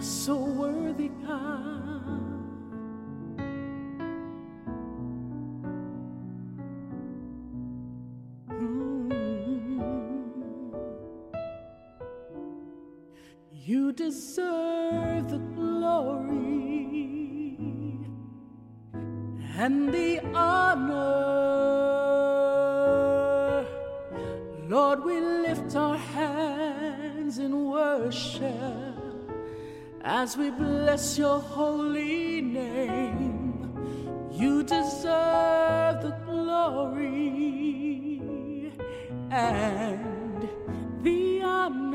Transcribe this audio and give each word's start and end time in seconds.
so 0.00 0.36
worthy, 0.36 1.08
God. 1.08 1.68
Mm. 8.48 9.12
You 13.52 13.92
deserve 13.92 15.30
the 15.30 15.38
glory 15.38 16.38
and 19.58 19.92
the 19.92 20.17
as 30.28 30.36
we 30.36 30.50
bless 30.50 31.16
your 31.16 31.40
holy 31.40 32.42
name. 32.42 33.64
You 34.30 34.62
deserve 34.62 36.02
the 36.02 36.14
glory 36.26 37.80
and 39.30 40.46
the 41.02 41.40
honor, 41.40 41.88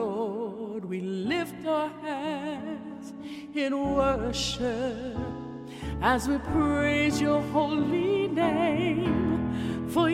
Lord. 0.00 0.84
We 0.84 1.00
lift 1.00 1.66
our 1.66 1.90
hands 2.02 3.12
in 3.52 3.72
worship 3.96 5.16
as 6.00 6.28
we 6.28 6.38
praise 6.38 7.20
your 7.20 7.42
holy 7.50 8.28
name. 8.28 9.88
For 9.88 10.08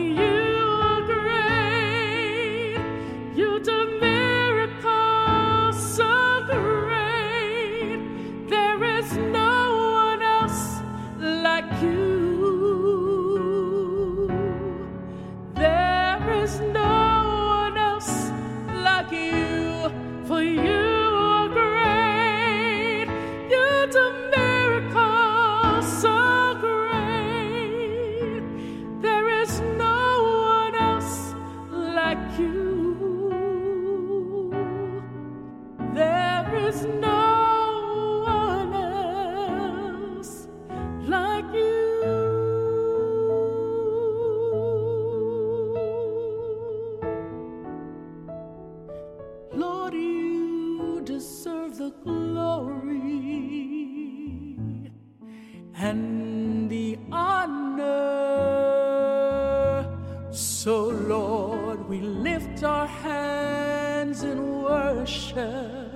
hands 64.05 64.23
in 64.23 64.61
worship 64.61 65.91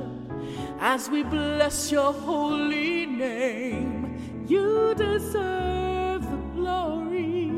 as 0.79 1.09
we 1.09 1.23
bless 1.23 1.91
your 1.91 2.11
holy 2.11 3.05
name. 3.05 4.45
You 4.47 4.95
deserve 4.95 6.23
the 6.23 6.37
glory 6.55 7.49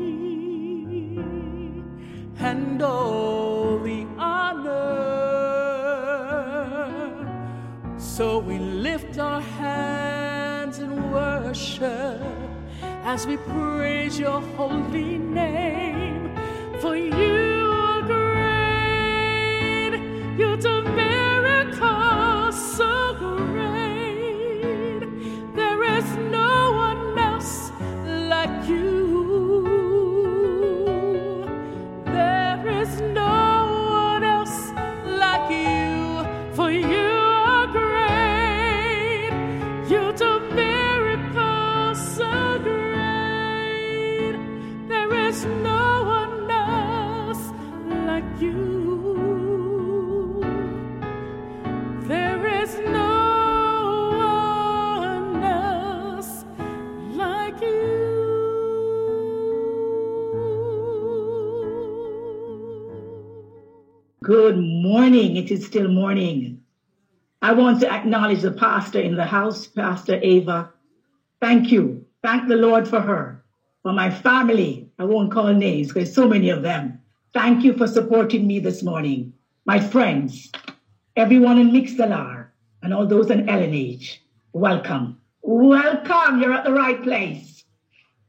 and 2.38 2.82
all 2.82 3.78
the 3.78 4.06
honor. 4.18 4.82
So 7.98 8.38
we 8.38 8.58
lift 8.58 9.18
our 9.18 9.40
hands 9.40 10.80
in 10.80 11.10
worship 11.10 12.20
as 13.04 13.26
we 13.26 13.36
praise 13.38 14.18
your 14.18 14.42
holy 14.56 15.16
name. 15.18 16.36
For 16.80 16.94
you 16.96 17.31
It 65.42 65.50
is 65.50 65.66
still 65.66 65.88
morning. 65.88 66.60
I 67.42 67.52
want 67.52 67.80
to 67.80 67.92
acknowledge 67.92 68.42
the 68.42 68.52
pastor 68.52 69.00
in 69.00 69.16
the 69.16 69.24
house, 69.24 69.66
Pastor 69.66 70.20
Ava. 70.22 70.72
Thank 71.40 71.72
you. 71.72 72.06
Thank 72.22 72.46
the 72.46 72.54
Lord 72.54 72.86
for 72.86 73.00
her. 73.00 73.42
For 73.82 73.92
my 73.92 74.08
family, 74.08 74.88
I 75.00 75.04
won't 75.04 75.32
call 75.32 75.52
names 75.52 75.88
because 75.88 76.14
so 76.14 76.28
many 76.28 76.48
of 76.50 76.62
them. 76.62 77.00
Thank 77.34 77.64
you 77.64 77.76
for 77.76 77.88
supporting 77.88 78.46
me 78.46 78.60
this 78.60 78.84
morning. 78.84 79.32
My 79.64 79.80
friends, 79.80 80.52
everyone 81.16 81.58
in 81.58 81.72
Mixlr, 81.72 82.46
and 82.84 82.94
all 82.94 83.08
those 83.08 83.28
in 83.28 83.46
LNH, 83.46 84.18
welcome. 84.52 85.18
Welcome. 85.42 86.40
You're 86.40 86.52
at 86.52 86.62
the 86.62 86.72
right 86.72 87.02
place. 87.02 87.51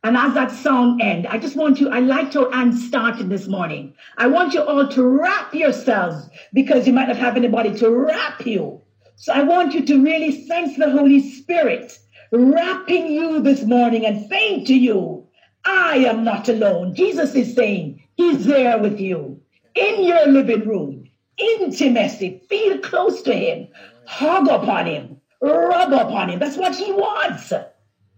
And 0.06 0.18
as 0.18 0.34
that 0.34 0.52
song 0.52 1.00
ends, 1.02 1.28
I 1.30 1.38
just 1.38 1.56
want 1.56 1.80
you, 1.80 1.90
I 1.90 2.00
like 2.00 2.31
to 2.31 2.50
Anne 2.50 2.74
started 2.74 3.30
this 3.30 3.47
morning. 3.47 3.94
I 4.18 4.28
want 4.28 4.53
you 4.53 4.62
all 4.62 4.86
to 4.86 5.08
wrap 5.08 5.53
yourselves 5.53 6.30
because 6.52 6.86
you 6.86 6.91
might 6.91 7.08
not 7.08 7.16
have 7.16 7.38
anybody 7.38 7.74
to 7.80 7.90
wrap 7.90 8.46
you. 8.46 8.81
So 9.16 9.31
I 9.31 9.44
want 9.44 9.74
you 9.74 9.86
to 9.86 10.03
really 10.03 10.46
sense 10.46 10.75
the 10.75 10.90
Holy 10.90 11.22
Spirit 11.31 11.97
wrapping 12.34 13.13
you 13.13 13.42
this 13.42 13.63
morning 13.63 14.06
and 14.06 14.28
saying 14.28 14.66
to 14.66 14.74
you, 14.74 15.25
I 15.63 15.97
am 16.00 16.25
not 16.25 16.50
alone. 16.50 16.94
Jesus 16.96 17.34
is 17.34 17.56
saying 17.56 18.03
he's 18.16 18.46
there 18.46 18.80
with 18.80 19.00
you 19.00 19.40
in 19.74 20.03
your 20.03 20.28
living 20.28 20.68
room. 20.68 21.09
Intimacy. 21.38 22.42
Feel 22.50 22.80
close 22.80 23.22
to 23.22 23.34
him. 23.34 23.69
Hug 24.06 24.50
upon 24.50 24.86
him. 24.86 25.22
Rub 25.42 25.94
upon 25.94 26.30
him. 26.30 26.40
That's 26.40 26.58
what 26.58 26.75
he 26.75 26.92
wants. 26.92 27.53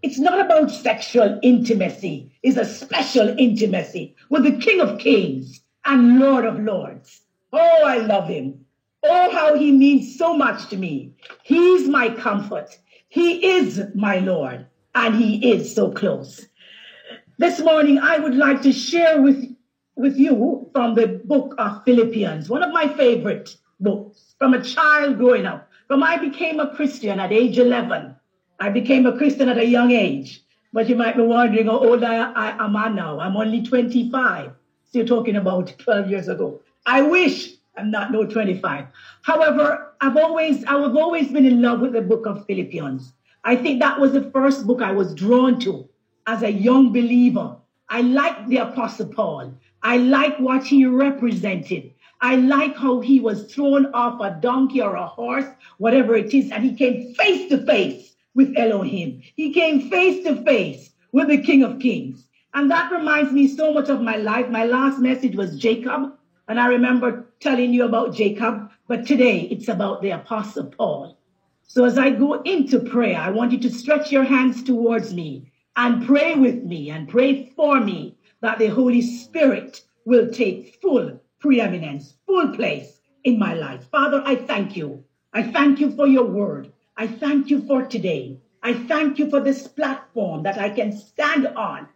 It's 0.02 0.20
not 0.20 0.40
about 0.40 0.72
sexual 0.72 1.40
intimacy. 1.42 2.32
It's 2.44 2.58
a 2.58 2.66
special 2.66 3.30
intimacy 3.40 4.16
with 4.30 4.44
the 4.44 4.58
King 4.58 4.82
of 4.82 5.00
Kings 5.00 5.62
and 5.86 6.20
Lord 6.20 6.46
of 6.46 6.60
Lords. 6.60 7.22
Oh, 7.52 7.84
I 7.84 7.98
love 7.98 8.28
him. 8.28 8.66
Oh, 9.04 9.32
how 9.32 9.56
he 9.56 9.72
means 9.72 10.18
so 10.18 10.36
much 10.36 10.68
to 10.70 10.78
me. 10.78 11.14
He's 11.44 11.88
my 11.88 12.10
comfort. 12.10 12.78
He 13.10 13.46
is 13.58 13.82
my 13.94 14.20
Lord, 14.20 14.68
and 14.94 15.16
he 15.16 15.52
is 15.52 15.74
so 15.74 15.92
close. 15.92 16.46
This 17.38 17.60
morning, 17.60 18.00
I 18.00 18.18
would 18.18 18.36
like 18.36 18.62
to 18.64 18.74
share 18.74 19.22
with, 19.22 19.46
with 19.96 20.18
you 20.18 20.70
from 20.74 20.96
the 20.96 21.22
book 21.24 21.56
of 21.58 21.84
Philippians, 21.84 22.50
one 22.50 22.64
of 22.64 22.74
my 22.74 22.88
favorite 22.88 23.56
books 23.80 24.36
from 24.40 24.54
a 24.54 24.64
child 24.64 25.18
growing 25.18 25.46
up. 25.46 25.70
From 25.88 26.02
I 26.02 26.18
became 26.18 26.60
a 26.60 26.76
Christian 26.76 27.20
at 27.20 27.32
age 27.32 27.60
11. 27.60 28.16
I 28.60 28.70
became 28.70 29.06
a 29.06 29.18
Christian 29.18 29.50
at 29.50 29.58
a 29.58 29.66
young 29.66 29.92
age. 29.92 30.42
But 30.72 30.90
you 30.90 30.96
might 30.96 31.16
be 31.16 31.22
wondering 31.22 31.68
how 31.68 31.80
old 31.80 32.04
I, 32.04 32.32
I 32.34 32.66
am 32.66 32.76
I 32.76 32.90
now. 32.90 33.20
I'm 33.20 33.38
only 33.38 33.62
25. 33.64 34.52
Still 34.84 35.06
talking 35.06 35.38
about 35.38 35.74
12 35.80 36.10
years 36.10 36.28
ago. 36.28 36.62
I 36.86 37.02
wish 37.02 37.54
I'm 37.78 37.92
not 37.92 38.12
no 38.12 38.26
25. 38.26 38.86
However, 39.22 39.94
I've 40.02 40.18
always 40.18 40.64
I've 40.66 40.96
always 40.96 41.32
been 41.32 41.46
in 41.46 41.62
love 41.62 41.80
with 41.80 41.94
the 41.94 42.02
book 42.02 42.26
of 42.26 42.46
Philippians. 42.46 43.14
I 43.44 43.56
think 43.56 43.80
that 43.80 44.00
was 44.00 44.14
the 44.14 44.30
first 44.32 44.66
book 44.68 44.82
I 44.82 44.92
was 44.92 45.14
drawn 45.16 45.60
to 45.62 45.88
as 46.28 46.44
a 46.44 46.52
young 46.52 46.92
believer. 46.92 47.56
I 47.90 48.02
liked 48.02 48.50
the 48.50 48.58
Apostle 48.58 49.08
Paul. 49.08 49.54
I 49.84 49.98
liked 49.98 50.40
what 50.40 50.64
he 50.64 50.86
represented. 50.86 51.94
I 52.22 52.38
like 52.38 52.76
how 52.76 53.02
he 53.02 53.20
was 53.20 53.54
thrown 53.54 53.94
off 53.94 54.20
a 54.20 54.40
donkey 54.42 54.82
or 54.82 54.96
a 54.96 55.06
horse, 55.06 55.46
whatever 55.78 56.16
it 56.16 56.34
is, 56.34 56.52
and 56.52 56.64
he 56.64 56.74
came 56.74 57.14
face 57.14 57.50
to 57.50 57.66
face 57.66 58.15
with 58.36 58.54
Elohim. 58.58 59.22
He 59.36 59.54
came 59.54 59.90
face 59.90 60.24
to 60.26 60.44
face 60.44 60.92
with 61.12 61.30
the 61.30 61.42
King 61.42 61.64
of 61.64 61.80
Kings. 61.80 62.28
And 62.54 62.70
that 62.70 62.92
reminds 62.92 63.32
me 63.32 63.48
so 63.48 63.74
much 63.74 63.90
of 63.90 64.02
my 64.02 64.18
life. 64.18 64.50
My 64.50 64.66
last 64.66 65.00
message 65.00 65.36
was 65.36 65.58
Jacob, 65.58 66.14
and 66.48 66.60
I 66.60 66.68
remember 66.68 67.34
telling 67.40 67.74
you 67.74 67.86
about 67.86 68.14
Jacob, 68.14 68.70
but 68.88 69.06
today 69.08 69.42
it's 69.52 69.68
about 69.68 70.02
the 70.02 70.12
Apostle 70.12 70.66
Paul. 70.66 71.18
So 71.64 71.84
as 71.84 71.98
I 71.98 72.12
go 72.12 72.42
into 72.44 72.80
prayer, 72.80 73.18
I 73.18 73.32
want 73.32 73.52
you 73.52 73.60
to 73.60 73.70
stretch 73.70 74.12
your 74.12 74.24
hands 74.24 74.64
towards 74.64 75.14
me 75.14 75.52
and 75.76 76.06
pray 76.06 76.36
with 76.36 76.64
me 76.64 76.92
and 76.92 77.10
pray 77.10 77.52
for 77.56 77.80
me 77.80 78.16
that 78.42 78.60
the 78.60 78.68
Holy 78.68 79.02
Spirit 79.02 79.82
will 80.06 80.30
take 80.30 80.78
full 80.82 81.20
preeminence, 81.40 82.16
full 82.26 82.50
place 82.56 83.00
in 83.24 83.40
my 83.40 83.54
life. 83.54 83.86
Father, 83.92 84.22
I 84.26 84.36
thank 84.36 84.78
you. 84.78 85.04
I 85.34 85.44
thank 85.44 85.80
you 85.80 85.92
for 85.92 86.08
your 86.08 86.26
word. 86.26 86.72
I 86.98 87.08
thank 87.08 87.50
you 87.50 87.62
for 87.68 87.86
today. 87.86 88.38
I 88.64 88.74
thank 88.74 89.20
you 89.20 89.30
for 89.30 89.42
this 89.42 89.68
platform 89.68 90.44
that 90.44 90.58
I 90.58 90.70
can 90.70 90.96
stand 90.96 91.46
on 91.48 91.90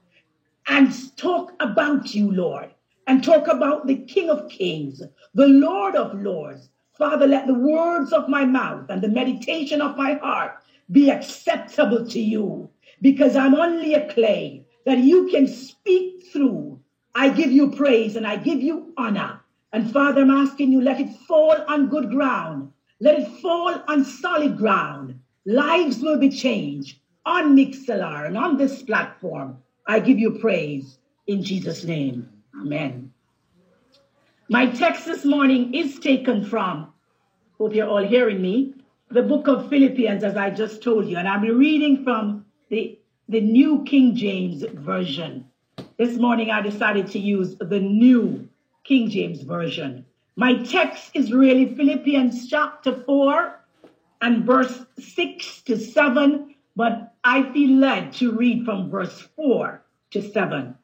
and 0.67 0.91
talk 1.17 1.53
about 1.61 2.13
you, 2.13 2.29
Lord, 2.31 2.73
and 3.07 3.23
talk 3.23 3.47
about 3.47 3.87
the 3.87 3.95
King 3.95 4.29
of 4.29 4.49
Kings, 4.49 5.01
the 5.33 5.47
Lord 5.47 5.95
of 5.95 6.19
Lords. 6.21 6.69
Father, 6.97 7.27
let 7.27 7.47
the 7.47 7.53
words 7.53 8.11
of 8.11 8.27
my 8.27 8.43
mouth 8.43 8.89
and 8.89 9.01
the 9.01 9.07
meditation 9.07 9.81
of 9.81 9.95
my 9.95 10.15
heart 10.15 10.57
be 10.91 11.09
acceptable 11.09 12.05
to 12.07 12.19
you 12.19 12.69
because 13.01 13.37
I'm 13.37 13.55
only 13.55 13.93
a 13.93 14.11
clay 14.13 14.65
that 14.85 14.97
you 14.97 15.29
can 15.29 15.47
speak 15.47 16.25
through. 16.33 16.81
I 17.15 17.29
give 17.29 17.51
you 17.53 17.71
praise 17.71 18.17
and 18.17 18.27
I 18.27 18.35
give 18.35 18.61
you 18.61 18.93
honor. 18.97 19.39
And 19.71 19.91
Father, 19.91 20.21
I'm 20.21 20.29
asking 20.29 20.73
you, 20.73 20.81
let 20.81 20.99
it 20.99 21.15
fall 21.27 21.55
on 21.69 21.87
good 21.87 22.09
ground. 22.09 22.73
Let 22.99 23.19
it 23.19 23.27
fall 23.41 23.81
on 23.87 24.03
solid 24.03 24.57
ground. 24.57 25.19
Lives 25.45 26.01
will 26.01 26.17
be 26.17 26.29
changed 26.29 26.99
on 27.25 27.55
Mixlr 27.55 28.25
and 28.25 28.37
on 28.37 28.57
this 28.57 28.83
platform. 28.83 29.57
I 29.87 29.99
give 29.99 30.19
you 30.19 30.39
praise 30.39 30.97
in 31.27 31.43
Jesus' 31.43 31.83
name. 31.83 32.29
Amen. 32.59 33.13
My 34.49 34.65
text 34.65 35.05
this 35.05 35.23
morning 35.23 35.73
is 35.73 35.99
taken 35.99 36.43
from, 36.43 36.91
hope 37.57 37.73
you're 37.73 37.87
all 37.87 38.05
hearing 38.05 38.41
me, 38.41 38.73
the 39.11 39.21
book 39.21 39.47
of 39.47 39.69
Philippians, 39.69 40.23
as 40.23 40.35
I 40.35 40.49
just 40.49 40.83
told 40.83 41.07
you. 41.07 41.17
And 41.17 41.41
be 41.41 41.51
reading 41.51 42.03
from 42.03 42.45
the, 42.69 42.99
the 43.29 43.41
New 43.41 43.83
King 43.83 44.15
James 44.15 44.63
Version. 44.73 45.45
This 45.97 46.17
morning 46.17 46.51
I 46.51 46.61
decided 46.61 47.07
to 47.11 47.19
use 47.19 47.55
the 47.59 47.79
New 47.79 48.49
King 48.83 49.09
James 49.09 49.41
Version. 49.41 50.05
My 50.39 50.53
text 50.53 51.11
is 51.15 51.33
really 51.33 51.75
Philippians 51.75 52.47
chapter 52.47 53.03
4 53.03 53.59
and 54.21 54.45
verse 54.45 54.85
6 54.97 55.63
to 55.63 55.77
7, 55.77 56.55
but 56.77 57.13
I 57.25 57.51
feel 57.51 57.77
led 57.77 58.13
to 58.13 58.31
read 58.31 58.63
from 58.63 58.89
verse 58.89 59.19
4 59.35 59.83
to 60.11 60.21
7. 60.21 60.75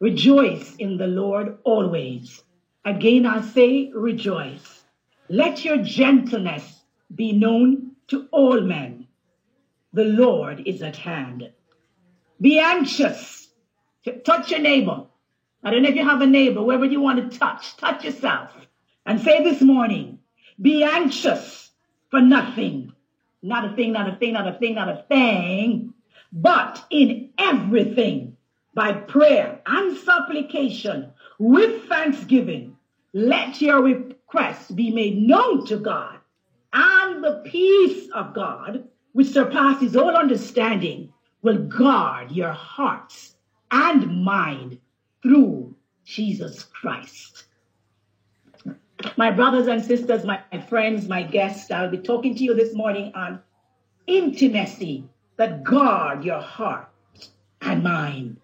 Rejoice 0.00 0.76
in 0.76 0.96
the 0.96 1.08
Lord 1.08 1.58
always. 1.62 2.42
Again 2.86 3.26
I 3.26 3.42
say, 3.42 3.90
rejoice. 3.94 4.84
Let 5.28 5.62
your 5.62 5.76
gentleness 5.76 6.84
be 7.14 7.32
known 7.32 7.90
to 8.08 8.26
all 8.30 8.62
men. 8.62 9.08
The 9.92 10.04
Lord 10.04 10.62
is 10.64 10.80
at 10.80 10.96
hand. 10.96 11.50
Be 12.40 12.58
anxious. 12.60 13.50
Touch 14.24 14.50
your 14.52 14.60
neighbor. 14.60 15.04
I 15.62 15.70
don't 15.70 15.82
know 15.82 15.90
if 15.90 15.96
you 15.96 16.08
have 16.08 16.22
a 16.22 16.26
neighbor, 16.26 16.62
wherever 16.62 16.86
you 16.86 17.02
want 17.02 17.30
to 17.30 17.38
touch, 17.38 17.76
touch 17.76 18.02
yourself 18.02 18.56
and 19.06 19.20
say 19.20 19.42
this 19.42 19.62
morning, 19.62 20.18
be 20.60 20.82
anxious 20.82 21.70
for 22.10 22.20
nothing. 22.20 22.92
Not 23.42 23.72
a 23.72 23.76
thing, 23.76 23.92
not 23.92 24.12
a 24.12 24.16
thing, 24.16 24.32
not 24.32 24.48
a 24.48 24.58
thing, 24.58 24.74
not 24.74 24.88
a 24.88 25.04
thing, 25.08 25.94
but 26.32 26.84
in 26.90 27.30
everything 27.38 28.36
by 28.74 28.92
prayer 28.92 29.60
and 29.66 29.96
supplication 29.96 31.12
with 31.38 31.88
thanksgiving, 31.88 32.76
let 33.12 33.60
your 33.60 33.82
requests 33.82 34.70
be 34.70 34.90
made 34.90 35.16
known 35.16 35.64
to 35.66 35.78
God 35.78 36.18
and 36.72 37.24
the 37.24 37.42
peace 37.44 38.08
of 38.14 38.34
God 38.34 38.84
which 39.16 39.28
surpasses 39.28 39.96
all 39.96 40.14
understanding, 40.14 41.10
will 41.40 41.56
guard 41.56 42.30
your 42.30 42.52
hearts 42.52 43.34
and 43.70 44.22
mind 44.22 44.78
through 45.22 45.74
Jesus 46.04 46.64
Christ. 46.64 47.45
My 49.16 49.30
brothers 49.30 49.66
and 49.66 49.84
sisters, 49.84 50.24
my 50.24 50.40
friends, 50.68 51.08
my 51.08 51.22
guests, 51.22 51.70
I'll 51.70 51.90
be 51.90 51.98
talking 51.98 52.34
to 52.34 52.42
you 52.42 52.54
this 52.54 52.74
morning 52.74 53.12
on 53.14 53.40
intimacy 54.06 55.04
that 55.36 55.64
guard 55.64 56.24
your 56.24 56.40
heart 56.40 56.88
and 57.60 57.82
mind. 57.82 58.38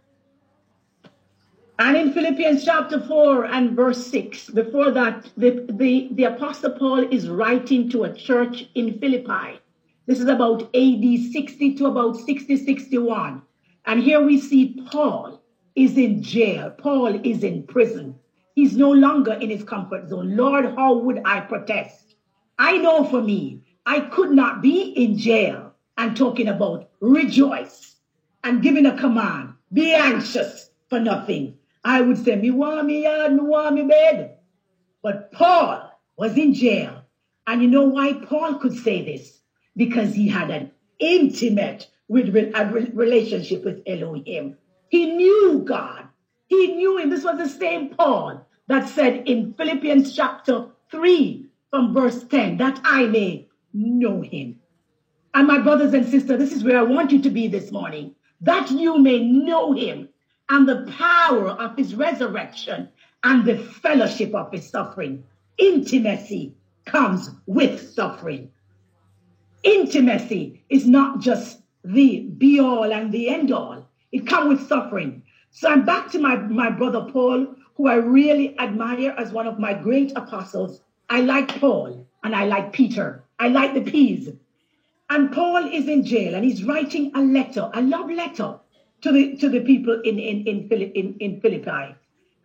And 1.78 1.96
in 1.96 2.12
Philippians 2.12 2.64
chapter 2.64 3.00
4 3.00 3.46
and 3.46 3.74
verse 3.74 4.06
6, 4.06 4.50
before 4.50 4.90
that, 4.92 5.28
the, 5.36 5.66
the, 5.70 6.08
the 6.12 6.24
Apostle 6.24 6.72
Paul 6.72 7.00
is 7.10 7.28
writing 7.28 7.90
to 7.90 8.04
a 8.04 8.14
church 8.14 8.68
in 8.74 8.98
Philippi. 9.00 9.58
This 10.06 10.20
is 10.20 10.28
about 10.28 10.62
AD 10.74 11.32
60 11.32 11.74
to 11.76 11.86
about 11.86 12.16
60, 12.16 12.56
61. 12.56 13.42
And 13.86 14.02
here 14.02 14.20
we 14.20 14.40
see 14.40 14.80
Paul 14.90 15.42
is 15.74 15.96
in 15.96 16.22
jail. 16.22 16.70
Paul 16.70 17.20
is 17.24 17.42
in 17.42 17.64
prison. 17.64 18.16
He's 18.54 18.76
no 18.76 18.90
longer 18.90 19.32
in 19.32 19.50
his 19.50 19.64
comfort 19.64 20.08
zone. 20.08 20.36
Lord, 20.36 20.64
how 20.76 20.98
would 20.98 21.22
I 21.24 21.40
protest? 21.40 22.14
I 22.58 22.78
know 22.78 23.04
for 23.04 23.22
me, 23.22 23.62
I 23.86 24.00
could 24.00 24.30
not 24.30 24.62
be 24.62 24.82
in 24.82 25.16
jail 25.18 25.72
and 25.96 26.16
talking 26.16 26.48
about 26.48 26.90
rejoice 27.00 27.96
and 28.44 28.62
giving 28.62 28.86
a 28.86 28.96
command, 28.96 29.54
be 29.72 29.94
anxious 29.94 30.70
for 30.88 31.00
nothing. 31.00 31.56
I 31.84 32.00
would 32.00 32.18
say, 32.24 32.36
me 32.36 32.50
want 32.50 32.86
me 32.86 33.04
yard, 33.04 33.32
me 33.32 33.40
want 33.40 33.74
me 33.74 33.82
bed. 33.82 34.36
But 35.02 35.32
Paul 35.32 35.90
was 36.16 36.36
in 36.36 36.54
jail. 36.54 37.02
And 37.46 37.62
you 37.62 37.68
know 37.68 37.86
why 37.86 38.12
Paul 38.12 38.54
could 38.54 38.76
say 38.76 39.04
this? 39.04 39.42
because 39.76 40.14
he 40.14 40.28
had 40.28 40.50
an 40.50 40.70
intimate 40.98 41.88
relationship 42.08 43.64
with 43.64 43.82
Elohim. 43.86 44.56
He 44.88 45.06
knew 45.06 45.62
God. 45.66 46.08
He 46.52 46.74
knew 46.74 46.98
him. 46.98 47.08
This 47.08 47.24
was 47.24 47.38
the 47.38 47.48
same 47.48 47.88
Paul 47.88 48.46
that 48.66 48.86
said 48.86 49.26
in 49.26 49.54
Philippians 49.54 50.14
chapter 50.14 50.66
3 50.90 51.46
from 51.70 51.94
verse 51.94 52.24
10 52.24 52.58
that 52.58 52.78
I 52.84 53.06
may 53.06 53.48
know 53.72 54.20
him. 54.20 54.60
And 55.32 55.46
my 55.46 55.60
brothers 55.60 55.94
and 55.94 56.06
sisters, 56.06 56.38
this 56.38 56.52
is 56.52 56.62
where 56.62 56.76
I 56.76 56.82
want 56.82 57.10
you 57.10 57.22
to 57.22 57.30
be 57.30 57.48
this 57.48 57.72
morning 57.72 58.14
that 58.42 58.70
you 58.70 58.98
may 58.98 59.20
know 59.20 59.72
him 59.72 60.10
and 60.50 60.68
the 60.68 60.92
power 60.98 61.48
of 61.48 61.74
his 61.74 61.94
resurrection 61.94 62.90
and 63.24 63.46
the 63.46 63.56
fellowship 63.56 64.34
of 64.34 64.52
his 64.52 64.68
suffering. 64.68 65.24
Intimacy 65.56 66.54
comes 66.84 67.30
with 67.46 67.94
suffering. 67.94 68.50
Intimacy 69.62 70.62
is 70.68 70.86
not 70.86 71.20
just 71.20 71.62
the 71.82 72.20
be 72.20 72.60
all 72.60 72.92
and 72.92 73.10
the 73.10 73.30
end 73.30 73.52
all. 73.52 73.88
It 74.12 74.26
comes 74.26 74.48
with 74.48 74.68
suffering. 74.68 75.22
So 75.54 75.68
I'm 75.68 75.84
back 75.84 76.10
to 76.12 76.18
my, 76.18 76.36
my 76.36 76.70
brother 76.70 77.06
Paul, 77.12 77.54
who 77.76 77.86
I 77.86 77.96
really 77.96 78.58
admire 78.58 79.14
as 79.18 79.32
one 79.32 79.46
of 79.46 79.58
my 79.58 79.74
great 79.74 80.10
apostles. 80.16 80.80
I 81.10 81.20
like 81.20 81.60
Paul 81.60 82.06
and 82.24 82.34
I 82.34 82.46
like 82.46 82.72
Peter. 82.72 83.22
I 83.38 83.48
like 83.48 83.74
the 83.74 83.82
P's. 83.82 84.30
And 85.10 85.30
Paul 85.30 85.66
is 85.70 85.88
in 85.88 86.06
jail 86.06 86.34
and 86.34 86.42
he's 86.42 86.64
writing 86.64 87.12
a 87.14 87.20
letter, 87.20 87.70
a 87.74 87.82
love 87.82 88.10
letter 88.10 88.58
to 89.02 89.12
the 89.12 89.36
to 89.36 89.50
the 89.50 89.60
people 89.60 90.00
in, 90.00 90.18
in, 90.18 90.46
in, 90.46 90.70
in, 90.70 91.16
in 91.20 91.40
Philippi. 91.42 91.96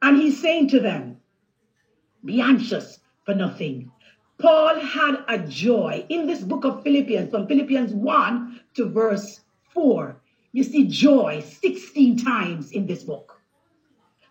And 0.02 0.18
he's 0.18 0.42
saying 0.42 0.68
to 0.70 0.82
them, 0.82 1.18
be 2.26 2.42
anxious 2.42 3.00
for 3.24 3.34
nothing, 3.34 3.90
Paul 4.38 4.82
had 4.82 5.24
a 5.30 5.40
joy 5.40 6.06
in 6.10 6.28
this 6.28 6.42
book 6.42 6.66
of 6.66 6.84
Philippians, 6.84 7.32
from 7.32 7.48
Philippians 7.48 7.94
1 7.94 8.60
to 8.74 8.90
verse 8.90 9.40
4. 9.74 10.17
You 10.58 10.64
see 10.64 10.88
joy 10.88 11.44
16 11.62 12.18
times 12.18 12.72
in 12.72 12.88
this 12.88 13.04
book. 13.04 13.40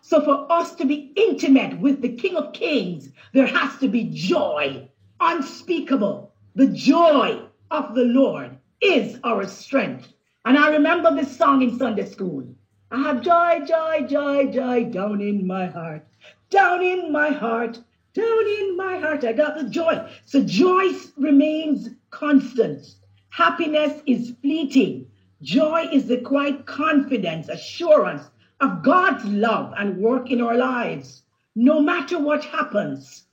So, 0.01 0.19
for 0.19 0.51
us 0.51 0.75
to 0.75 0.85
be 0.85 1.13
intimate 1.15 1.79
with 1.79 2.01
the 2.01 2.17
King 2.17 2.35
of 2.35 2.51
Kings, 2.51 3.07
there 3.31 3.47
has 3.47 3.79
to 3.79 3.87
be 3.87 4.09
joy, 4.11 4.89
unspeakable. 5.21 6.33
The 6.53 6.67
joy 6.67 7.43
of 7.71 7.95
the 7.95 8.03
Lord 8.03 8.57
is 8.81 9.21
our 9.23 9.47
strength. 9.47 10.11
And 10.43 10.57
I 10.57 10.71
remember 10.71 11.15
this 11.15 11.37
song 11.37 11.61
in 11.61 11.79
Sunday 11.79 12.03
school. 12.03 12.43
I 12.91 13.03
have 13.03 13.21
joy, 13.21 13.61
joy, 13.65 14.05
joy, 14.05 14.51
joy 14.51 14.83
down 14.83 15.21
in 15.21 15.47
my 15.47 15.67
heart, 15.67 16.05
down 16.49 16.83
in 16.83 17.09
my 17.09 17.29
heart. 17.29 17.79
Down 18.13 18.47
in 18.59 18.75
my 18.75 18.97
heart, 18.97 19.23
I 19.23 19.31
got 19.31 19.55
the 19.55 19.69
joy. 19.69 20.11
So 20.25 20.43
joy 20.43 20.91
remains 21.15 21.87
constant. 22.09 22.95
Happiness 23.29 24.01
is 24.05 24.33
fleeting. 24.41 25.07
Joy 25.41 25.89
is 25.91 26.07
the 26.07 26.21
quiet 26.21 26.65
confidence, 26.65 27.49
assurance 27.49 28.23
of 28.59 28.83
God's 28.83 29.25
love 29.25 29.73
and 29.77 29.97
work 29.97 30.31
in 30.31 30.41
our 30.41 30.57
lives. 30.57 31.23
No 31.55 31.81
matter 31.81 32.19
what 32.19 32.43
happens, 32.43 33.27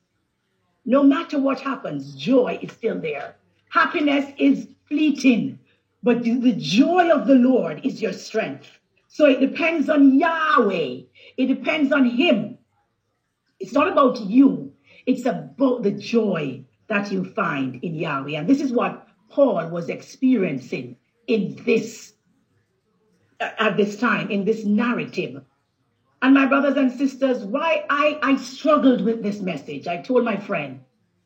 No 0.84 1.02
matter 1.02 1.38
what 1.38 1.60
happens, 1.60 2.14
joy 2.14 2.58
is 2.60 2.72
still 2.72 3.00
there. 3.00 3.36
Happiness 3.70 4.32
is 4.38 4.68
fleeting, 4.86 5.58
but 6.02 6.22
the 6.22 6.52
joy 6.58 7.10
of 7.10 7.26
the 7.26 7.36
Lord 7.36 7.80
is 7.84 8.02
your 8.02 8.12
strength. 8.12 8.68
So 9.08 9.26
it 9.26 9.40
depends 9.40 9.88
on 9.88 10.18
Yahweh. 10.18 11.00
It 11.38 11.46
depends 11.46 11.90
on 11.90 12.04
Him. 12.04 12.58
It's 13.60 13.72
not 13.72 13.90
about 13.90 14.20
you. 14.20 14.72
It's 15.06 15.24
about 15.24 15.82
the 15.82 15.92
joy 15.92 16.64
that 16.88 17.10
you 17.10 17.24
find 17.24 17.76
in 17.82 17.94
Yahweh. 17.94 18.38
And 18.38 18.48
this 18.48 18.60
is 18.60 18.72
what 18.72 19.08
Paul 19.30 19.70
was 19.70 19.88
experiencing 19.88 20.96
in 21.26 21.62
this 21.64 22.12
uh, 23.40 23.50
at 23.58 23.76
this 23.76 23.96
time 23.96 24.30
in 24.30 24.44
this 24.44 24.64
narrative. 24.64 25.42
And 26.22 26.32
my 26.32 26.46
brothers 26.46 26.76
and 26.76 26.90
sisters, 26.90 27.44
why 27.44 27.84
I, 27.90 28.18
I 28.22 28.36
struggled 28.36 29.02
with 29.02 29.22
this 29.22 29.40
message. 29.40 29.86
I 29.86 29.98
told 29.98 30.24
my 30.24 30.38
friend, 30.38 30.80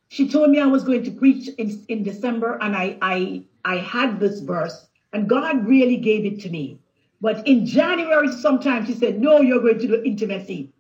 she 0.09 0.29
told 0.29 0.51
me 0.51 0.59
I 0.59 0.67
was 0.67 0.83
going 0.83 1.05
to 1.05 1.11
preach 1.13 1.49
in, 1.57 1.85
in 1.89 2.03
December, 2.03 2.59
and 2.61 2.75
I, 2.75 2.99
I 3.01 3.45
I 3.65 3.77
had 3.77 4.19
this 4.19 4.41
verse, 4.41 4.87
and 5.13 5.29
God 5.29 5.67
really 5.67 5.99
gave 5.99 6.25
it 6.25 6.41
to 6.41 6.51
me. 6.51 6.81
But 7.21 7.47
in 7.47 7.67
January, 7.67 8.33
sometime 8.33 8.87
she 8.87 8.95
said, 8.95 9.21
No, 9.21 9.41
you're 9.41 9.61
going 9.61 9.79
to 9.79 9.87
do 9.87 10.03
intimacy. 10.03 10.73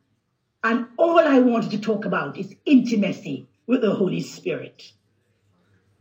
And 0.64 0.86
all 0.96 1.18
I 1.18 1.38
wanted 1.38 1.70
to 1.72 1.80
talk 1.80 2.04
about 2.04 2.38
is 2.38 2.54
intimacy 2.64 3.48
with 3.66 3.82
the 3.82 3.94
Holy 3.94 4.20
Spirit. 4.20 4.92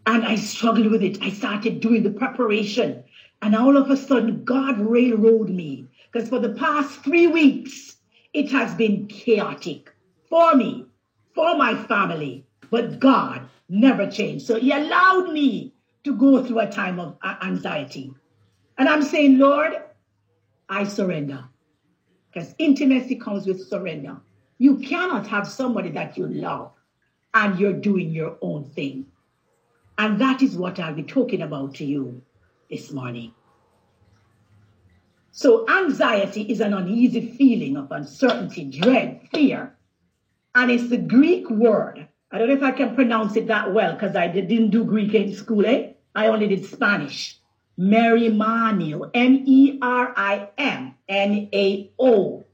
And 0.05 0.25
I 0.25 0.35
struggled 0.35 0.89
with 0.89 1.03
it. 1.03 1.21
I 1.21 1.29
started 1.29 1.81
doing 1.81 2.03
the 2.03 2.09
preparation. 2.09 3.03
And 3.41 3.55
all 3.55 3.77
of 3.77 3.89
a 3.89 3.97
sudden, 3.97 4.43
God 4.43 4.79
railroaded 4.79 5.55
me. 5.55 5.87
Because 6.11 6.29
for 6.29 6.39
the 6.39 6.53
past 6.53 7.03
three 7.03 7.27
weeks, 7.27 7.97
it 8.33 8.51
has 8.51 8.73
been 8.75 9.07
chaotic 9.07 9.93
for 10.29 10.55
me, 10.55 10.85
for 11.33 11.55
my 11.55 11.75
family. 11.85 12.45
But 12.71 12.99
God 12.99 13.47
never 13.69 14.09
changed. 14.09 14.45
So 14.45 14.59
He 14.59 14.71
allowed 14.71 15.31
me 15.31 15.73
to 16.03 16.15
go 16.15 16.43
through 16.43 16.59
a 16.59 16.69
time 16.69 16.99
of 16.99 17.17
uh, 17.21 17.35
anxiety. 17.41 18.13
And 18.77 18.87
I'm 18.89 19.03
saying, 19.03 19.37
Lord, 19.37 19.73
I 20.69 20.83
surrender. 20.83 21.43
Because 22.31 22.55
intimacy 22.57 23.15
comes 23.15 23.45
with 23.45 23.67
surrender. 23.67 24.17
You 24.57 24.77
cannot 24.77 25.27
have 25.27 25.47
somebody 25.47 25.89
that 25.91 26.17
you 26.17 26.27
love 26.27 26.71
and 27.33 27.59
you're 27.59 27.73
doing 27.73 28.09
your 28.09 28.37
own 28.41 28.65
thing. 28.71 29.05
And 29.97 30.19
that 30.21 30.41
is 30.41 30.55
what 30.55 30.79
I'll 30.79 30.93
be 30.93 31.03
talking 31.03 31.41
about 31.41 31.75
to 31.75 31.85
you 31.85 32.21
this 32.69 32.91
morning. 32.91 33.33
So, 35.31 35.69
anxiety 35.69 36.41
is 36.41 36.61
an 36.61 36.73
uneasy 36.73 37.35
feeling 37.37 37.77
of 37.77 37.91
uncertainty, 37.91 38.65
dread, 38.65 39.21
fear. 39.31 39.75
And 40.55 40.71
it's 40.71 40.89
the 40.89 40.97
Greek 40.97 41.49
word. 41.49 42.07
I 42.31 42.39
don't 42.39 42.47
know 42.47 42.55
if 42.55 42.63
I 42.63 42.71
can 42.71 42.95
pronounce 42.95 43.35
it 43.35 43.47
that 43.47 43.73
well 43.73 43.93
because 43.93 44.15
I 44.15 44.27
didn't 44.27 44.71
do 44.71 44.83
Greek 44.83 45.13
in 45.13 45.35
school, 45.35 45.65
eh? 45.65 45.91
I 46.15 46.27
only 46.27 46.47
did 46.47 46.65
Spanish. 46.65 47.39
Merimanio, 47.79 49.11
M 49.13 49.43
E 49.45 49.77
R 49.81 50.13
I 50.17 50.49
M 50.57 50.95
N 51.07 51.49
A 51.53 51.91
O. 51.99 52.45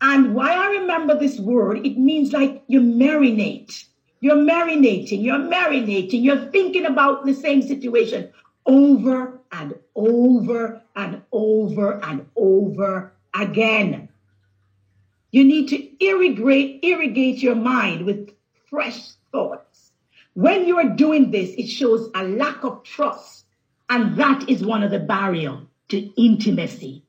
And 0.00 0.34
why 0.34 0.52
I 0.52 0.80
remember 0.80 1.18
this 1.18 1.38
word, 1.38 1.86
it 1.86 1.98
means 1.98 2.32
like 2.32 2.62
you 2.66 2.80
marinate. 2.80 3.84
You're 4.20 4.36
marinating, 4.36 5.22
you're 5.22 5.38
marinating, 5.38 6.24
you're 6.24 6.50
thinking 6.50 6.86
about 6.86 7.26
the 7.26 7.34
same 7.34 7.60
situation 7.60 8.32
over 8.66 9.38
and 9.52 9.74
over 9.94 10.82
and 10.94 11.22
over 11.32 12.04
and 12.04 12.26
over 12.36 13.12
again. 13.34 14.08
You 15.30 15.44
need 15.44 15.68
to 15.68 16.04
irrigate, 16.04 16.84
irrigate 16.84 17.42
your 17.42 17.54
mind 17.54 18.06
with 18.06 18.30
fresh 18.68 19.12
thoughts. 19.32 19.92
When 20.34 20.66
you're 20.66 20.96
doing 20.96 21.30
this, 21.30 21.50
it 21.56 21.66
shows 21.66 22.10
a 22.14 22.24
lack 22.24 22.64
of 22.64 22.82
trust. 22.82 23.44
And 23.88 24.16
that 24.16 24.48
is 24.48 24.64
one 24.64 24.82
of 24.82 24.90
the 24.90 24.98
barriers 24.98 25.60
to 25.88 25.98
intimacy. 26.20 27.04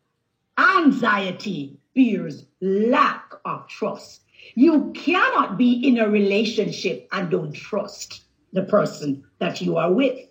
Anxiety 0.57 1.77
fears 1.93 2.45
lack 2.61 3.33
of 3.45 3.67
trust. 3.67 4.21
You 4.55 4.91
cannot 4.93 5.57
be 5.57 5.73
in 5.87 5.97
a 5.97 6.09
relationship 6.09 7.07
and 7.11 7.29
don't 7.29 7.53
trust 7.53 8.21
the 8.53 8.63
person 8.63 9.23
that 9.39 9.61
you 9.61 9.77
are 9.77 9.91
with. 9.91 10.26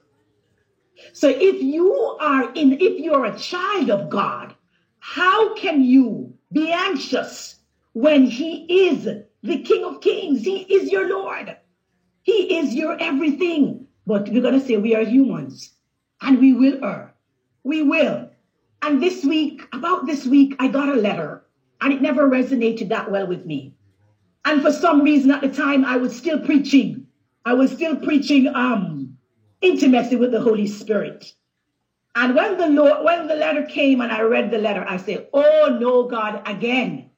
So 1.13 1.29
if 1.29 1.63
you 1.63 1.93
are 2.21 2.53
in, 2.55 2.75
if 2.75 3.01
you're 3.01 3.25
a 3.25 3.39
child 3.39 3.91
of 3.91 4.11
God, 4.11 4.55
how 4.99 5.55
can 5.55 5.83
you 5.83 6.35
be 6.53 6.73
anxious 6.73 7.57
when 7.93 8.27
He 8.27 8.89
is 8.89 9.05
the 9.43 9.63
King 9.63 9.85
of 9.85 10.01
Kings? 10.01 10.43
He 10.43 10.63
is 10.63 10.91
your 10.91 11.09
Lord. 11.09 11.57
He 12.23 12.59
is 12.59 12.75
your 12.75 12.97
everything. 13.01 13.87
But 14.07 14.29
we're 14.29 14.43
going 14.43 14.59
to 14.59 14.67
say 14.67 14.77
we 14.77 14.95
are 14.95 15.05
humans 15.05 15.73
and 16.21 16.39
we 16.39 16.53
will 16.53 16.85
err. 16.85 17.15
We 17.65 17.83
will. 17.83 18.31
And 18.83 19.03
this 19.03 19.25
week, 19.25 19.63
about 19.73 20.07
this 20.07 20.27
week, 20.27 20.55
I 20.59 20.69
got 20.69 20.89
a 20.89 20.95
letter 20.95 21.45
and 21.81 21.93
it 21.93 22.03
never 22.03 22.29
resonated 22.29 22.89
that 22.89 23.11
well 23.11 23.27
with 23.27 23.45
me. 23.45 23.75
And 24.45 24.63
for 24.63 24.73
some 24.73 25.03
reason 25.03 25.31
at 25.31 25.41
the 25.41 25.49
time, 25.49 25.85
I 25.85 25.97
was 25.97 26.17
still 26.17 26.39
preaching. 26.39 27.07
I 27.45 27.55
was 27.55 27.73
still 27.73 27.97
preaching 27.97 28.47
um, 28.49 29.06
intimacy 29.61 30.17
with 30.17 30.33
the 30.33 30.41
Holy 30.41 30.67
Spirit. 30.67 31.33
And 32.15 32.35
when 32.35 32.57
the 32.57 32.69
Lord, 32.69 33.05
when 33.05 33.27
the 33.27 33.35
letter 33.35 33.65
came 33.65 34.01
and 34.01 34.11
I 34.11 34.23
read 34.23 34.51
the 34.51 34.59
letter, 34.59 34.85
I 34.89 34.97
said, 34.97 35.29
Oh 35.33 35.77
no, 35.81 36.05
God, 36.05 36.43
again. 36.47 37.11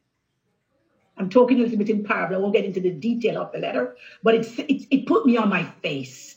I'm 1.17 1.29
talking 1.29 1.59
a 1.59 1.63
little 1.63 1.79
bit 1.79 1.91
in 1.91 2.05
parable. 2.05 2.37
I 2.37 2.39
won't 2.39 2.55
get 2.55 2.65
into 2.65 2.81
the 2.81 2.93
detail 2.93 3.43
of 3.43 3.51
the 3.51 3.59
letter, 3.59 3.97
but 4.23 4.37
it's, 4.37 4.57
it, 4.59 4.87
it 4.91 5.07
put 5.07 5.27
me 5.27 5.37
on 5.37 5.49
my 5.49 5.65
face. 5.83 6.37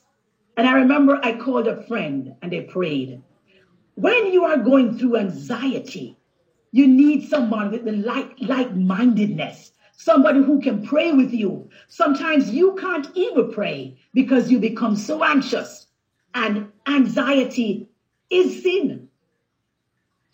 And 0.57 0.67
I 0.67 0.73
remember 0.73 1.19
I 1.23 1.37
called 1.37 1.67
a 1.67 1.83
friend 1.83 2.33
and 2.41 2.51
they 2.51 2.61
prayed. 2.61 3.21
When 3.93 4.33
you 4.33 4.45
are 4.45 4.57
going 4.57 4.97
through 4.97 5.17
anxiety, 5.17 6.17
you 6.71 6.87
need 6.87 7.29
someone 7.29 7.69
with 7.71 7.85
the 7.85 7.91
like 7.91 8.33
like-mindedness 8.39 9.71
somebody 10.01 10.41
who 10.41 10.59
can 10.59 10.85
pray 10.85 11.11
with 11.11 11.31
you. 11.31 11.69
Sometimes 11.87 12.49
you 12.49 12.75
can't 12.75 13.07
even 13.13 13.51
pray 13.51 13.95
because 14.15 14.49
you 14.49 14.59
become 14.59 14.95
so 14.95 15.23
anxious. 15.23 15.87
And 16.33 16.71
anxiety 16.87 17.89
is 18.29 18.63
sin. 18.63 19.09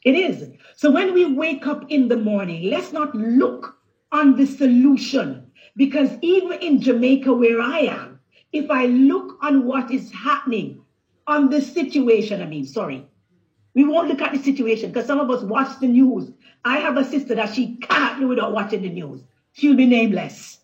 It 0.04 0.16
is. 0.16 0.50
So 0.76 0.92
when 0.92 1.14
we 1.14 1.26
wake 1.26 1.68
up 1.68 1.90
in 1.90 2.08
the 2.08 2.18
morning, 2.18 2.70
let's 2.70 2.94
not 2.94 3.16
look 3.16 3.78
on 4.12 4.38
the 4.38 4.46
solution 4.46 5.52
because 5.76 6.10
even 6.22 6.60
in 6.60 6.82
Jamaica, 6.82 7.34
where 7.34 7.62
I 7.62 7.80
am, 7.80 8.20
if 8.54 8.70
I 8.70 8.86
look 8.86 9.38
on 9.44 9.66
what 9.66 9.92
is 9.92 10.12
happening 10.12 10.82
on 11.26 11.50
the 11.50 11.62
situation, 11.62 12.42
I 12.42 12.46
mean, 12.46 12.66
sorry, 12.66 13.06
we 13.74 13.84
won't 13.84 14.08
look 14.08 14.22
at 14.22 14.34
the 14.34 14.42
situation 14.42 14.92
because 14.92 15.08
some 15.08 15.20
of 15.20 15.30
us 15.30 15.44
watch 15.44 15.80
the 15.80 15.88
news. 15.88 16.32
I 16.64 16.80
have 16.80 16.98
a 16.98 17.04
sister 17.04 17.36
that 17.36 17.54
she 17.54 17.78
can't 17.78 18.20
do 18.20 18.28
without 18.28 18.54
watching 18.54 18.82
the 18.82 18.90
news 18.90 19.24
she'll 19.58 19.76
be 19.76 19.86
nameless. 19.86 20.60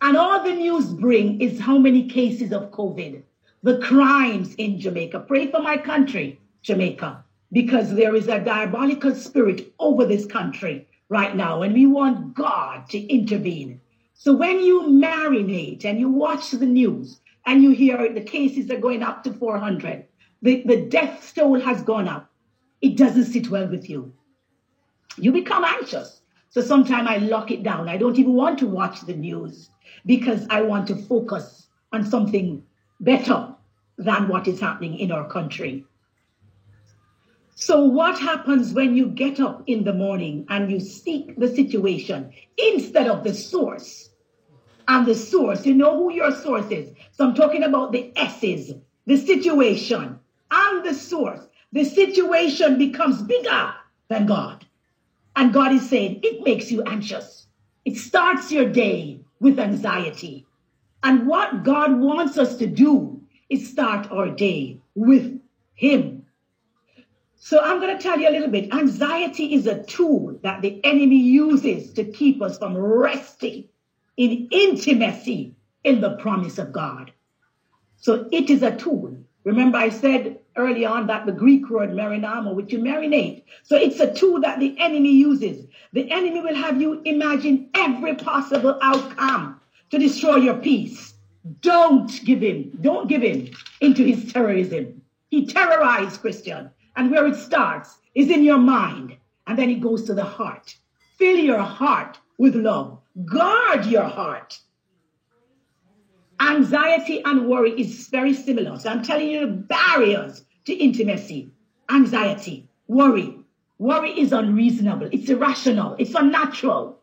And 0.00 0.16
all 0.16 0.42
the 0.42 0.54
news 0.54 0.86
bring 0.92 1.40
is 1.40 1.60
how 1.60 1.78
many 1.78 2.08
cases 2.08 2.52
of 2.52 2.70
COVID, 2.70 3.22
the 3.68 3.78
crimes 3.80 4.54
in 4.54 4.80
Jamaica. 4.80 5.20
Pray 5.20 5.50
for 5.50 5.60
my 5.60 5.76
country, 5.76 6.40
Jamaica, 6.62 7.22
because 7.52 7.94
there 7.94 8.14
is 8.14 8.26
a 8.26 8.40
diabolical 8.40 9.14
spirit 9.14 9.74
over 9.78 10.06
this 10.06 10.24
country 10.24 10.88
right 11.10 11.36
now, 11.36 11.60
and 11.60 11.74
we 11.74 11.84
want 11.84 12.34
God 12.34 12.88
to 12.88 12.98
intervene. 13.12 13.78
So 14.14 14.32
when 14.32 14.60
you 14.60 14.84
marinate 14.84 15.84
and 15.84 16.00
you 16.00 16.08
watch 16.08 16.50
the 16.50 16.64
news 16.64 17.20
and 17.44 17.62
you 17.62 17.72
hear 17.72 18.10
the 18.10 18.22
cases 18.22 18.70
are 18.70 18.78
going 18.78 19.02
up 19.02 19.22
to 19.24 19.34
400, 19.34 20.06
the, 20.40 20.62
the 20.64 20.86
death 20.86 21.34
toll 21.34 21.60
has 21.60 21.82
gone 21.82 22.08
up, 22.08 22.30
it 22.80 22.96
doesn't 22.96 23.24
sit 23.24 23.50
well 23.50 23.68
with 23.68 23.90
you. 23.90 24.10
You 25.18 25.30
become 25.30 25.64
anxious. 25.64 26.22
So 26.48 26.62
sometimes 26.62 27.06
I 27.06 27.18
lock 27.18 27.50
it 27.50 27.62
down. 27.62 27.86
I 27.86 27.98
don't 27.98 28.18
even 28.18 28.32
want 28.32 28.58
to 28.60 28.66
watch 28.66 29.02
the 29.02 29.14
news 29.14 29.68
because 30.06 30.46
I 30.48 30.62
want 30.62 30.86
to 30.86 30.96
focus 30.96 31.66
on 31.92 32.02
something 32.02 32.62
better 33.00 33.54
than 33.98 34.28
what 34.28 34.46
is 34.46 34.60
happening 34.60 34.98
in 34.98 35.12
our 35.12 35.28
country. 35.28 35.84
So, 37.56 37.84
what 37.84 38.18
happens 38.20 38.72
when 38.72 38.96
you 38.96 39.06
get 39.06 39.40
up 39.40 39.64
in 39.66 39.82
the 39.82 39.92
morning 39.92 40.46
and 40.48 40.70
you 40.70 40.78
seek 40.78 41.36
the 41.36 41.48
situation 41.48 42.32
instead 42.56 43.08
of 43.08 43.24
the 43.24 43.34
source? 43.34 44.10
And 44.86 45.04
the 45.04 45.14
source, 45.16 45.66
you 45.66 45.74
know 45.74 45.96
who 45.96 46.12
your 46.12 46.30
source 46.30 46.70
is. 46.70 46.94
So, 47.10 47.26
I'm 47.26 47.34
talking 47.34 47.64
about 47.64 47.90
the 47.90 48.12
S's, 48.14 48.72
the 49.06 49.16
situation, 49.16 50.20
and 50.52 50.84
the 50.84 50.94
source. 50.94 51.40
The 51.72 51.84
situation 51.84 52.78
becomes 52.78 53.22
bigger 53.22 53.74
than 54.08 54.26
God. 54.26 54.64
And 55.34 55.52
God 55.52 55.72
is 55.72 55.88
saying, 55.88 56.20
it 56.22 56.44
makes 56.44 56.70
you 56.70 56.82
anxious. 56.84 57.46
It 57.84 57.96
starts 57.96 58.50
your 58.50 58.68
day 58.68 59.20
with 59.40 59.58
anxiety. 59.58 60.46
And 61.02 61.26
what 61.26 61.64
God 61.64 61.98
wants 61.98 62.38
us 62.38 62.56
to 62.56 62.66
do 62.66 63.17
is 63.48 63.70
start 63.70 64.10
our 64.10 64.30
day 64.30 64.80
with 64.94 65.40
Him. 65.74 66.26
So 67.36 67.60
I'm 67.62 67.80
going 67.80 67.96
to 67.96 68.02
tell 68.02 68.18
you 68.18 68.28
a 68.28 68.32
little 68.32 68.50
bit. 68.50 68.74
Anxiety 68.74 69.54
is 69.54 69.66
a 69.66 69.82
tool 69.84 70.38
that 70.42 70.60
the 70.60 70.84
enemy 70.84 71.18
uses 71.18 71.92
to 71.92 72.04
keep 72.04 72.42
us 72.42 72.58
from 72.58 72.76
resting 72.76 73.68
in 74.16 74.48
intimacy 74.50 75.54
in 75.84 76.00
the 76.00 76.16
promise 76.16 76.58
of 76.58 76.72
God. 76.72 77.12
So 77.96 78.28
it 78.32 78.50
is 78.50 78.62
a 78.62 78.76
tool. 78.76 79.16
Remember, 79.44 79.78
I 79.78 79.88
said 79.88 80.40
early 80.56 80.84
on 80.84 81.06
that 81.06 81.26
the 81.26 81.32
Greek 81.32 81.70
word 81.70 81.90
marinamo, 81.90 82.54
which 82.54 82.72
you 82.72 82.80
marinate. 82.80 83.44
So 83.62 83.76
it's 83.76 84.00
a 84.00 84.12
tool 84.12 84.40
that 84.40 84.58
the 84.58 84.76
enemy 84.78 85.12
uses. 85.12 85.66
The 85.92 86.10
enemy 86.10 86.40
will 86.40 86.54
have 86.54 86.80
you 86.80 87.00
imagine 87.04 87.70
every 87.74 88.16
possible 88.16 88.78
outcome 88.82 89.60
to 89.90 89.98
destroy 89.98 90.36
your 90.36 90.56
peace. 90.56 91.14
Don't 91.60 92.24
give 92.24 92.42
in. 92.42 92.76
Don't 92.80 93.08
give 93.08 93.22
in 93.22 93.54
into 93.80 94.04
his 94.04 94.32
terrorism. 94.32 95.02
He 95.30 95.46
terrorized 95.46 96.20
Christian. 96.20 96.70
And 96.96 97.10
where 97.10 97.26
it 97.26 97.36
starts 97.36 97.98
is 98.14 98.30
in 98.30 98.42
your 98.42 98.58
mind. 98.58 99.16
And 99.46 99.58
then 99.58 99.70
it 99.70 99.80
goes 99.80 100.04
to 100.04 100.14
the 100.14 100.24
heart. 100.24 100.76
Fill 101.16 101.36
your 101.36 101.60
heart 101.60 102.18
with 102.38 102.54
love. 102.54 102.98
Guard 103.24 103.86
your 103.86 104.04
heart. 104.04 104.58
Anxiety 106.40 107.22
and 107.24 107.48
worry 107.48 107.72
is 107.80 108.08
very 108.08 108.32
similar. 108.32 108.78
So 108.78 108.90
I'm 108.90 109.02
telling 109.02 109.28
you 109.28 109.46
barriers 109.46 110.44
to 110.66 110.72
intimacy. 110.72 111.50
Anxiety, 111.90 112.68
worry. 112.86 113.34
Worry 113.78 114.10
is 114.10 114.32
unreasonable. 114.32 115.08
It's 115.12 115.28
irrational. 115.30 115.96
It's 115.98 116.14
unnatural. 116.14 117.00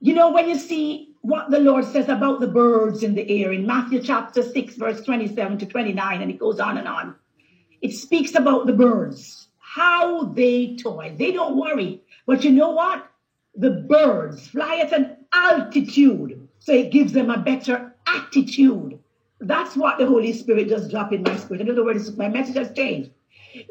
You 0.00 0.14
know, 0.14 0.32
when 0.32 0.48
you 0.48 0.56
see 0.56 1.14
what 1.26 1.50
the 1.50 1.58
Lord 1.58 1.84
says 1.84 2.08
about 2.08 2.38
the 2.38 2.46
birds 2.46 3.02
in 3.02 3.16
the 3.16 3.42
air 3.42 3.50
in 3.52 3.66
Matthew 3.66 4.00
chapter 4.00 4.44
6, 4.44 4.76
verse 4.76 5.00
27 5.00 5.58
to 5.58 5.66
29, 5.66 6.22
and 6.22 6.30
it 6.30 6.38
goes 6.38 6.60
on 6.60 6.78
and 6.78 6.86
on. 6.86 7.16
It 7.82 7.94
speaks 7.94 8.36
about 8.36 8.66
the 8.66 8.72
birds, 8.72 9.48
how 9.58 10.26
they 10.26 10.76
toil. 10.76 11.16
They 11.16 11.32
don't 11.32 11.56
worry. 11.56 12.02
But 12.26 12.44
you 12.44 12.52
know 12.52 12.70
what? 12.70 13.10
The 13.56 13.70
birds 13.70 14.46
fly 14.46 14.76
at 14.76 14.92
an 14.92 15.16
altitude, 15.32 16.48
so 16.60 16.72
it 16.72 16.92
gives 16.92 17.12
them 17.12 17.30
a 17.30 17.38
better 17.38 17.92
attitude. 18.06 19.00
That's 19.40 19.76
what 19.76 19.98
the 19.98 20.06
Holy 20.06 20.32
Spirit 20.32 20.68
just 20.68 20.92
dropped 20.92 21.12
in 21.12 21.24
my 21.24 21.36
spirit. 21.38 21.62
In 21.62 21.70
other 21.70 21.84
words, 21.84 22.16
my 22.16 22.28
message 22.28 22.56
has 22.56 22.72
changed. 22.72 23.10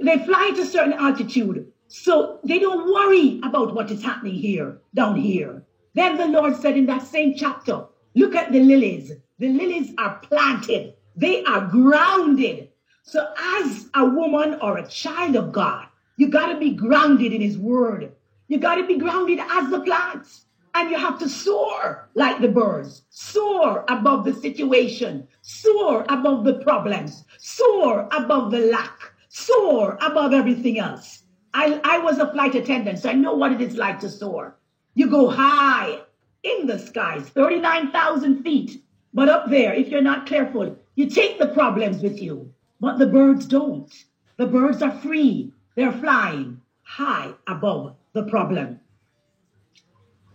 They 0.02 0.18
fly 0.26 0.50
at 0.52 0.60
a 0.60 0.66
certain 0.66 0.94
altitude, 0.94 1.72
so 1.88 2.40
they 2.44 2.60
don't 2.60 2.92
worry 2.92 3.40
about 3.44 3.74
what 3.74 3.92
is 3.92 4.04
happening 4.04 4.36
here, 4.36 4.82
down 4.94 5.16
here. 5.16 5.64
Then 5.96 6.18
the 6.18 6.28
Lord 6.28 6.58
said 6.58 6.78
in 6.78 6.86
that 6.88 7.08
same 7.08 7.36
chapter, 7.36 7.86
look 8.16 8.36
at 8.36 8.52
the 8.52 8.60
lilies. 8.60 9.14
The 9.40 9.48
lilies 9.48 9.94
are 9.98 10.20
planted, 10.20 10.94
they 11.16 11.44
are 11.46 11.68
grounded. 11.68 12.70
So, 13.04 13.25
as 13.38 13.88
a 13.94 14.06
woman 14.06 14.60
or 14.62 14.78
a 14.78 14.88
child 14.88 15.36
of 15.36 15.52
God, 15.52 15.88
you 16.18 16.28
got 16.28 16.48
to 16.52 16.60
be 16.60 16.72
grounded 16.72 17.34
in 17.34 17.42
His 17.42 17.58
Word. 17.58 18.12
You 18.48 18.58
got 18.58 18.75
to 18.75 18.86
be 18.86 18.98
grounded 18.98 19.40
as 19.40 19.70
the 19.70 19.82
plants. 19.82 20.46
And 20.74 20.92
you 20.92 20.98
have 20.98 21.18
to 21.20 21.30
soar 21.30 22.10
like 22.16 22.42
the 22.42 22.50
birds, 22.50 23.04
soar 23.10 23.86
above 23.88 24.25
the 24.25 24.34
situation, 24.34 25.25
soar 25.42 26.06
above 26.10 26.44
the 26.44 26.56
problems, 26.56 27.24
soar 27.38 28.10
above 28.12 28.52
the 28.52 28.60
lack, 28.60 29.14
soar 29.30 29.98
above 30.02 30.34
everything 30.34 30.78
else. 30.78 31.24
I, 31.54 31.80
I 31.86 32.00
was 32.00 32.18
a 32.18 32.30
flight 32.34 32.56
attendant, 32.56 33.00
so 33.00 33.10
I 33.10 33.14
know 33.14 33.34
what 33.36 33.54
it 33.54 33.62
is 33.62 33.78
like 33.78 34.02
to 34.02 34.10
soar. 34.10 34.58
You 34.96 35.10
go 35.10 35.30
high 35.30 36.00
in 36.44 36.68
the 36.68 36.80
skies, 36.80 37.30
39,000 37.30 38.44
feet. 38.44 38.82
But 39.14 39.30
up 39.30 39.50
there, 39.50 39.74
if 39.74 39.90
you're 39.90 40.02
not 40.02 40.25
careful, 40.25 40.78
you 40.96 41.10
take 41.10 41.38
the 41.38 41.48
problems 41.48 42.02
with 42.02 42.22
you. 42.22 42.54
But 42.80 42.98
the 42.98 43.08
birds 43.08 43.46
don't. 43.46 43.92
The 44.38 44.48
birds 44.48 44.82
are 44.82 44.92
free. 44.92 45.54
They're 45.75 45.92
flying 45.92 46.62
high 46.82 47.32
above 47.48 47.96
the 48.14 48.24
problem. 48.24 48.80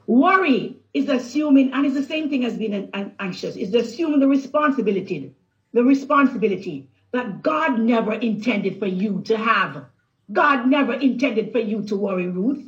Worry 0.07 0.77
is 0.93 1.09
assuming, 1.09 1.73
and 1.73 1.87
it's 1.87 1.95
the 1.95 2.03
same 2.03 2.29
thing 2.29 2.45
as 2.45 2.57
being 2.57 2.91
anxious, 3.21 3.57
is 3.57 3.75
assuming 3.75 4.21
the 4.21 4.27
responsibility, 4.27 5.33
the 5.73 5.85
responsibility 5.85 6.89
that 7.13 7.43
God 7.43 7.79
never 7.79 8.15
intended 8.15 8.79
for 8.79 8.87
you 8.87 9.23
to 9.27 9.37
have. 9.37 9.85
God 10.33 10.67
never 10.67 10.95
intended 10.95 11.53
for 11.53 11.61
you 11.61 11.83
to 11.85 11.97
worry, 11.97 12.27
Ruth. 12.27 12.65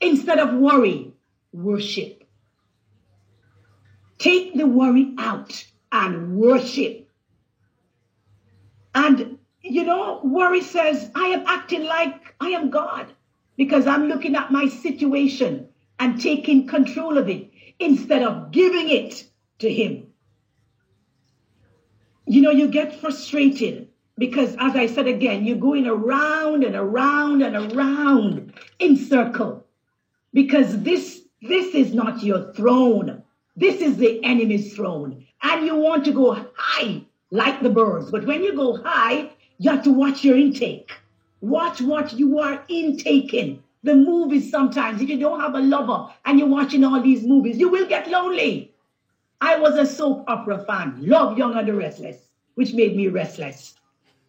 Instead 0.00 0.38
of 0.38 0.54
worry, 0.54 1.07
worship. 1.52 2.24
Take 4.18 4.54
the 4.54 4.66
worry 4.66 5.14
out 5.18 5.64
and 5.92 6.36
worship. 6.36 7.08
And, 8.94 9.38
you 9.62 9.84
know, 9.84 10.20
worry 10.24 10.62
says, 10.62 11.10
I 11.14 11.26
am 11.26 11.44
acting 11.46 11.84
like 11.84 12.34
I 12.40 12.48
am 12.48 12.70
God 12.70 13.12
because 13.56 13.86
I'm 13.86 14.08
looking 14.08 14.34
at 14.34 14.50
my 14.50 14.68
situation 14.68 15.68
and 15.98 16.20
taking 16.20 16.66
control 16.66 17.18
of 17.18 17.28
it 17.28 17.50
instead 17.78 18.22
of 18.22 18.50
giving 18.50 18.88
it 18.88 19.24
to 19.60 19.72
Him. 19.72 20.08
You 22.26 22.42
know, 22.42 22.50
you 22.50 22.68
get 22.68 23.00
frustrated 23.00 23.88
because, 24.18 24.54
as 24.58 24.74
I 24.74 24.86
said 24.86 25.06
again, 25.06 25.44
you're 25.44 25.56
going 25.56 25.86
around 25.86 26.64
and 26.64 26.74
around 26.74 27.42
and 27.42 27.72
around 27.72 28.52
in 28.78 28.96
circle 28.96 29.66
because 30.32 30.82
this 30.82 31.22
this 31.42 31.74
is 31.74 31.94
not 31.94 32.22
your 32.22 32.52
throne. 32.52 33.22
This 33.56 33.80
is 33.80 33.96
the 33.96 34.22
enemy's 34.24 34.74
throne. 34.74 35.26
And 35.42 35.66
you 35.66 35.76
want 35.76 36.04
to 36.06 36.12
go 36.12 36.46
high 36.56 37.02
like 37.30 37.62
the 37.62 37.70
birds. 37.70 38.10
But 38.10 38.26
when 38.26 38.42
you 38.42 38.56
go 38.56 38.82
high, 38.82 39.30
you 39.58 39.70
have 39.70 39.84
to 39.84 39.92
watch 39.92 40.24
your 40.24 40.36
intake. 40.36 40.90
Watch 41.40 41.80
what 41.80 42.12
you 42.12 42.38
are 42.40 42.64
intaking. 42.68 43.62
The 43.84 43.94
movies 43.94 44.50
sometimes, 44.50 45.00
if 45.00 45.08
you 45.08 45.18
don't 45.18 45.40
have 45.40 45.54
a 45.54 45.60
lover 45.60 46.12
and 46.24 46.38
you're 46.38 46.48
watching 46.48 46.82
all 46.84 47.00
these 47.00 47.22
movies, 47.22 47.58
you 47.58 47.68
will 47.68 47.86
get 47.86 48.10
lonely. 48.10 48.72
I 49.40 49.56
was 49.58 49.76
a 49.76 49.86
soap 49.86 50.24
opera 50.26 50.64
fan, 50.64 50.96
Love 50.98 51.38
Young 51.38 51.56
and 51.56 51.68
the 51.68 51.74
Restless, 51.74 52.16
which 52.56 52.74
made 52.74 52.96
me 52.96 53.06
restless. 53.06 53.74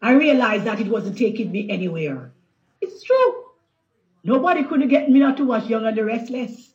I 0.04 0.12
realized 0.12 0.66
that 0.66 0.80
it 0.80 0.88
wasn't 0.88 1.18
taking 1.18 1.52
me 1.52 1.68
anywhere. 1.70 2.32
It's 2.80 3.02
true. 3.04 3.46
Nobody 4.24 4.64
could 4.64 4.88
get 4.88 5.10
me 5.10 5.20
not 5.20 5.38
to 5.38 5.46
watch 5.46 5.66
Young 5.66 5.86
and 5.86 5.98
the 5.98 6.06
Restless. 6.06 6.70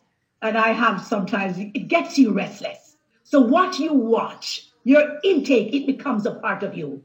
And 0.44 0.58
I 0.58 0.72
have 0.72 1.02
sometimes, 1.02 1.56
it 1.58 1.88
gets 1.88 2.18
you 2.18 2.32
restless. 2.32 2.98
So 3.22 3.40
what 3.40 3.78
you 3.78 3.94
watch, 3.94 4.68
your 4.84 5.18
intake, 5.24 5.72
it 5.72 5.86
becomes 5.86 6.26
a 6.26 6.34
part 6.34 6.62
of 6.62 6.76
you. 6.76 7.02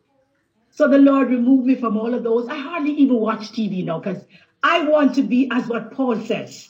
So 0.71 0.89
the 0.89 0.97
Lord 0.97 1.30
removed 1.30 1.65
me 1.65 1.75
from 1.75 1.95
all 1.95 2.13
of 2.13 2.23
those. 2.23 2.49
I 2.49 2.58
hardly 2.58 2.91
even 2.91 3.15
watch 3.15 3.54
TV 3.54 3.86
now 3.86 3.99
because 3.99 4.25
I 4.62 4.86
want 4.89 5.15
to 5.15 5.21
be 5.21 5.49
as 5.54 5.67
what 5.67 5.93
Paul 5.93 6.19
says, 6.19 6.69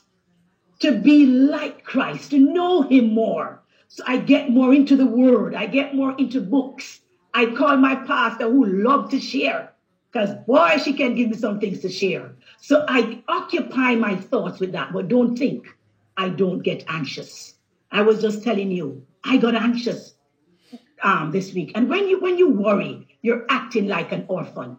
to 0.82 0.92
be 0.92 1.26
like 1.26 1.84
Christ, 1.84 2.30
to 2.30 2.38
know 2.38 2.84
him 2.84 3.16
more. 3.16 3.64
So 3.88 4.04
I 4.06 4.18
get 4.18 4.52
more 4.52 4.72
into 4.72 4.96
the 4.96 5.08
word. 5.08 5.56
I 5.56 5.66
get 5.66 5.96
more 5.96 6.16
into 6.20 6.40
books. 6.40 7.02
I 7.34 7.48
call 7.48 7.78
my 7.78 7.96
pastor 7.96 8.48
who 8.48 8.64
love 8.68 9.10
to 9.10 9.20
share 9.20 9.74
because 10.12 10.36
boy, 10.46 10.78
she 10.84 10.94
can 10.94 11.16
give 11.16 11.30
me 11.30 11.36
some 11.36 11.60
things 11.60 11.80
to 11.80 11.90
share. 11.90 12.36
So 12.62 12.86
I 12.88 13.24
occupy 13.28 13.96
my 13.96 14.16
thoughts 14.16 14.60
with 14.60 14.74
that, 14.74 14.94
but 14.94 15.08
don't 15.08 15.36
think 15.36 15.66
I 16.20 16.28
don't 16.28 16.60
get 16.60 16.84
anxious. 16.90 17.56
I 17.94 18.02
was 18.02 18.22
just 18.22 18.44
telling 18.44 18.72
you, 18.72 19.06
I 19.24 19.38
got 19.38 19.56
anxious 19.56 20.16
um, 21.02 21.32
this 21.32 21.54
week. 21.54 21.72
And 21.76 21.90
when 21.90 22.10
you 22.10 22.20
when 22.20 22.38
you 22.38 22.50
worry, 22.50 23.08
you're 23.22 23.46
acting 23.50 23.88
like 23.88 24.12
an 24.12 24.26
orphan. 24.28 24.78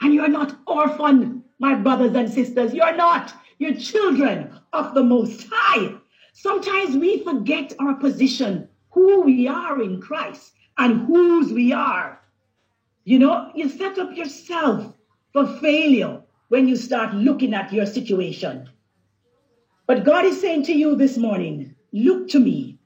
And 0.00 0.12
you're 0.12 0.26
not 0.26 0.58
orphan 0.66 1.44
my 1.60 1.76
brothers 1.76 2.16
and 2.16 2.28
sisters. 2.28 2.74
You're 2.74 2.96
not. 2.96 3.32
You're 3.58 3.76
children 3.76 4.58
of 4.72 4.92
the 4.94 5.04
Most 5.04 5.46
High. 5.52 5.94
Sometimes 6.32 6.96
we 6.96 7.22
forget 7.22 7.72
our 7.78 7.94
position, 7.94 8.68
who 8.90 9.20
we 9.20 9.46
are 9.46 9.80
in 9.80 10.00
Christ 10.00 10.52
and 10.78 11.06
whose 11.06 11.52
we 11.52 11.72
are. 11.72 12.20
You 13.04 13.20
know, 13.20 13.52
you 13.54 13.68
set 13.68 14.00
up 14.00 14.16
yourself 14.16 14.92
for 15.32 15.46
failure 15.58 16.22
when 16.48 16.66
you 16.66 16.74
start 16.74 17.14
looking 17.14 17.54
at 17.54 17.72
your 17.72 17.86
situation. 17.86 18.68
But 19.92 20.04
God 20.04 20.24
is 20.24 20.40
saying 20.40 20.62
to 20.62 20.72
you 20.72 20.96
this 20.96 21.18
morning, 21.18 21.74
look 21.92 22.26
to 22.28 22.40
me. 22.40 22.78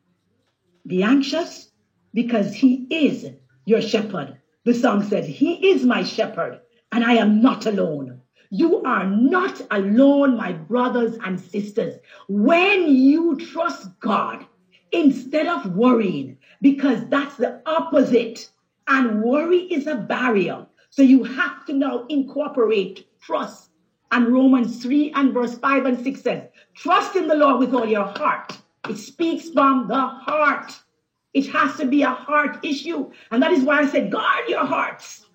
Be 0.88 1.04
anxious 1.04 1.70
because 2.12 2.52
He 2.52 2.84
is 2.90 3.30
your 3.64 3.80
shepherd. 3.80 4.40
The 4.64 4.74
song 4.74 5.04
says, 5.04 5.24
He 5.24 5.68
is 5.68 5.84
my 5.84 6.02
shepherd 6.02 6.62
and 6.90 7.04
I 7.04 7.12
am 7.12 7.40
not 7.40 7.64
alone. 7.64 8.22
You 8.50 8.82
are 8.82 9.06
not 9.06 9.62
alone, 9.70 10.36
my 10.36 10.50
brothers 10.50 11.16
and 11.24 11.38
sisters. 11.38 11.94
When 12.26 12.88
you 12.88 13.36
trust 13.36 13.86
God 14.00 14.44
instead 14.90 15.46
of 15.46 15.76
worrying, 15.76 16.38
because 16.60 17.06
that's 17.08 17.36
the 17.36 17.62
opposite. 17.66 18.50
And 18.88 19.22
worry 19.22 19.58
is 19.58 19.86
a 19.86 19.94
barrier. 19.94 20.66
So 20.90 21.02
you 21.02 21.22
have 21.22 21.64
to 21.66 21.72
now 21.72 22.04
incorporate 22.08 23.06
trust. 23.20 23.65
And 24.12 24.32
Romans 24.32 24.82
3 24.82 25.12
and 25.12 25.32
verse 25.32 25.58
5 25.58 25.86
and 25.86 26.02
6 26.02 26.20
says, 26.20 26.48
Trust 26.74 27.16
in 27.16 27.26
the 27.26 27.34
Lord 27.34 27.58
with 27.58 27.74
all 27.74 27.86
your 27.86 28.04
heart. 28.04 28.56
It 28.88 28.96
speaks 28.96 29.50
from 29.50 29.88
the 29.88 30.00
heart. 30.00 30.72
It 31.34 31.48
has 31.48 31.76
to 31.76 31.86
be 31.86 32.02
a 32.02 32.10
heart 32.10 32.64
issue. 32.64 33.10
And 33.30 33.42
that 33.42 33.52
is 33.52 33.64
why 33.64 33.80
I 33.80 33.86
said, 33.86 34.10
guard 34.10 34.48
your 34.48 34.64
hearts. 34.64 35.26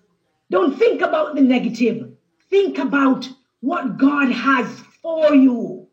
Don't 0.50 0.76
think 0.76 1.00
about 1.00 1.34
the 1.34 1.42
negative. 1.42 2.10
Think 2.50 2.78
about 2.78 3.28
what 3.60 3.98
God 3.98 4.30
has 4.30 4.68
for 5.00 5.34
you. 5.34 5.86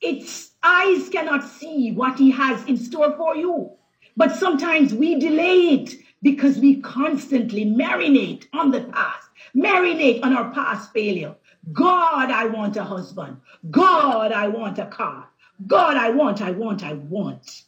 Its 0.00 0.50
eyes 0.62 1.08
cannot 1.08 1.44
see 1.44 1.92
what 1.92 2.18
He 2.18 2.30
has 2.30 2.64
in 2.66 2.76
store 2.76 3.16
for 3.16 3.36
you. 3.36 3.72
But 4.16 4.34
sometimes 4.36 4.94
we 4.94 5.18
delay 5.18 5.74
it 5.74 5.94
because 6.22 6.58
we 6.58 6.80
constantly 6.80 7.64
marinate 7.64 8.46
on 8.52 8.70
the 8.70 8.82
past, 8.82 9.28
marinate 9.54 10.22
on 10.22 10.34
our 10.36 10.50
past 10.52 10.92
failure. 10.92 11.34
God, 11.72 12.30
I 12.30 12.46
want 12.46 12.76
a 12.76 12.84
husband. 12.84 13.38
God, 13.70 14.32
I 14.32 14.48
want 14.48 14.78
a 14.78 14.86
car. 14.86 15.28
God, 15.66 15.96
I 15.96 16.10
want, 16.10 16.40
I 16.42 16.52
want, 16.52 16.84
I 16.84 16.92
want. 16.94 17.62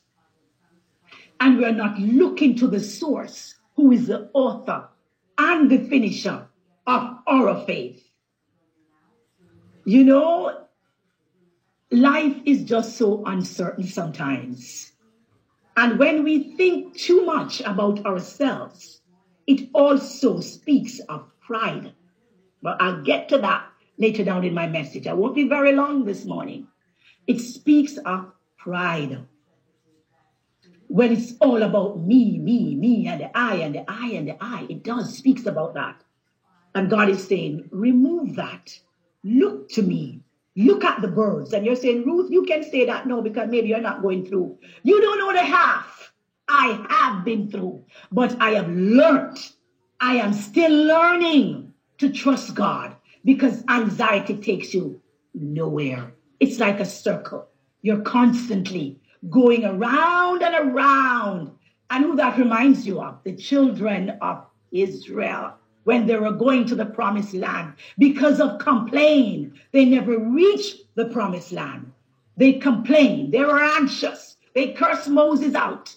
And 1.40 1.58
we're 1.58 1.72
not 1.72 1.98
looking 1.98 2.56
to 2.56 2.66
the 2.66 2.80
source, 2.80 3.54
who 3.76 3.92
is 3.92 4.06
the 4.06 4.30
author 4.34 4.88
and 5.36 5.70
the 5.70 5.88
finisher 5.88 6.48
of 6.86 7.16
our 7.26 7.64
faith. 7.64 8.04
You 9.84 10.04
know, 10.04 10.66
life 11.90 12.36
is 12.44 12.64
just 12.64 12.96
so 12.96 13.24
uncertain 13.24 13.84
sometimes. 13.84 14.92
And 15.76 15.98
when 15.98 16.24
we 16.24 16.56
think 16.56 16.96
too 16.96 17.24
much 17.24 17.60
about 17.60 18.04
ourselves, 18.04 19.00
it 19.46 19.70
also 19.72 20.40
speaks 20.40 20.98
of 21.08 21.30
pride. 21.40 21.94
But 22.60 22.82
I'll 22.82 23.02
get 23.02 23.28
to 23.30 23.38
that 23.38 23.66
later 23.98 24.24
down 24.24 24.44
in 24.44 24.54
my 24.54 24.66
message. 24.66 25.06
I 25.06 25.12
won't 25.12 25.34
be 25.34 25.48
very 25.48 25.72
long 25.72 26.04
this 26.04 26.24
morning. 26.24 26.68
It 27.26 27.40
speaks 27.40 27.96
of 27.98 28.32
pride. 28.56 29.26
When 30.86 31.12
it's 31.12 31.34
all 31.40 31.62
about 31.62 32.00
me, 32.00 32.38
me, 32.38 32.74
me, 32.74 33.06
and 33.08 33.20
the 33.20 33.36
I, 33.36 33.56
and 33.56 33.74
the 33.74 33.84
I, 33.86 34.08
and 34.12 34.28
the 34.28 34.36
I, 34.40 34.66
it 34.70 34.82
does 34.82 35.16
speaks 35.16 35.44
about 35.44 35.74
that. 35.74 36.02
And 36.74 36.88
God 36.88 37.10
is 37.10 37.26
saying, 37.26 37.68
remove 37.70 38.36
that. 38.36 38.78
Look 39.24 39.68
to 39.70 39.82
me. 39.82 40.20
Look 40.56 40.84
at 40.84 41.02
the 41.02 41.08
birds. 41.08 41.52
And 41.52 41.66
you're 41.66 41.76
saying, 41.76 42.04
Ruth, 42.04 42.30
you 42.30 42.44
can 42.44 42.62
say 42.62 42.86
that 42.86 43.06
no, 43.06 43.20
because 43.20 43.48
maybe 43.48 43.68
you're 43.68 43.80
not 43.80 44.02
going 44.02 44.26
through. 44.26 44.58
You 44.82 45.00
don't 45.00 45.18
know 45.18 45.32
the 45.32 45.44
half 45.44 46.12
I 46.48 46.86
have 46.88 47.24
been 47.24 47.50
through, 47.50 47.84
but 48.10 48.40
I 48.40 48.50
have 48.50 48.68
learned. 48.68 49.38
I 50.00 50.16
am 50.16 50.32
still 50.32 50.72
learning 50.72 51.74
to 51.98 52.10
trust 52.10 52.54
God 52.54 52.96
because 53.24 53.64
anxiety 53.68 54.36
takes 54.36 54.74
you 54.74 55.00
nowhere. 55.34 56.12
It's 56.40 56.58
like 56.58 56.80
a 56.80 56.84
circle. 56.84 57.48
You're 57.82 58.02
constantly 58.02 59.00
going 59.30 59.64
around 59.64 60.42
and 60.42 60.70
around. 60.70 61.52
And 61.90 62.04
who 62.04 62.16
that 62.16 62.38
reminds 62.38 62.86
you 62.86 63.00
of? 63.00 63.22
The 63.24 63.36
children 63.36 64.18
of 64.20 64.44
Israel 64.70 65.54
when 65.84 66.06
they 66.06 66.16
were 66.16 66.32
going 66.32 66.66
to 66.66 66.74
the 66.74 66.84
promised 66.84 67.32
land. 67.32 67.72
Because 67.96 68.40
of 68.40 68.58
complaint, 68.58 69.54
they 69.72 69.86
never 69.86 70.18
reached 70.18 70.82
the 70.96 71.06
promised 71.06 71.50
land. 71.50 71.90
They 72.36 72.52
complained. 72.54 73.32
They 73.32 73.40
were 73.40 73.58
anxious. 73.58 74.36
They 74.54 74.72
cursed 74.72 75.08
Moses 75.08 75.54
out. 75.54 75.94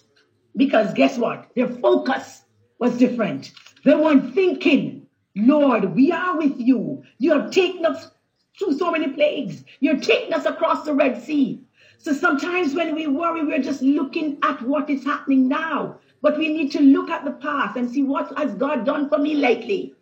Because 0.56 0.94
guess 0.94 1.18
what? 1.18 1.50
Their 1.54 1.68
focus 1.68 2.42
was 2.78 2.96
different. 2.96 3.52
They 3.84 3.94
weren't 3.94 4.34
thinking, 4.34 5.01
Lord, 5.34 5.94
we 5.94 6.12
are 6.12 6.36
with 6.36 6.58
you. 6.58 7.02
You 7.18 7.32
have 7.32 7.50
taken 7.50 7.86
us 7.86 8.10
through 8.58 8.76
so 8.78 8.90
many 8.90 9.08
plagues. 9.08 9.64
You're 9.80 10.00
taking 10.00 10.34
us 10.34 10.44
across 10.44 10.84
the 10.84 10.94
Red 10.94 11.22
Sea. 11.22 11.60
So 11.98 12.12
sometimes 12.12 12.74
when 12.74 12.94
we 12.94 13.06
worry, 13.06 13.44
we're 13.44 13.62
just 13.62 13.80
looking 13.82 14.38
at 14.42 14.60
what 14.62 14.90
is 14.90 15.04
happening 15.04 15.48
now. 15.48 15.98
But 16.20 16.36
we 16.36 16.48
need 16.48 16.70
to 16.72 16.80
look 16.80 17.10
at 17.10 17.24
the 17.24 17.32
past 17.32 17.76
and 17.76 17.90
see 17.90 18.02
what 18.02 18.36
has 18.36 18.54
God 18.54 18.84
done 18.84 19.08
for 19.08 19.18
me 19.18 19.34
lately. 19.34 19.94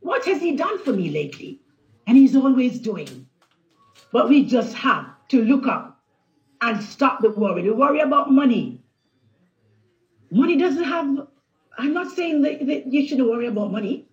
What 0.00 0.24
has 0.26 0.40
He 0.40 0.56
done 0.56 0.78
for 0.84 0.92
me 0.92 1.10
lately? 1.10 1.60
And 2.06 2.16
He's 2.16 2.36
always 2.36 2.78
doing. 2.78 3.26
But 4.12 4.28
we 4.28 4.44
just 4.44 4.74
have 4.74 5.06
to 5.28 5.42
look 5.42 5.66
up 5.66 6.00
and 6.60 6.82
stop 6.82 7.20
the 7.20 7.30
worry. 7.30 7.62
The 7.62 7.74
worry 7.74 8.00
about 8.00 8.30
money. 8.30 8.82
Money 10.30 10.56
doesn't 10.58 10.84
have, 10.84 11.26
I'm 11.78 11.94
not 11.94 12.14
saying 12.14 12.42
that, 12.42 12.66
that 12.66 12.92
you 12.92 13.06
shouldn't 13.06 13.28
worry 13.28 13.46
about 13.46 13.72
money. 13.72 14.07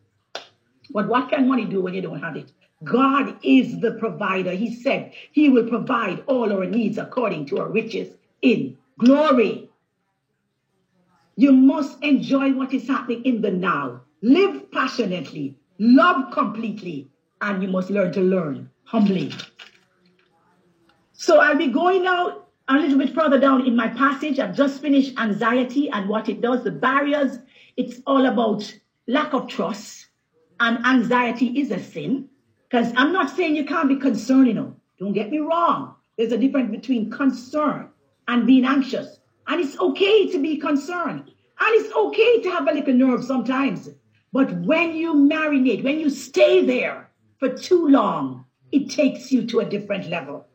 But 0.95 1.09
what 1.09 1.27
can 1.27 1.49
money 1.49 1.65
do 1.65 1.81
when 1.81 1.93
you 1.93 2.01
don't 2.01 2.21
have 2.21 2.37
it? 2.37 2.53
God 2.85 3.37
is 3.43 3.81
the 3.81 3.91
provider. 3.91 4.51
He 4.51 4.73
said 4.73 5.11
he 5.33 5.49
will 5.49 5.67
provide 5.67 6.23
all 6.25 6.53
our 6.53 6.65
needs 6.65 6.97
according 6.97 7.47
to 7.47 7.59
our 7.59 7.67
riches 7.67 8.15
in 8.41 8.77
glory. 8.97 9.69
You 11.35 11.51
must 11.51 12.01
enjoy 12.01 12.53
what 12.53 12.73
is 12.73 12.87
happening 12.87 13.25
in 13.25 13.41
the 13.41 13.51
now. 13.51 14.03
Live 14.21 14.71
passionately, 14.71 15.57
love 15.79 16.31
completely, 16.31 17.09
and 17.41 17.61
you 17.61 17.67
must 17.67 17.89
learn 17.89 18.13
to 18.13 18.21
learn 18.21 18.69
humbly. 18.85 19.33
So 21.11 21.41
I'll 21.41 21.57
be 21.57 21.67
going 21.67 22.03
now 22.03 22.43
a 22.69 22.75
little 22.75 22.97
bit 22.97 23.13
further 23.13 23.37
down 23.37 23.67
in 23.67 23.75
my 23.75 23.89
passage. 23.89 24.39
I've 24.39 24.55
just 24.55 24.81
finished 24.81 25.19
anxiety 25.19 25.89
and 25.89 26.07
what 26.07 26.29
it 26.29 26.39
does, 26.39 26.63
the 26.63 26.71
barriers. 26.71 27.39
It's 27.75 27.99
all 28.07 28.25
about 28.27 28.73
lack 29.07 29.33
of 29.33 29.49
trust, 29.49 30.04
and 30.59 30.85
anxiety 30.85 31.59
is 31.59 31.71
a 31.71 31.79
sin. 31.79 32.29
Because 32.69 32.91
I'm 32.95 33.13
not 33.13 33.35
saying 33.35 33.55
you 33.55 33.65
can't 33.65 33.89
be 33.89 33.95
concerned, 33.95 34.47
you 34.47 34.53
know. 34.53 34.75
Don't 34.99 35.13
get 35.13 35.29
me 35.29 35.39
wrong. 35.39 35.95
There's 36.17 36.31
a 36.31 36.37
difference 36.37 36.71
between 36.71 37.11
concern 37.11 37.89
and 38.27 38.47
being 38.47 38.65
anxious. 38.65 39.19
And 39.47 39.61
it's 39.61 39.77
okay 39.77 40.31
to 40.31 40.41
be 40.41 40.57
concerned. 40.57 41.31
And 41.59 41.81
it's 41.81 41.93
okay 41.93 42.41
to 42.41 42.49
have 42.51 42.67
a 42.67 42.73
little 42.73 42.93
nerve 42.93 43.23
sometimes. 43.23 43.89
But 44.33 44.51
when 44.61 44.95
you 44.95 45.13
marinate, 45.13 45.83
when 45.83 45.99
you 45.99 46.09
stay 46.09 46.65
there 46.65 47.09
for 47.39 47.49
too 47.49 47.87
long, 47.87 48.45
it 48.71 48.89
takes 48.89 49.31
you 49.31 49.45
to 49.47 49.59
a 49.59 49.65
different 49.65 50.09
level. 50.09 50.47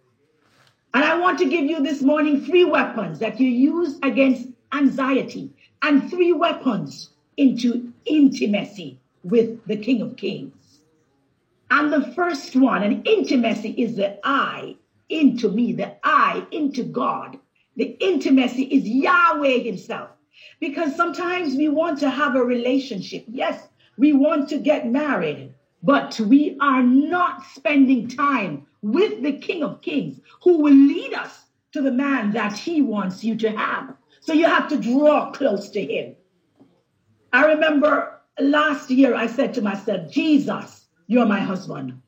And 0.92 1.04
I 1.04 1.18
want 1.18 1.38
to 1.38 1.48
give 1.48 1.64
you 1.64 1.82
this 1.82 2.02
morning 2.02 2.44
three 2.44 2.64
weapons 2.64 3.20
that 3.20 3.38
you 3.38 3.48
use 3.48 3.98
against 4.02 4.48
anxiety 4.72 5.52
and 5.82 6.10
three 6.10 6.32
weapons 6.32 7.10
into 7.36 7.92
intimacy 8.04 8.98
with 9.22 9.64
the 9.66 9.76
King 9.76 10.02
of 10.02 10.16
Kings. 10.16 10.80
And 11.70 11.92
the 11.92 12.12
first 12.14 12.56
one, 12.56 12.82
an 12.82 13.02
intimacy, 13.04 13.70
is 13.70 13.96
the 13.96 14.18
I 14.24 14.76
into 15.08 15.50
me, 15.50 15.72
the 15.72 15.96
I 16.02 16.46
into 16.50 16.82
God. 16.82 17.38
The 17.76 17.96
intimacy 18.00 18.64
is 18.64 18.88
Yahweh 18.88 19.58
Himself. 19.58 20.10
Because 20.58 20.96
sometimes 20.96 21.54
we 21.54 21.68
want 21.68 21.98
to 22.00 22.10
have 22.10 22.34
a 22.34 22.42
relationship. 22.42 23.24
Yes, 23.28 23.68
we 23.98 24.12
want 24.12 24.48
to 24.48 24.58
get 24.58 24.90
married, 24.90 25.54
but 25.82 26.18
we 26.18 26.56
are 26.60 26.82
not 26.82 27.44
spending 27.54 28.08
time 28.08 28.66
with 28.82 29.22
the 29.22 29.38
King 29.38 29.62
of 29.62 29.82
Kings 29.82 30.20
who 30.42 30.58
will 30.58 30.74
lead 30.74 31.14
us 31.14 31.44
to 31.72 31.82
the 31.82 31.92
man 31.92 32.32
that 32.32 32.56
He 32.56 32.82
wants 32.82 33.22
you 33.22 33.36
to 33.36 33.50
have. 33.50 33.94
So 34.20 34.32
you 34.32 34.46
have 34.46 34.68
to 34.68 34.76
draw 34.76 35.30
close 35.30 35.70
to 35.70 35.82
Him. 35.84 36.16
I 37.32 37.46
remember 37.46 38.19
last 38.38 38.90
year 38.90 39.14
I 39.14 39.26
said 39.26 39.54
to 39.54 39.62
myself, 39.62 40.10
Jesus, 40.10 40.86
you're 41.06 41.26
my 41.26 41.40
husband. 41.40 42.00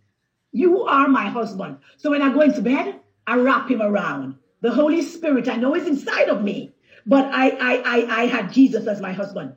You 0.53 0.83
are 0.83 1.09
my 1.09 1.29
husband. 1.29 1.79
So 1.97 2.11
when 2.11 2.23
I 2.23 2.33
go 2.33 2.41
into 2.43 2.63
bed, 2.63 3.01
I 3.27 3.37
wrap 3.37 3.71
him 3.71 3.83
around. 3.83 4.37
The 4.61 4.71
Holy 4.71 5.03
Spirit, 5.03 5.49
I 5.49 5.57
know 5.57 5.75
is 5.75 5.87
inside 5.87 6.29
of 6.29 6.43
me, 6.43 6.73
but 7.07 7.25
I, 7.27 7.49
I, 7.49 7.83
I, 7.85 8.23
I 8.23 8.27
had 8.27 8.53
Jesus 8.53 8.87
as 8.87 9.01
my 9.01 9.13
husband. 9.13 9.55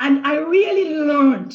And 0.00 0.26
I 0.26 0.36
really 0.36 0.96
learned 0.96 1.52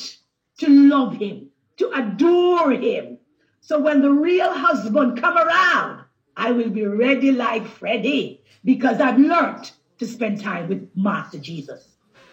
to 0.60 0.70
love 0.70 1.16
him, 1.16 1.50
to 1.78 1.90
adore 1.92 2.72
him. 2.72 3.18
So 3.62 3.80
when 3.80 4.02
the 4.02 4.12
real 4.12 4.52
husband 4.54 5.20
come 5.20 5.38
around, 5.38 6.06
I 6.36 6.52
will 6.52 6.70
be 6.70 6.86
ready 6.86 7.32
like 7.32 7.66
Freddie 7.66 8.42
because 8.64 9.00
I've 9.00 9.20
learned 9.20 9.72
to 10.00 10.06
spend 10.06 10.42
time 10.42 10.68
with 10.70 10.90
Master 10.96 11.40
Jesus. 11.40 11.88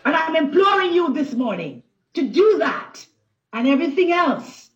And 0.04 0.16
I'm 0.16 0.36
imploring 0.36 0.92
you 0.92 1.12
this 1.12 1.34
morning 1.34 1.82
to 2.14 2.28
do 2.28 2.58
that 2.58 3.06
and 3.52 3.66
everything 3.66 4.12
else 4.12 4.70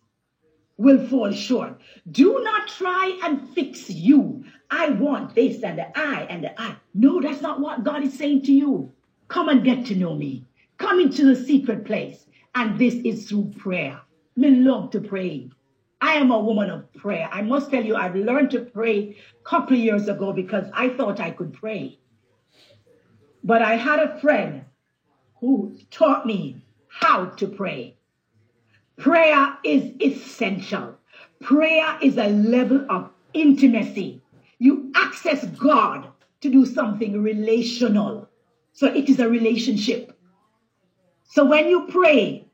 will 0.77 1.05
fall 1.07 1.31
short. 1.31 1.79
Do 2.11 2.41
not 2.43 2.67
try 2.67 3.19
and 3.23 3.49
fix 3.49 3.89
you. 3.89 4.43
I 4.69 4.89
want 4.89 5.35
this 5.35 5.63
and 5.63 5.79
the 5.79 5.97
I 5.97 6.23
and 6.29 6.43
the 6.43 6.61
I. 6.61 6.75
No, 6.93 7.21
that's 7.21 7.41
not 7.41 7.61
what 7.61 7.83
God 7.83 8.03
is 8.03 8.17
saying 8.17 8.43
to 8.43 8.51
you. 8.51 8.91
Come 9.27 9.49
and 9.49 9.63
get 9.63 9.85
to 9.87 9.95
know 9.95 10.15
me. 10.15 10.45
Come 10.77 10.99
into 10.99 11.25
the 11.25 11.35
secret 11.35 11.85
place. 11.85 12.25
And 12.55 12.79
this 12.79 12.95
is 12.95 13.27
through 13.27 13.53
prayer. 13.57 13.99
Me 14.35 14.49
love 14.49 14.91
to 14.91 15.01
pray. 15.01 15.49
I 16.01 16.13
am 16.15 16.31
a 16.31 16.39
woman 16.39 16.69
of 16.69 16.91
prayer. 16.93 17.29
I 17.31 17.41
must 17.41 17.71
tell 17.71 17.83
you, 17.83 17.95
I've 17.95 18.15
learned 18.15 18.51
to 18.51 18.61
pray 18.61 19.17
a 19.39 19.43
couple 19.43 19.75
of 19.75 19.83
years 19.83 20.07
ago 20.07 20.33
because 20.33 20.65
I 20.73 20.89
thought 20.89 21.19
I 21.19 21.31
could 21.31 21.53
pray. 21.53 21.99
But 23.43 23.61
I 23.61 23.75
had 23.75 23.99
a 23.99 24.19
friend 24.19 24.65
who 25.39 25.77
taught 25.91 26.25
me 26.25 26.64
how 26.99 27.25
to 27.25 27.47
pray. 27.47 27.97
Prayer 28.97 29.57
is 29.63 29.91
essential. 30.01 30.95
Prayer 31.41 31.97
is 32.01 32.17
a 32.17 32.29
level 32.29 32.85
of 32.89 33.09
intimacy. 33.33 34.21
You 34.59 34.91
access 34.95 35.45
God 35.45 36.07
to 36.39 36.49
do 36.49 36.65
something 36.65 37.21
relational. 37.21 38.29
So 38.71 38.87
it 38.87 39.09
is 39.09 39.19
a 39.19 39.27
relationship. 39.27 40.17
So 41.25 41.43
when 41.43 41.67
you 41.67 41.87
pray, 41.87 42.47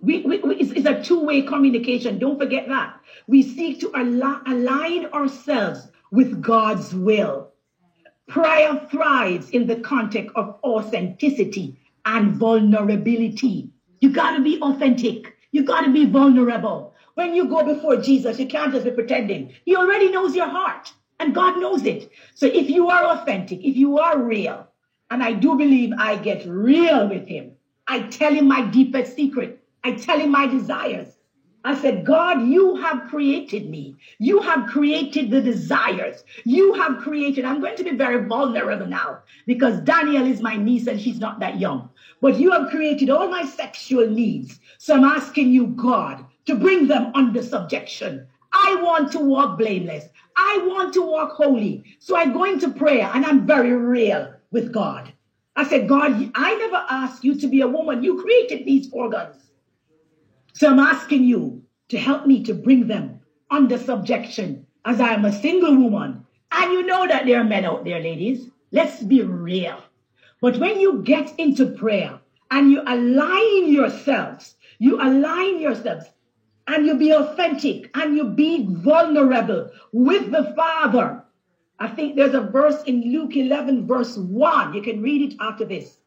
we, 0.00 0.22
we, 0.22 0.36
it's, 0.54 0.70
it's, 0.70 0.86
a 0.86 1.02
two 1.02 1.24
way 1.24 1.42
communication. 1.42 2.20
Don't 2.20 2.38
forget 2.38 2.68
that. 2.68 3.00
We 3.26 3.42
seek 3.42 3.80
to 3.80 3.92
al- 3.94 4.42
align 4.46 5.06
ourselves 5.06 5.88
with 6.12 6.40
God's 6.40 6.94
will. 6.94 7.50
Prayer 8.28 8.86
thrives 8.92 9.50
in 9.50 9.66
the 9.66 9.76
context 9.80 10.30
of 10.36 10.56
authenticity 10.62 11.79
and 12.04 12.36
vulnerability. 12.36 13.70
You 14.00 14.10
got 14.10 14.36
to 14.36 14.42
be 14.42 14.60
authentic. 14.60 15.36
You 15.52 15.64
got 15.64 15.82
to 15.82 15.92
be 15.92 16.06
vulnerable. 16.06 16.94
When 17.14 17.34
you 17.34 17.48
go 17.48 17.62
before 17.64 17.96
Jesus, 17.96 18.38
you 18.38 18.46
can't 18.46 18.72
just 18.72 18.84
be 18.84 18.90
pretending. 18.92 19.52
He 19.64 19.76
already 19.76 20.10
knows 20.10 20.34
your 20.34 20.48
heart, 20.48 20.92
and 21.18 21.34
God 21.34 21.58
knows 21.60 21.84
it. 21.84 22.10
So 22.34 22.46
if 22.46 22.70
you 22.70 22.88
are 22.88 23.04
authentic, 23.04 23.64
if 23.64 23.76
you 23.76 23.98
are 23.98 24.18
real, 24.18 24.66
and 25.10 25.22
I 25.22 25.32
do 25.32 25.56
believe 25.56 25.92
I 25.98 26.16
get 26.16 26.46
real 26.46 27.08
with 27.08 27.26
Him, 27.26 27.52
I 27.86 28.02
tell 28.02 28.32
Him 28.32 28.46
my 28.46 28.62
deepest 28.62 29.16
secret, 29.16 29.62
I 29.84 29.92
tell 29.92 30.18
Him 30.18 30.30
my 30.30 30.46
desires. 30.46 31.08
I 31.62 31.78
said, 31.78 32.06
God, 32.06 32.46
you 32.46 32.76
have 32.76 33.08
created 33.08 33.68
me. 33.68 33.96
You 34.18 34.40
have 34.40 34.68
created 34.68 35.30
the 35.30 35.42
desires. 35.42 36.24
You 36.44 36.72
have 36.74 36.98
created. 36.98 37.44
I'm 37.44 37.60
going 37.60 37.76
to 37.76 37.84
be 37.84 37.96
very 37.96 38.26
vulnerable 38.26 38.86
now 38.86 39.18
because 39.46 39.80
Danielle 39.80 40.26
is 40.26 40.40
my 40.40 40.56
niece 40.56 40.86
and 40.86 40.98
she's 40.98 41.18
not 41.18 41.38
that 41.40 41.60
young. 41.60 41.90
But 42.22 42.38
you 42.38 42.50
have 42.52 42.70
created 42.70 43.10
all 43.10 43.28
my 43.28 43.44
sexual 43.44 44.08
needs. 44.08 44.58
So 44.78 44.94
I'm 44.94 45.04
asking 45.04 45.50
you, 45.50 45.66
God, 45.68 46.24
to 46.46 46.54
bring 46.54 46.88
them 46.88 47.12
under 47.14 47.42
subjection. 47.42 48.26
I 48.52 48.80
want 48.82 49.12
to 49.12 49.18
walk 49.18 49.58
blameless. 49.58 50.06
I 50.36 50.64
want 50.66 50.94
to 50.94 51.02
walk 51.02 51.32
holy. 51.32 51.84
So 51.98 52.16
I 52.16 52.26
go 52.26 52.44
into 52.44 52.70
prayer 52.70 53.10
and 53.12 53.24
I'm 53.26 53.46
very 53.46 53.72
real 53.72 54.34
with 54.50 54.72
God. 54.72 55.12
I 55.56 55.64
said, 55.64 55.88
God, 55.88 56.30
I 56.34 56.54
never 56.54 56.86
asked 56.88 57.22
you 57.22 57.38
to 57.38 57.46
be 57.46 57.60
a 57.60 57.68
woman. 57.68 58.02
You 58.02 58.22
created 58.22 58.64
these 58.64 58.90
organs. 58.92 59.49
So 60.52 60.68
I'm 60.68 60.78
asking 60.78 61.24
you 61.24 61.62
to 61.88 61.98
help 61.98 62.26
me 62.26 62.42
to 62.44 62.54
bring 62.54 62.88
them 62.88 63.20
under 63.50 63.78
subjection 63.78 64.66
as 64.84 65.00
I 65.00 65.14
am 65.14 65.24
a 65.24 65.32
single 65.32 65.76
woman. 65.76 66.26
And 66.52 66.72
you 66.72 66.86
know 66.86 67.06
that 67.06 67.26
there 67.26 67.40
are 67.40 67.44
men 67.44 67.64
out 67.64 67.84
there, 67.84 68.00
ladies. 68.00 68.48
Let's 68.72 69.02
be 69.02 69.22
real. 69.22 69.80
But 70.40 70.58
when 70.58 70.80
you 70.80 71.02
get 71.02 71.32
into 71.38 71.66
prayer 71.66 72.18
and 72.50 72.70
you 72.70 72.82
align 72.86 73.72
yourselves, 73.72 74.54
you 74.78 75.00
align 75.00 75.60
yourselves 75.60 76.06
and 76.66 76.86
you 76.86 76.96
be 76.96 77.12
authentic 77.12 77.90
and 77.94 78.16
you 78.16 78.24
be 78.24 78.66
vulnerable 78.68 79.70
with 79.92 80.30
the 80.30 80.52
Father. 80.56 81.22
I 81.78 81.88
think 81.88 82.16
there's 82.16 82.34
a 82.34 82.40
verse 82.40 82.82
in 82.84 83.12
Luke 83.12 83.36
11, 83.36 83.86
verse 83.86 84.16
1. 84.16 84.74
You 84.74 84.82
can 84.82 85.02
read 85.02 85.32
it 85.32 85.36
after 85.40 85.64
this. 85.64 85.98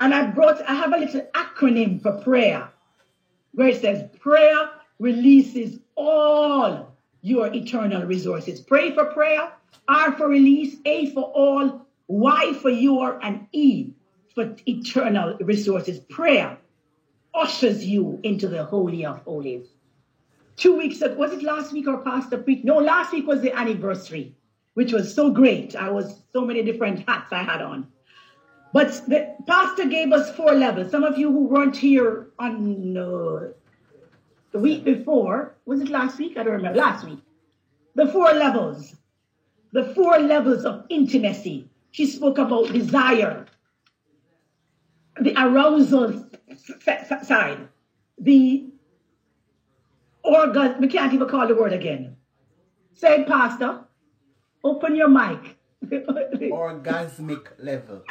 And 0.00 0.14
I 0.14 0.26
brought, 0.26 0.60
I 0.62 0.74
have 0.74 0.92
a 0.92 0.98
little 0.98 1.26
acronym 1.34 2.02
for 2.02 2.12
prayer 2.22 2.70
where 3.56 3.68
it 3.68 3.80
says 3.80 4.04
prayer 4.20 4.68
releases 4.98 5.80
all 5.96 6.94
your 7.22 7.52
eternal 7.52 8.04
resources. 8.04 8.60
Pray 8.60 8.94
for 8.94 9.06
prayer, 9.06 9.50
R 9.88 10.12
for 10.12 10.28
release, 10.28 10.76
A 10.84 11.10
for 11.12 11.24
all, 11.24 11.86
Y 12.06 12.52
for 12.60 12.68
your, 12.70 13.18
and 13.24 13.48
E 13.52 13.94
for 14.34 14.54
eternal 14.68 15.38
resources. 15.40 15.98
Prayer 16.00 16.58
ushers 17.34 17.84
you 17.84 18.20
into 18.22 18.46
the 18.46 18.62
Holy 18.62 19.06
of 19.06 19.22
Holies. 19.22 19.66
Two 20.56 20.76
weeks 20.76 21.00
ago, 21.00 21.14
was 21.14 21.32
it 21.32 21.42
last 21.42 21.72
week 21.72 21.88
or 21.88 21.98
Pastor 21.98 22.38
Preach? 22.38 22.62
No, 22.62 22.76
last 22.76 23.12
week 23.12 23.26
was 23.26 23.40
the 23.40 23.56
anniversary, 23.56 24.34
which 24.74 24.92
was 24.92 25.14
so 25.14 25.30
great. 25.30 25.74
I 25.74 25.88
was 25.90 26.22
so 26.32 26.42
many 26.42 26.62
different 26.62 27.08
hats 27.08 27.32
I 27.32 27.42
had 27.42 27.62
on. 27.62 27.88
But 28.72 28.88
the 29.08 29.34
pastor 29.46 29.86
gave 29.86 30.12
us 30.12 30.30
four 30.36 30.52
levels. 30.54 30.90
Some 30.90 31.04
of 31.04 31.18
you 31.18 31.30
who 31.30 31.44
weren't 31.44 31.76
here 31.76 32.28
on 32.38 32.96
uh, 32.96 33.52
the 34.52 34.58
week 34.58 34.84
before, 34.84 35.56
was 35.64 35.80
it 35.80 35.88
last 35.88 36.18
week? 36.18 36.36
I 36.36 36.42
don't 36.42 36.54
remember. 36.54 36.78
Last 36.78 37.04
week. 37.04 37.20
The 37.94 38.06
four 38.06 38.32
levels. 38.32 38.94
The 39.72 39.84
four 39.94 40.18
levels 40.18 40.64
of 40.64 40.84
intimacy. 40.88 41.68
She 41.90 42.06
spoke 42.06 42.38
about 42.38 42.72
desire, 42.72 43.46
the 45.18 45.32
arousal 45.40 46.28
side, 47.22 47.68
the 48.18 48.66
orgasm. 50.22 50.80
We 50.80 50.88
can't 50.88 51.14
even 51.14 51.28
call 51.28 51.48
the 51.48 51.54
word 51.54 51.72
again. 51.72 52.16
Say, 52.94 53.24
Pastor, 53.24 53.84
open 54.62 54.94
your 54.94 55.08
mic. 55.08 55.56
Orgasmic 55.90 57.46
level. 57.58 58.02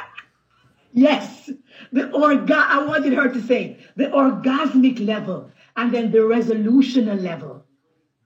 Yes, 0.92 1.50
the 1.92 2.02
orga. 2.02 2.56
I 2.56 2.84
wanted 2.86 3.12
her 3.12 3.28
to 3.28 3.42
say 3.42 3.78
the 3.96 4.06
orgasmic 4.06 5.04
level 5.04 5.50
and 5.76 5.92
then 5.92 6.10
the 6.10 6.24
resolutional 6.24 7.18
level, 7.18 7.64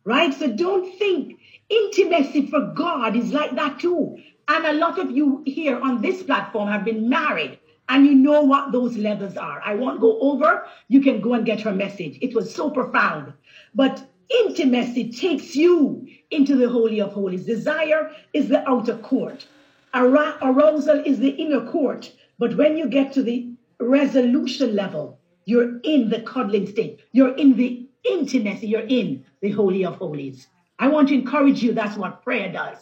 right? 0.04 0.32
So 0.32 0.48
don't 0.48 0.96
think 0.98 1.38
intimacy 1.68 2.46
for 2.46 2.72
God 2.74 3.16
is 3.16 3.32
like 3.32 3.54
that 3.56 3.80
too. 3.80 4.18
And 4.48 4.66
a 4.66 4.72
lot 4.72 4.98
of 4.98 5.10
you 5.10 5.42
here 5.46 5.78
on 5.80 6.00
this 6.00 6.22
platform 6.22 6.68
have 6.68 6.84
been 6.84 7.08
married 7.08 7.58
and 7.88 8.06
you 8.06 8.14
know 8.14 8.42
what 8.42 8.72
those 8.72 8.96
levels 8.96 9.36
are. 9.36 9.60
I 9.64 9.74
won't 9.74 10.00
go 10.00 10.20
over. 10.20 10.64
You 10.88 11.00
can 11.00 11.20
go 11.20 11.34
and 11.34 11.44
get 11.44 11.60
her 11.62 11.72
message. 11.72 12.18
It 12.20 12.34
was 12.34 12.54
so 12.54 12.70
profound. 12.70 13.32
But 13.74 14.08
intimacy 14.28 15.12
takes 15.12 15.56
you 15.56 16.06
into 16.30 16.56
the 16.56 16.68
Holy 16.68 17.00
of 17.00 17.12
Holies. 17.12 17.46
Desire 17.46 18.12
is 18.32 18.48
the 18.48 18.68
outer 18.68 18.96
court. 18.98 19.46
Arousal 19.92 21.02
is 21.04 21.18
the 21.18 21.30
inner 21.30 21.66
court. 21.68 22.12
But 22.40 22.56
when 22.56 22.78
you 22.78 22.88
get 22.88 23.12
to 23.12 23.22
the 23.22 23.52
resolution 23.78 24.74
level, 24.74 25.20
you're 25.44 25.78
in 25.80 26.08
the 26.08 26.22
cuddling 26.22 26.66
state. 26.66 27.00
You're 27.12 27.36
in 27.36 27.54
the 27.54 27.86
intimacy. 28.02 28.66
You're 28.66 28.88
in 28.88 29.26
the 29.42 29.50
Holy 29.50 29.84
of 29.84 29.96
Holies. 29.96 30.48
I 30.78 30.88
want 30.88 31.08
to 31.08 31.14
encourage 31.14 31.62
you. 31.62 31.74
That's 31.74 31.98
what 31.98 32.22
prayer 32.24 32.50
does. 32.50 32.78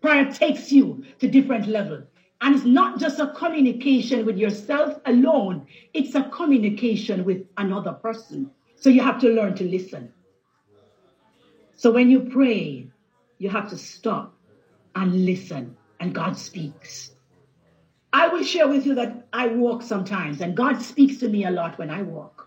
Prayer 0.00 0.32
takes 0.32 0.72
you 0.72 1.04
to 1.18 1.28
different 1.28 1.68
levels. 1.68 2.04
And 2.40 2.54
it's 2.54 2.64
not 2.64 2.98
just 2.98 3.20
a 3.20 3.34
communication 3.36 4.24
with 4.24 4.38
yourself 4.38 4.98
alone, 5.04 5.66
it's 5.92 6.14
a 6.14 6.24
communication 6.30 7.24
with 7.24 7.46
another 7.58 7.92
person. 7.92 8.50
So 8.76 8.88
you 8.88 9.02
have 9.02 9.20
to 9.20 9.28
learn 9.28 9.54
to 9.56 9.64
listen. 9.64 10.14
So 11.76 11.90
when 11.90 12.10
you 12.10 12.20
pray, 12.20 12.88
you 13.38 13.50
have 13.50 13.68
to 13.68 13.76
stop 13.76 14.34
and 14.94 15.26
listen, 15.26 15.76
and 16.00 16.14
God 16.14 16.38
speaks. 16.38 17.13
I 18.14 18.28
will 18.28 18.44
share 18.44 18.68
with 18.68 18.86
you 18.86 18.94
that 18.94 19.26
I 19.32 19.48
walk 19.48 19.82
sometimes, 19.82 20.40
and 20.40 20.56
God 20.56 20.80
speaks 20.80 21.16
to 21.18 21.28
me 21.28 21.46
a 21.46 21.50
lot 21.50 21.78
when 21.78 21.90
I 21.90 22.02
walk. 22.02 22.46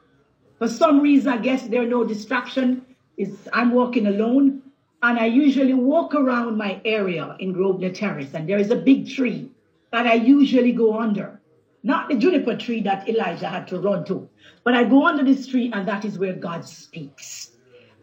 For 0.59 0.67
some 0.69 1.01
reason, 1.01 1.27
I 1.27 1.39
guess 1.39 1.67
there 1.67 1.81
are 1.81 1.93
no 1.97 2.05
distraction. 2.05 2.85
Is 3.17 3.49
I'm 3.51 3.71
walking 3.71 4.07
alone, 4.07 4.61
and 5.03 5.19
I 5.19 5.25
usually 5.25 5.73
walk 5.73 6.15
around 6.15 6.57
my 6.57 6.79
area 6.85 7.35
in 7.41 7.51
Grosvenor 7.51 7.91
Terrace, 7.91 8.33
and 8.33 8.47
there 8.47 8.57
is 8.57 8.71
a 8.71 8.77
big 8.77 9.09
tree 9.09 9.51
that 9.91 10.07
I 10.07 10.13
usually 10.13 10.71
go 10.71 10.97
under. 10.97 11.41
Not 11.83 12.07
the 12.07 12.15
juniper 12.15 12.55
tree 12.55 12.81
that 12.83 13.09
Elijah 13.09 13.49
had 13.49 13.67
to 13.67 13.79
run 13.81 14.05
to, 14.05 14.29
but 14.63 14.73
I 14.73 14.85
go 14.85 15.05
under 15.05 15.25
this 15.25 15.47
tree, 15.47 15.69
and 15.73 15.85
that 15.85 16.05
is 16.05 16.17
where 16.17 16.33
God 16.33 16.63
speaks. 16.63 17.51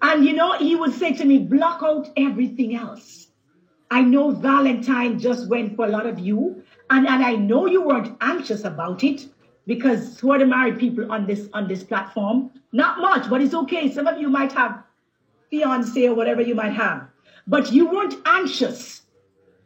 And 0.03 0.27
you 0.27 0.35
know, 0.35 0.53
he 0.59 0.77
would 0.77 0.93
say 0.93 1.15
to 1.15 1.25
me, 1.25 1.39
block 1.39 1.83
out 1.83 2.11
everything 2.19 2.77
else. 2.77 3.29
I 3.91 4.03
know 4.03 4.33
Valentine 4.33 5.19
just 5.19 5.49
went 5.49 5.77
for 5.77 5.87
a 5.87 5.89
lot 5.89 6.05
of 6.05 6.19
you, 6.19 6.63
and, 6.91 7.07
and 7.07 7.25
I 7.25 7.35
know 7.37 7.67
you 7.67 7.83
weren't 7.83 8.17
anxious 8.21 8.65
about 8.65 9.03
it 9.05 9.27
because 9.67 10.21
who 10.21 10.33
are 10.33 10.39
the 10.39 10.47
married 10.47 10.79
people 10.79 11.11
on 11.11 11.27
this 11.27 11.49
on 11.53 11.69
this 11.69 11.83
platform? 11.83 12.51
Not 12.73 13.01
much, 13.01 13.31
but 13.31 13.41
it's 13.41 13.55
okay. 13.55 13.91
Some 13.91 14.07
of 14.07 14.21
you 14.21 14.29
might 14.29 14.53
have 14.53 14.83
fiance 15.51 16.07
or 16.07 16.15
whatever 16.15 16.43
you 16.43 16.55
might 16.55 16.73
have. 16.73 17.09
But 17.47 17.73
you 17.73 17.89
weren't 17.89 18.15
anxious 18.27 19.03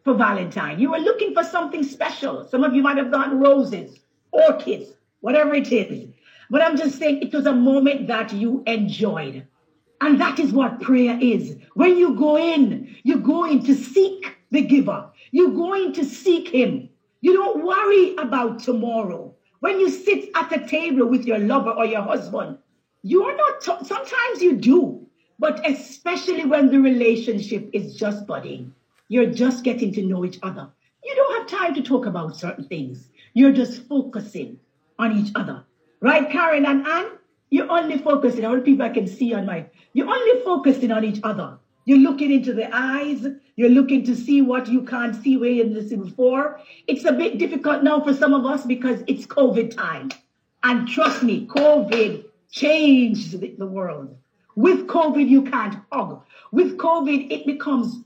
for 0.05 0.15
Valentine. 0.15 0.79
You 0.79 0.91
were 0.91 0.99
looking 0.99 1.35
for 1.35 1.45
something 1.45 1.83
special. 1.83 2.47
Some 2.49 2.65
of 2.65 2.75
you 2.75 2.83
might 2.83 2.97
have 2.97 3.11
gotten 3.11 3.41
roses, 3.41 3.99
orchids, 4.31 4.91
whatever 5.21 5.55
it 5.55 5.71
is. 5.73 6.09
But 6.51 6.63
I'm 6.63 6.77
just 6.77 6.99
saying 6.99 7.23
it 7.23 7.33
was 7.33 7.47
a 7.47 7.53
moment 7.53 8.07
that 8.07 8.33
you 8.33 8.63
enjoyed. 8.67 9.47
And 10.01 10.21
that 10.21 10.39
is 10.39 10.53
what 10.53 10.81
prayer 10.81 11.19
is. 11.21 11.57
When 11.75 11.97
you 11.97 12.15
go 12.15 12.39
in, 12.39 12.97
you 13.03 13.19
go 13.19 13.45
in 13.45 13.65
to 13.65 13.75
seek 13.75 14.37
the 14.51 14.63
giver. 14.63 15.11
You 15.31 15.53
go 15.53 15.75
in 15.75 15.93
to 15.95 16.05
seek 16.05 16.49
him. 16.49 16.89
You 17.21 17.33
don't 17.33 17.65
worry 17.65 18.15
about 18.17 18.61
tomorrow. 18.61 19.35
When 19.61 19.81
you 19.81 19.91
sit 19.91 20.31
at 20.37 20.51
the 20.51 20.67
table 20.67 21.07
with 21.07 21.25
your 21.25 21.39
lover 21.39 21.71
or 21.71 21.85
your 21.85 22.03
husband, 22.03 22.59
you're 23.03 23.37
not, 23.37 23.61
t- 23.61 23.85
sometimes 23.85 24.41
you 24.41 24.57
do, 24.57 25.07
but 25.39 25.69
especially 25.69 26.45
when 26.45 26.71
the 26.71 26.79
relationship 26.79 27.69
is 27.73 27.97
just 27.97 28.27
budding, 28.27 28.73
you're 29.09 29.33
just 29.33 29.65
getting 29.65 29.93
to 29.95 30.03
know 30.03 30.25
each 30.25 30.39
other. 30.43 30.69
You 31.05 31.15
don't 31.15 31.39
have 31.39 31.61
time 31.61 31.75
to 31.75 31.83
talk 31.83 32.07
about 32.07 32.37
certain 32.37 32.65
things. 32.65 33.09
You're 33.35 33.53
just 33.53 33.83
focusing 33.89 34.59
on 34.99 35.17
each 35.17 35.33
other. 35.35 35.65
Right, 36.01 36.31
Karen 36.31 36.67
and 36.67 36.87
Anne? 36.87 37.11
You're 37.51 37.71
only 37.71 37.99
focusing, 37.99 38.45
all 38.45 38.57
the 38.57 38.61
people 38.61 38.85
I 38.85 38.91
can 38.91 39.07
see 39.07 39.33
on 39.33 39.47
my, 39.47 39.67
you're 39.93 40.09
only 40.09 40.45
focusing 40.45 40.93
on 40.93 41.05
each 41.05 41.21
other. 41.25 41.59
You're 41.89 42.01
looking 42.01 42.31
into 42.31 42.53
the 42.53 42.69
eyes. 42.71 43.27
You're 43.57 43.71
looking 43.71 44.05
to 44.05 44.15
see 44.15 44.43
what 44.43 44.69
you 44.69 44.83
can't 44.83 45.17
see 45.23 45.39
where 45.39 45.49
you 45.49 45.65
didn't 45.65 45.89
see 45.89 45.97
before. 45.97 46.61
It's 46.87 47.07
a 47.07 47.13
bit 47.13 47.39
difficult 47.39 47.83
now 47.83 48.05
for 48.05 48.13
some 48.13 48.35
of 48.35 48.45
us 48.45 48.67
because 48.67 49.03
it's 49.07 49.25
COVID 49.25 49.75
time. 49.75 50.11
And 50.63 50.87
trust 50.87 51.23
me, 51.23 51.47
COVID 51.47 52.27
changed 52.51 53.41
the, 53.41 53.55
the 53.57 53.67
world. 53.67 54.15
With 54.55 54.87
COVID, 54.87 55.27
you 55.31 55.45
can't 55.45 55.77
hug. 55.91 56.23
With 56.53 56.77
COVID, 56.77 57.33
it 57.33 57.47
becomes 57.47 58.05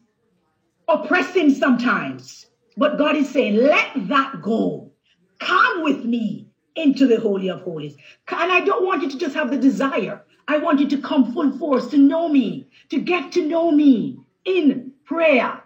oppressing 0.87 1.53
sometimes. 1.53 2.47
But 2.77 2.99
God 2.99 3.17
is 3.17 3.31
saying, 3.31 3.57
let 3.57 3.91
that 4.07 4.43
go. 4.43 4.93
Come 5.41 5.83
with 5.83 6.05
me 6.05 6.47
into 6.77 7.09
the 7.09 7.19
Holy 7.19 7.49
of 7.51 7.63
Holies. 7.63 7.97
And 8.29 8.53
I 8.53 8.61
don't 8.61 8.87
want 8.87 9.03
you 9.03 9.11
to 9.11 9.19
just 9.19 9.35
have 9.35 9.51
the 9.51 9.59
desire. 9.59 10.23
I 10.53 10.59
want 10.59 10.81
you 10.81 10.89
to 10.89 10.99
come 10.99 11.33
full 11.33 11.51
force 11.57 11.87
to 11.89 11.97
know 11.97 12.29
me, 12.29 12.69
to 12.91 13.01
get 13.01 13.33
to 13.33 13.47
know 13.47 13.71
me 13.71 14.19
in 14.45 14.93
prayer. 15.07 15.63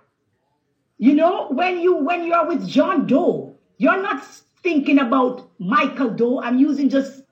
You 0.99 1.12
know, 1.12 1.49
when 1.49 1.81
you 1.81 1.96
when 1.96 2.25
you 2.25 2.35
are 2.35 2.46
with 2.46 2.68
John 2.68 3.05
Doe, 3.09 3.57
you're 3.79 4.01
not 4.01 4.25
thinking 4.62 5.01
about 5.01 5.51
Michael 5.59 6.11
Doe. 6.11 6.40
I'm 6.40 6.61
using 6.61 6.88
just 6.88 7.25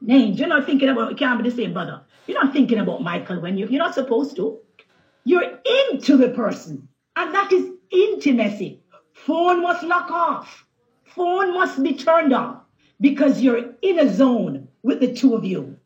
names. 0.00 0.40
You're 0.40 0.48
not 0.48 0.66
thinking 0.66 0.88
about 0.88 1.12
it 1.12 1.18
can't 1.18 1.40
be 1.40 1.48
the 1.48 1.54
same 1.54 1.72
brother. 1.72 2.02
You're 2.26 2.42
not 2.42 2.52
thinking 2.52 2.80
about 2.80 3.00
Michael 3.00 3.40
when 3.40 3.56
you 3.56 3.68
you're 3.68 3.78
not 3.78 3.94
supposed 3.94 4.34
to. 4.34 4.58
You're 5.22 5.60
into 5.78 6.16
the 6.16 6.30
person, 6.30 6.88
and 7.14 7.32
that 7.32 7.52
is 7.52 7.70
intimacy. 7.92 8.82
Phone 9.12 9.62
must 9.62 9.84
lock 9.84 10.10
off. 10.10 10.64
Phone 11.04 11.54
must 11.54 11.80
be 11.80 11.94
turned 11.94 12.32
off 12.32 12.62
because 13.00 13.40
you're 13.40 13.74
in 13.82 14.00
a 14.00 14.12
zone 14.12 14.66
with 14.82 14.98
the 14.98 15.14
two 15.14 15.36
of 15.36 15.44
you. 15.44 15.77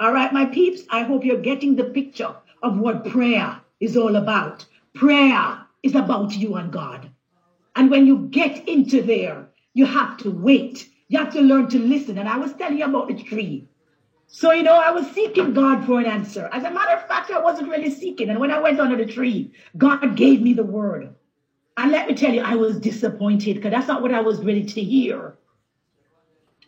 All 0.00 0.12
right, 0.12 0.32
my 0.32 0.46
peeps, 0.46 0.82
I 0.90 1.02
hope 1.02 1.24
you're 1.24 1.40
getting 1.40 1.76
the 1.76 1.84
picture 1.84 2.34
of 2.62 2.78
what 2.78 3.04
prayer 3.04 3.60
is 3.80 3.96
all 3.96 4.16
about. 4.16 4.64
Prayer 4.94 5.58
is 5.82 5.94
about 5.94 6.34
you 6.34 6.54
and 6.54 6.72
God. 6.72 7.10
And 7.76 7.90
when 7.90 8.06
you 8.06 8.28
get 8.30 8.68
into 8.68 9.02
there, 9.02 9.48
you 9.74 9.86
have 9.86 10.16
to 10.18 10.30
wait. 10.30 10.88
You 11.08 11.18
have 11.18 11.32
to 11.34 11.40
learn 11.40 11.68
to 11.68 11.78
listen. 11.78 12.18
And 12.18 12.28
I 12.28 12.36
was 12.36 12.52
telling 12.54 12.78
you 12.78 12.84
about 12.84 13.08
the 13.08 13.22
tree. 13.22 13.68
So, 14.26 14.52
you 14.52 14.62
know, 14.62 14.74
I 14.74 14.90
was 14.90 15.10
seeking 15.10 15.52
God 15.52 15.84
for 15.84 16.00
an 16.00 16.06
answer. 16.06 16.48
As 16.52 16.64
a 16.64 16.70
matter 16.70 16.96
of 16.96 17.06
fact, 17.06 17.30
I 17.30 17.38
wasn't 17.38 17.68
really 17.68 17.90
seeking. 17.90 18.30
And 18.30 18.40
when 18.40 18.50
I 18.50 18.60
went 18.60 18.80
under 18.80 18.96
the 18.96 19.10
tree, 19.10 19.52
God 19.76 20.16
gave 20.16 20.40
me 20.40 20.54
the 20.54 20.64
word. 20.64 21.14
And 21.76 21.92
let 21.92 22.08
me 22.08 22.14
tell 22.14 22.32
you, 22.32 22.40
I 22.40 22.54
was 22.54 22.78
disappointed 22.78 23.56
because 23.56 23.72
that's 23.72 23.88
not 23.88 24.02
what 24.02 24.14
I 24.14 24.20
was 24.20 24.44
ready 24.44 24.64
to 24.64 24.80
hear. 24.80 25.36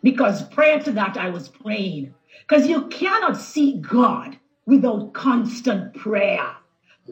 Because 0.03 0.43
prior 0.49 0.81
to 0.83 0.93
that, 0.93 1.17
I 1.17 1.31
was 1.31 1.49
praying. 1.49 2.15
Because 2.47 2.67
you 2.67 2.87
cannot 2.89 3.37
see 3.37 3.79
God 3.79 4.39
without 4.67 5.13
constant 5.13 5.95
prayer. 5.95 6.47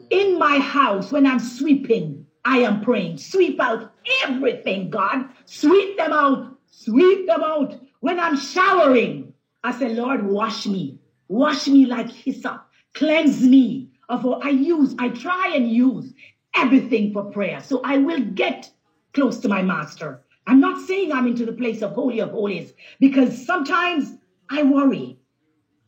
In 0.09 0.39
my 0.39 0.59
house, 0.59 1.11
when 1.11 1.25
I'm 1.25 1.39
sweeping, 1.39 2.25
I 2.45 2.59
am 2.59 2.81
praying. 2.81 3.17
Sweep 3.17 3.59
out 3.59 3.93
everything, 4.23 4.89
God. 4.89 5.29
Sweep 5.45 5.97
them 5.97 6.11
out. 6.11 6.57
Sweep 6.69 7.27
them 7.27 7.43
out. 7.43 7.79
When 7.99 8.19
I'm 8.19 8.37
showering, 8.37 9.33
I 9.63 9.77
say, 9.77 9.93
Lord, 9.93 10.25
wash 10.25 10.65
me. 10.67 10.99
Wash 11.27 11.67
me 11.67 11.85
like 11.85 12.09
hyssop. 12.09 12.67
Cleanse 12.93 13.41
me 13.43 13.89
of 14.09 14.25
all 14.25 14.41
I 14.43 14.49
use. 14.49 14.95
I 14.99 15.09
try 15.09 15.53
and 15.55 15.69
use 15.69 16.13
everything 16.55 17.13
for 17.13 17.23
prayer. 17.31 17.61
So 17.61 17.81
I 17.83 17.97
will 17.97 18.21
get 18.21 18.69
close 19.13 19.39
to 19.39 19.47
my 19.47 19.61
master. 19.61 20.21
I'm 20.47 20.59
not 20.59 20.85
saying 20.85 21.11
I'm 21.11 21.27
into 21.27 21.45
the 21.45 21.53
place 21.53 21.81
of 21.81 21.93
holy 21.93 22.19
of 22.19 22.31
holies 22.31 22.73
because 22.99 23.45
sometimes 23.45 24.17
I 24.53 24.61
worry. 24.61 25.17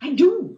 I 0.01 0.13
do. 0.13 0.57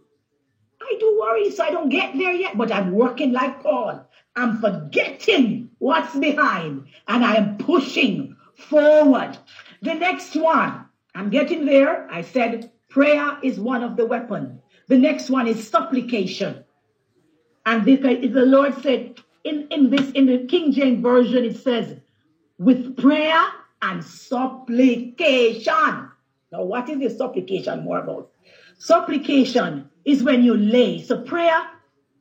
I 0.82 0.96
do 0.98 1.18
worry, 1.20 1.52
so 1.52 1.64
I 1.64 1.72
don't 1.72 1.90
get 1.90 2.18
there 2.18 2.32
yet, 2.32 2.58
but 2.58 2.72
I'm 2.72 2.94
working 2.94 3.34
like 3.34 3.62
Paul. 3.62 4.08
I'm 4.36 4.62
forgetting 4.62 5.72
what's 5.80 6.16
behind 6.16 6.88
and 7.08 7.26
I 7.26 7.36
am 7.36 7.58
pushing 7.58 8.38
forward. 8.56 9.38
The 9.82 9.96
next 9.96 10.36
one, 10.36 10.86
I'm 11.14 11.30
getting 11.30 11.66
there. 11.66 12.10
I 12.10 12.22
said 12.22 12.72
prayer 12.88 13.38
is 13.44 13.60
one 13.60 13.84
of 13.84 13.98
the 13.98 14.06
weapons. 14.06 14.62
The 14.88 14.98
next 14.98 15.30
one 15.30 15.48
is 15.48 15.68
supplication. 15.68 16.64
And 17.66 17.84
because 17.84 18.24
uh, 18.24 18.28
the 18.32 18.46
Lord 18.46 18.82
said 18.82 19.20
in, 19.44 19.68
in 19.70 19.90
this, 19.90 20.12
in 20.12 20.28
the 20.28 20.46
King 20.46 20.72
James 20.72 21.04
Version, 21.04 21.44
it 21.44 21.58
says, 21.58 21.98
with 22.58 22.96
prayer 22.96 23.44
and 23.82 24.04
supplication. 24.04 26.10
Now, 26.52 26.64
what 26.64 26.90
is 26.90 27.00
the 27.00 27.10
supplication 27.10 27.84
more 27.84 28.00
about? 28.00 28.32
Supplication 28.78 29.90
is 30.06 30.24
when 30.24 30.44
you 30.44 30.56
lay. 30.56 31.02
So, 31.02 31.22
prayer, 31.22 31.62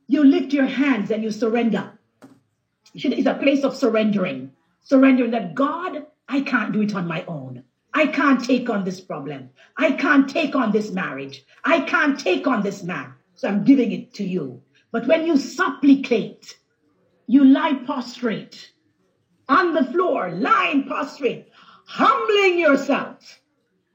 you 0.07 0.23
lift 0.23 0.53
your 0.53 0.65
hands 0.65 1.11
and 1.11 1.23
you 1.23 1.31
surrender. 1.31 1.93
It's 2.93 3.27
a 3.27 3.33
place 3.35 3.63
of 3.63 3.75
surrendering. 3.75 4.51
Surrendering 4.83 5.31
that 5.31 5.55
God, 5.55 6.05
I 6.27 6.41
can't 6.41 6.73
do 6.73 6.81
it 6.81 6.95
on 6.95 7.07
my 7.07 7.23
own. 7.25 7.63
I 7.93 8.07
can't 8.07 8.43
take 8.43 8.69
on 8.69 8.83
this 8.83 9.01
problem. 9.01 9.49
I 9.75 9.91
can't 9.93 10.29
take 10.29 10.55
on 10.55 10.71
this 10.71 10.91
marriage. 10.91 11.43
I 11.63 11.81
can't 11.81 12.19
take 12.19 12.47
on 12.47 12.61
this 12.63 12.83
man. 12.83 13.13
So 13.35 13.47
I'm 13.47 13.63
giving 13.63 13.91
it 13.91 14.13
to 14.15 14.23
you. 14.23 14.61
But 14.91 15.07
when 15.07 15.25
you 15.25 15.37
supplicate, 15.37 16.57
you 17.27 17.43
lie 17.43 17.73
prostrate 17.85 18.71
on 19.49 19.73
the 19.73 19.83
floor, 19.85 20.31
lying 20.31 20.85
prostrate, 20.85 21.49
humbling 21.85 22.59
yourself. 22.59 23.39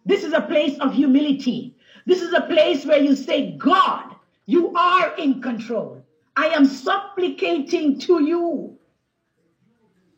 This 0.05 0.25
is 0.25 0.33
a 0.33 0.41
place 0.41 0.79
of 0.79 0.95
humility. 0.95 1.77
This 2.07 2.23
is 2.23 2.33
a 2.33 2.43
place 2.43 2.85
where 2.85 3.01
you 3.01 3.15
say, 3.15 3.57
God, 3.57 4.15
you 4.47 4.75
are 4.75 5.15
in 5.17 5.41
control. 5.41 6.05
I 6.37 6.49
am 6.49 6.67
supplicating 6.67 7.99
to 8.01 8.23
you. 8.25 8.79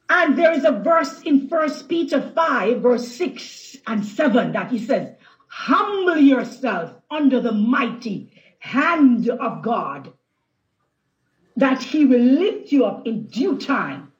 And 0.08 0.38
there 0.38 0.52
is 0.52 0.64
a 0.64 0.72
verse 0.72 1.22
in 1.22 1.48
First 1.48 1.88
Peter 1.88 2.20
5, 2.20 2.80
verse 2.80 3.08
6 3.08 3.76
and 3.86 4.04
7 4.04 4.52
that 4.52 4.70
he 4.70 4.78
says, 4.78 5.14
Humble 5.48 6.16
yourself 6.16 6.92
under 7.10 7.40
the 7.40 7.52
mighty 7.52 8.30
hand 8.58 9.28
of 9.28 9.62
God, 9.62 10.12
that 11.56 11.82
he 11.82 12.04
will 12.04 12.20
lift 12.20 12.72
you 12.72 12.84
up 12.84 13.06
in 13.06 13.26
due 13.26 13.58
time. 13.58 14.12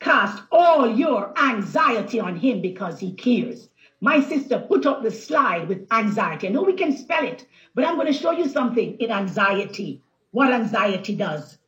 Cast 0.00 0.42
all 0.52 0.94
your 0.94 1.32
anxiety 1.38 2.20
on 2.20 2.36
him 2.36 2.60
because 2.60 3.00
he 3.00 3.14
cares. 3.14 3.68
My 4.00 4.20
sister 4.20 4.58
put 4.58 4.86
up 4.86 5.02
the 5.02 5.10
slide 5.10 5.68
with 5.68 5.86
anxiety. 5.90 6.48
I 6.48 6.50
know 6.50 6.62
we 6.62 6.74
can 6.74 6.96
spell 6.96 7.24
it, 7.24 7.46
but 7.74 7.84
I'm 7.84 7.96
going 7.96 8.06
to 8.06 8.12
show 8.12 8.32
you 8.32 8.48
something 8.48 8.96
in 8.98 9.10
anxiety, 9.10 10.02
what 10.32 10.52
anxiety 10.52 11.14
does. 11.16 11.58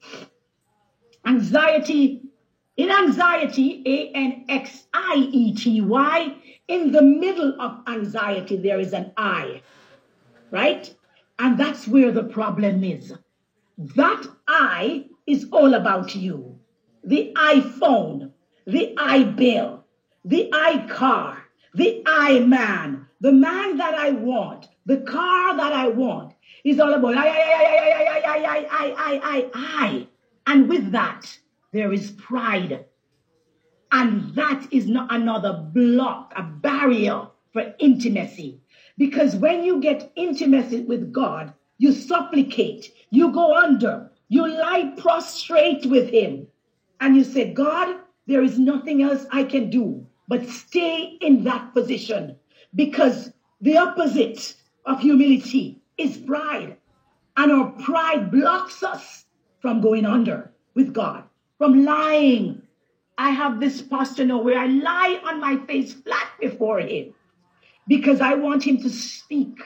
Anxiety 1.26 2.22
in 2.78 2.92
anxiety, 2.92 3.82
A 3.84 4.16
N 4.16 4.44
X 4.48 4.86
I 4.94 5.28
E 5.32 5.52
T 5.52 5.80
Y, 5.80 6.36
in 6.68 6.92
the 6.92 7.02
middle 7.02 7.60
of 7.60 7.80
anxiety, 7.88 8.56
there 8.56 8.78
is 8.78 8.92
an 8.92 9.10
I, 9.16 9.62
right? 10.52 10.94
And 11.40 11.58
that's 11.58 11.88
where 11.88 12.12
the 12.12 12.22
problem 12.22 12.84
is. 12.84 13.12
That 13.78 14.24
I 14.46 15.06
is 15.26 15.48
all 15.50 15.74
about 15.74 16.14
you. 16.14 16.60
The 17.02 17.32
iPhone, 17.36 18.30
the 18.64 18.94
I 18.96 19.24
bill, 19.24 19.84
the 20.24 20.48
I 20.52 20.86
car, 20.88 21.37
the 21.74 22.02
I 22.06 22.40
man, 22.40 23.06
the 23.20 23.32
man 23.32 23.76
that 23.76 23.94
I 23.94 24.10
want, 24.10 24.68
the 24.86 24.98
car 24.98 25.56
that 25.56 25.72
I 25.72 25.88
want 25.88 26.34
is 26.64 26.80
all 26.80 26.92
about 26.94 27.16
I, 27.16 27.28
I, 27.28 27.32
I, 27.32 27.38
I, 27.38 27.98
I, 27.98 28.28
I, 28.28 28.38
I, 28.38 28.66
I, 28.70 28.94
I, 28.96 29.20
I, 29.22 29.50
I. 29.54 30.06
And 30.46 30.68
with 30.68 30.92
that, 30.92 31.38
there 31.72 31.92
is 31.92 32.10
pride. 32.12 32.86
And 33.92 34.34
that 34.34 34.66
is 34.70 34.86
not 34.86 35.12
another 35.12 35.52
block, 35.52 36.32
a 36.36 36.42
barrier 36.42 37.28
for 37.52 37.74
intimacy. 37.78 38.60
Because 38.96 39.36
when 39.36 39.62
you 39.62 39.80
get 39.80 40.10
intimacy 40.16 40.80
with 40.80 41.12
God, 41.12 41.52
you 41.78 41.92
supplicate, 41.92 42.92
you 43.10 43.32
go 43.32 43.56
under, 43.56 44.10
you 44.28 44.46
lie 44.46 44.94
prostrate 44.96 45.86
with 45.86 46.10
Him, 46.10 46.48
and 47.00 47.16
you 47.16 47.24
say, 47.24 47.52
God, 47.52 47.96
there 48.26 48.42
is 48.42 48.58
nothing 48.58 49.02
else 49.02 49.26
I 49.30 49.44
can 49.44 49.70
do 49.70 50.07
but 50.28 50.48
stay 50.48 51.18
in 51.20 51.44
that 51.44 51.74
position. 51.74 52.36
Because 52.74 53.32
the 53.60 53.78
opposite 53.78 54.54
of 54.84 55.00
humility 55.00 55.80
is 55.96 56.16
pride. 56.18 56.76
And 57.36 57.50
our 57.50 57.70
pride 57.72 58.30
blocks 58.30 58.82
us 58.82 59.24
from 59.60 59.80
going 59.80 60.04
under 60.04 60.52
with 60.74 60.92
God 60.92 61.24
from 61.58 61.84
lying. 61.84 62.62
I 63.18 63.30
have 63.30 63.58
this 63.58 63.82
posture 63.82 64.24
now 64.24 64.40
where 64.40 64.58
I 64.58 64.66
lie 64.66 65.20
on 65.24 65.40
my 65.40 65.56
face 65.66 65.92
flat 65.92 66.28
before 66.40 66.78
Him 66.78 67.14
because 67.88 68.20
I 68.20 68.34
want 68.34 68.66
Him 68.66 68.80
to 68.82 68.90
speak. 68.90 69.58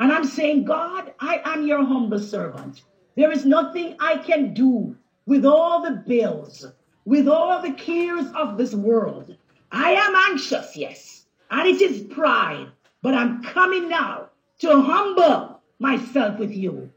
And 0.00 0.10
I'm 0.12 0.24
saying, 0.24 0.64
God, 0.64 1.14
I 1.20 1.40
am 1.44 1.66
your 1.66 1.84
humble 1.84 2.18
servant. 2.18 2.82
There 3.16 3.30
is 3.30 3.44
nothing 3.44 3.96
I 4.00 4.18
can 4.18 4.54
do 4.54 4.96
with 5.26 5.44
all 5.44 5.82
the 5.82 6.02
bills, 6.06 6.66
with 7.04 7.28
all 7.28 7.62
the 7.62 7.72
cares 7.72 8.26
of 8.34 8.58
this 8.58 8.74
world. 8.74 9.36
I 9.72 9.92
am 9.92 10.14
anxious, 10.30 10.76
yes, 10.76 11.26
and 11.50 11.68
it 11.68 11.80
is 11.80 12.02
pride, 12.02 12.68
but 13.02 13.14
I'm 13.14 13.42
coming 13.42 13.88
now 13.88 14.30
to 14.60 14.82
humble 14.82 15.60
myself 15.78 16.38
with 16.38 16.52
you. 16.52 16.90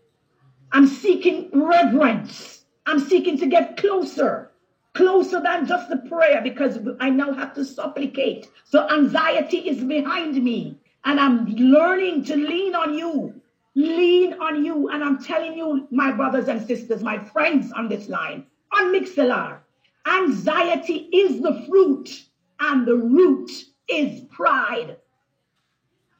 I'm 0.71 0.87
seeking 0.87 1.49
reverence 1.53 2.63
I'm 2.85 2.99
seeking 2.99 3.37
to 3.39 3.47
get 3.47 3.77
closer, 3.77 4.51
closer 4.93 5.39
than 5.39 5.65
just 5.65 5.89
the 5.89 5.97
prayer 5.97 6.41
because 6.41 6.79
I 6.99 7.09
now 7.09 7.33
have 7.33 7.53
to 7.53 7.63
supplicate. 7.63 8.49
So 8.65 8.89
anxiety 8.89 9.59
is 9.59 9.83
behind 9.83 10.43
me 10.43 10.77
and 11.05 11.19
I'm 11.19 11.45
learning 11.45 12.25
to 12.25 12.35
lean 12.35 12.75
on 12.75 12.93
you, 12.93 13.41
lean 13.75 14.33
on 14.33 14.65
you. 14.65 14.89
And 14.89 15.03
I'm 15.03 15.23
telling 15.23 15.57
you, 15.57 15.87
my 15.91 16.11
brothers 16.11 16.49
and 16.49 16.65
sisters, 16.65 17.01
my 17.01 17.23
friends 17.23 17.71
on 17.71 17.87
this 17.87 18.09
line, 18.09 18.45
on 18.73 18.93
Mixlr, 18.93 19.59
Anxiety 20.05 21.07
is 21.13 21.41
the 21.41 21.65
fruit, 21.65 22.25
and 22.63 22.87
the 22.87 22.95
root 22.95 23.51
is 23.89 24.21
pride. 24.31 24.97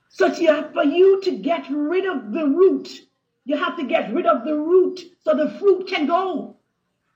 So 0.10 0.32
to, 0.32 0.70
for 0.74 0.84
you 0.84 1.22
to 1.22 1.32
get 1.38 1.66
rid 1.70 2.06
of 2.06 2.34
the 2.34 2.46
root, 2.46 2.90
you 3.46 3.58
have 3.58 3.78
to 3.78 3.84
get 3.84 4.14
rid 4.14 4.26
of 4.26 4.46
the 4.46 4.56
root 4.56 5.00
so 5.24 5.36
the 5.36 5.58
fruit 5.60 5.88
can 5.88 6.06
go. 6.06 6.58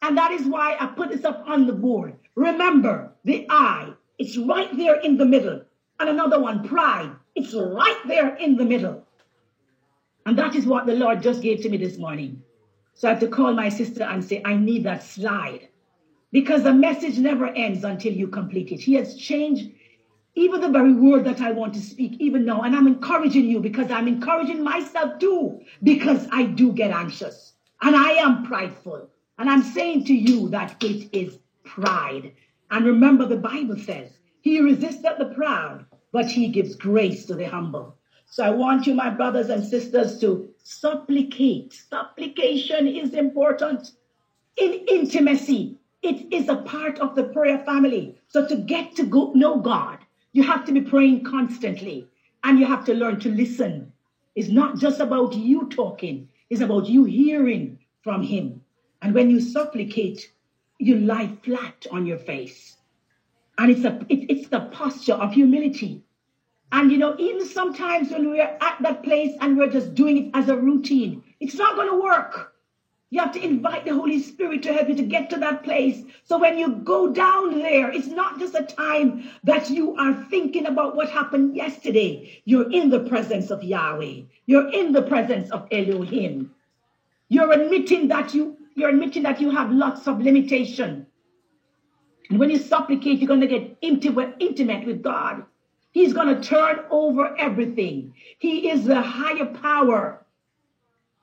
And 0.02 0.18
that 0.18 0.32
is 0.32 0.46
why 0.46 0.78
I 0.80 0.88
put 0.88 1.10
this 1.10 1.26
up 1.26 1.44
on 1.46 1.68
the 1.68 1.74
board. 1.74 2.16
Remember, 2.36 3.12
the 3.26 3.46
I, 3.50 3.94
it's 4.18 4.38
right 4.38 4.76
there 4.78 5.00
in 5.02 5.18
the 5.18 5.26
middle. 5.26 5.62
And 6.00 6.10
another 6.10 6.40
one, 6.40 6.68
pride, 6.68 7.12
it's 7.36 7.54
right 7.54 8.00
there 8.08 8.36
in 8.36 8.56
the 8.56 8.66
middle. 8.66 9.06
And 10.26 10.38
that 10.38 10.56
is 10.56 10.66
what 10.66 10.86
the 10.86 10.94
Lord 10.94 11.22
just 11.22 11.42
gave 11.42 11.62
to 11.62 11.70
me 11.70 11.78
this 11.78 11.98
morning. 11.98 12.42
So 12.94 13.08
I 13.08 13.12
have 13.12 13.20
to 13.22 13.28
call 13.28 13.54
my 13.54 13.70
sister 13.70 14.04
and 14.04 14.24
say, 14.24 14.42
I 14.44 14.56
need 14.56 14.84
that 14.86 15.04
slide. 15.04 15.68
Because 16.32 16.64
the 16.64 16.74
message 16.74 17.18
never 17.18 17.48
ends 17.48 17.84
until 17.84 18.14
you 18.14 18.28
complete 18.28 18.72
it. 18.72 18.80
He 18.80 18.96
has 18.96 19.16
changed 19.16 19.72
even 20.36 20.62
the 20.62 20.70
very 20.70 20.94
word 20.94 21.24
that 21.26 21.42
I 21.42 21.52
want 21.52 21.74
to 21.74 21.82
speak, 21.82 22.18
even 22.20 22.46
now. 22.46 22.62
And 22.62 22.76
I'm 22.76 22.86
encouraging 22.86 23.46
you 23.46 23.60
because 23.60 23.90
I'm 23.90 24.08
encouraging 24.08 24.64
myself 24.64 25.18
too, 25.20 25.62
because 25.82 26.28
I 26.32 26.44
do 26.44 26.74
get 26.74 26.92
anxious 26.92 27.54
and 27.82 27.96
I 27.96 28.12
am 28.12 28.44
prideful. 28.44 29.10
And 29.40 29.50
I'm 29.50 29.64
saying 29.64 30.06
to 30.06 30.14
you 30.14 30.50
that 30.50 30.76
it 30.84 31.10
is 31.12 31.40
pride. 31.64 32.34
And 32.70 32.86
remember, 32.86 33.26
the 33.26 33.38
Bible 33.38 33.78
says, 33.78 34.12
He 34.42 34.60
resisteth 34.60 35.18
the 35.18 35.34
proud, 35.34 35.86
but 36.12 36.28
He 36.28 36.50
gives 36.50 36.76
grace 36.76 37.26
to 37.26 37.36
the 37.36 37.46
humble. 37.46 37.98
So 38.30 38.44
I 38.44 38.50
want 38.50 38.86
you, 38.86 38.94
my 38.94 39.10
brothers 39.10 39.50
and 39.50 39.66
sisters, 39.66 40.20
to 40.20 40.50
supplicate. 40.64 41.74
Supplication 41.74 42.88
is 42.88 43.14
important 43.14 43.92
in 44.58 44.86
intimacy. 44.88 45.78
It 46.02 46.34
is 46.34 46.48
a 46.48 46.58
part 46.58 47.00
of 47.00 47.16
the 47.16 47.24
prayer 47.26 47.60
family. 47.60 48.18
So 48.28 48.48
to 48.48 48.56
get 48.56 48.96
to 48.98 49.04
go, 49.04 49.32
know 49.34 49.60
God, 49.60 50.00
you 50.32 50.44
have 50.44 50.66
to 50.66 50.72
be 50.72 50.82
praying 50.82 51.24
constantly 51.24 52.08
and 52.44 52.60
you 52.60 52.66
have 52.66 52.86
to 52.86 52.94
learn 52.94 53.20
to 53.22 53.30
listen. 53.30 53.92
It's 54.36 54.50
not 54.50 54.78
just 54.78 55.00
about 55.00 55.34
you 55.34 55.68
talking, 55.70 56.30
it's 56.50 56.62
about 56.62 56.88
you 56.88 57.06
hearing 57.06 57.80
from 58.04 58.22
Him. 58.22 58.62
And 59.02 59.14
when 59.14 59.30
you 59.30 59.40
supplicate, 59.40 60.32
you 60.80 60.98
lie 60.98 61.36
flat 61.44 61.88
on 61.92 62.06
your 62.06 62.20
face. 62.20 62.78
And 63.58 63.72
it's, 63.72 63.84
a, 63.84 63.98
it, 64.10 64.30
it's 64.30 64.50
the 64.50 64.62
posture 64.72 65.16
of 65.16 65.34
humility. 65.34 66.04
And 66.72 66.92
you 66.92 66.98
know, 66.98 67.16
even 67.18 67.48
sometimes 67.48 68.12
when 68.12 68.30
we're 68.30 68.44
at 68.44 68.78
that 68.82 69.04
place 69.04 69.36
and 69.42 69.58
we're 69.58 69.72
just 69.72 69.96
doing 69.96 70.28
it 70.28 70.32
as 70.34 70.50
a 70.50 70.56
routine, 70.56 71.24
it's 71.40 71.56
not 71.56 71.76
going 71.76 71.90
to 71.90 72.02
work. 72.02 72.54
You 73.10 73.22
have 73.22 73.32
to 73.34 73.44
invite 73.44 73.86
the 73.86 73.94
Holy 73.94 74.22
Spirit 74.22 74.64
to 74.64 74.74
help 74.74 74.90
you 74.90 74.96
to 74.96 75.04
get 75.04 75.30
to 75.30 75.38
that 75.38 75.64
place. 75.64 76.04
So 76.26 76.38
when 76.38 76.58
you 76.58 76.76
go 76.76 77.14
down 77.14 77.60
there, 77.60 77.90
it's 77.90 78.08
not 78.08 78.38
just 78.38 78.54
a 78.54 78.64
time 78.64 79.30
that 79.46 79.70
you 79.70 79.96
are 79.96 80.26
thinking 80.30 80.66
about 80.66 80.96
what 80.96 81.10
happened 81.10 81.56
yesterday. 81.56 82.42
You're 82.44 82.70
in 82.70 82.90
the 82.90 83.00
presence 83.00 83.50
of 83.50 83.64
Yahweh. 83.64 84.24
You're 84.46 84.70
in 84.72 84.92
the 84.92 85.04
presence 85.04 85.50
of 85.52 85.68
Elohim. 85.72 86.54
You're 87.30 87.52
admitting 87.52 88.10
that 88.10 88.34
you 88.34 88.58
you're 88.76 88.90
admitting 88.90 89.24
that 89.24 89.42
you 89.42 89.50
have 89.52 89.72
lots 89.72 90.08
of 90.08 90.22
limitation. 90.22 91.08
And 92.30 92.40
when 92.40 92.52
you 92.52 92.60
supplicate, 92.60 93.20
you're 93.20 93.28
going 93.28 93.42
to 93.42 93.48
get 93.48 93.78
intimate 93.82 94.86
with 94.86 95.02
God. 95.02 95.44
He's 95.92 96.14
going 96.14 96.28
to 96.28 96.48
turn 96.48 96.82
over 96.92 97.36
everything. 97.40 98.14
He 98.38 98.70
is 98.70 98.84
the 98.84 99.02
higher 99.02 99.46
power. 99.46 100.27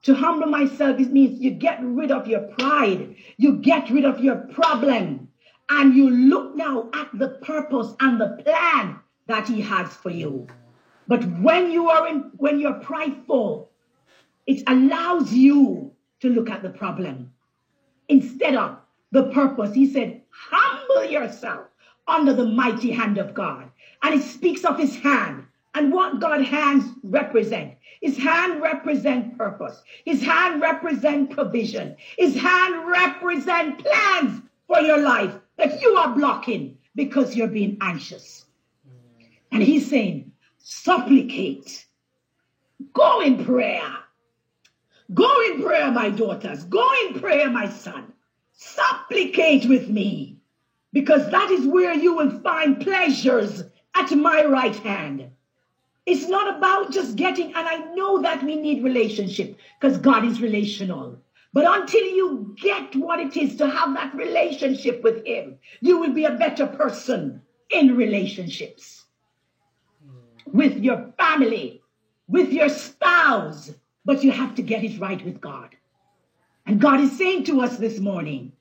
To 0.04 0.14
humble 0.14 0.46
myself, 0.46 1.00
it 1.00 1.12
means 1.12 1.40
you 1.40 1.50
get 1.50 1.78
rid 1.82 2.10
of 2.10 2.26
your 2.26 2.42
pride, 2.42 3.16
you 3.38 3.56
get 3.56 3.88
rid 3.90 4.04
of 4.04 4.20
your 4.20 4.36
problem, 4.36 5.28
and 5.70 5.94
you 5.94 6.10
look 6.10 6.54
now 6.54 6.90
at 6.94 7.08
the 7.14 7.30
purpose 7.42 7.94
and 8.00 8.20
the 8.20 8.42
plan 8.44 9.00
that 9.26 9.48
He 9.48 9.62
has 9.62 9.94
for 9.94 10.10
you. 10.10 10.46
But 11.08 11.24
when 11.40 11.70
you 11.70 11.88
are 11.88 12.06
in, 12.06 12.30
when 12.36 12.60
you're 12.60 12.80
prideful, 12.80 13.70
it 14.46 14.62
allows 14.66 15.32
you 15.32 15.92
to 16.20 16.28
look 16.28 16.50
at 16.50 16.62
the 16.62 16.70
problem 16.70 17.32
instead 18.08 18.54
of 18.54 18.76
the 19.10 19.30
purpose. 19.30 19.74
He 19.74 19.90
said, 19.90 20.20
humble 20.30 21.10
yourself 21.10 21.66
under 22.06 22.34
the 22.34 22.46
mighty 22.46 22.90
hand 22.90 23.16
of 23.16 23.32
God. 23.32 23.70
And 24.02 24.14
it 24.14 24.22
speaks 24.22 24.64
of 24.64 24.78
his 24.78 24.96
hand 24.96 25.46
and 25.74 25.92
what 25.92 26.20
God's 26.20 26.48
hands 26.48 26.84
represent. 27.02 27.74
His 28.00 28.16
hand 28.16 28.62
represent 28.62 29.36
purpose. 29.36 29.82
His 30.04 30.22
hand 30.22 30.62
represent 30.62 31.30
provision. 31.30 31.96
His 32.16 32.36
hand 32.36 32.86
represent 32.86 33.78
plans 33.78 34.42
for 34.66 34.80
your 34.80 34.98
life 34.98 35.34
that 35.56 35.80
you 35.82 35.96
are 35.96 36.14
blocking 36.14 36.78
because 36.94 37.34
you're 37.34 37.48
being 37.48 37.76
anxious. 37.80 38.44
And 39.50 39.62
he's 39.62 39.88
saying, 39.88 40.32
supplicate. 40.58 41.86
Go 42.92 43.20
in 43.20 43.44
prayer. 43.44 43.90
Go 45.12 45.30
in 45.46 45.62
prayer, 45.62 45.90
my 45.90 46.10
daughters. 46.10 46.64
Go 46.64 46.88
in 47.06 47.20
prayer, 47.20 47.50
my 47.50 47.68
son. 47.68 48.12
Supplicate 48.52 49.68
with 49.68 49.88
me 49.88 50.38
because 50.92 51.30
that 51.30 51.50
is 51.50 51.66
where 51.66 51.94
you 51.94 52.14
will 52.14 52.40
find 52.40 52.80
pleasures 52.80 53.64
at 53.94 54.10
my 54.12 54.44
right 54.44 54.76
hand. 54.76 55.30
It's 56.06 56.28
not 56.28 56.56
about 56.56 56.92
just 56.92 57.16
getting, 57.16 57.54
and 57.54 57.66
I 57.68 57.76
know 57.94 58.20
that 58.22 58.42
we 58.42 58.56
need 58.56 58.84
relationship 58.84 59.56
because 59.80 59.98
God 59.98 60.24
is 60.24 60.40
relational. 60.40 61.18
But 61.54 61.64
until 61.66 62.02
you 62.02 62.54
get 62.60 62.94
what 62.96 63.20
it 63.20 63.36
is 63.36 63.56
to 63.56 63.68
have 63.68 63.94
that 63.94 64.14
relationship 64.14 65.02
with 65.02 65.24
Him, 65.24 65.58
you 65.80 65.98
will 65.98 66.12
be 66.12 66.24
a 66.24 66.36
better 66.36 66.66
person 66.66 67.40
in 67.70 67.96
relationships 67.96 69.04
with 70.52 70.76
your 70.76 71.12
family, 71.16 71.82
with 72.28 72.52
your 72.52 72.68
spouse. 72.68 73.72
But 74.04 74.22
you 74.22 74.30
have 74.32 74.54
to 74.56 74.62
get 74.62 74.84
it 74.84 75.00
right 75.00 75.24
with 75.24 75.40
God. 75.40 75.74
And 76.66 76.80
God 76.80 77.00
is 77.00 77.16
saying 77.16 77.44
to 77.44 77.60
us 77.62 77.78
this 77.78 77.98
morning 77.98 78.52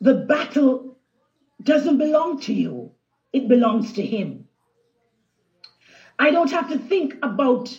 the 0.00 0.14
battle 0.14 0.96
doesn't 1.62 1.98
belong 1.98 2.40
to 2.40 2.54
you, 2.54 2.92
it 3.32 3.48
belongs 3.48 3.92
to 3.94 4.02
Him. 4.02 4.46
I 6.20 6.30
don't 6.30 6.50
have 6.50 6.68
to 6.68 6.78
think 6.78 7.14
about 7.22 7.74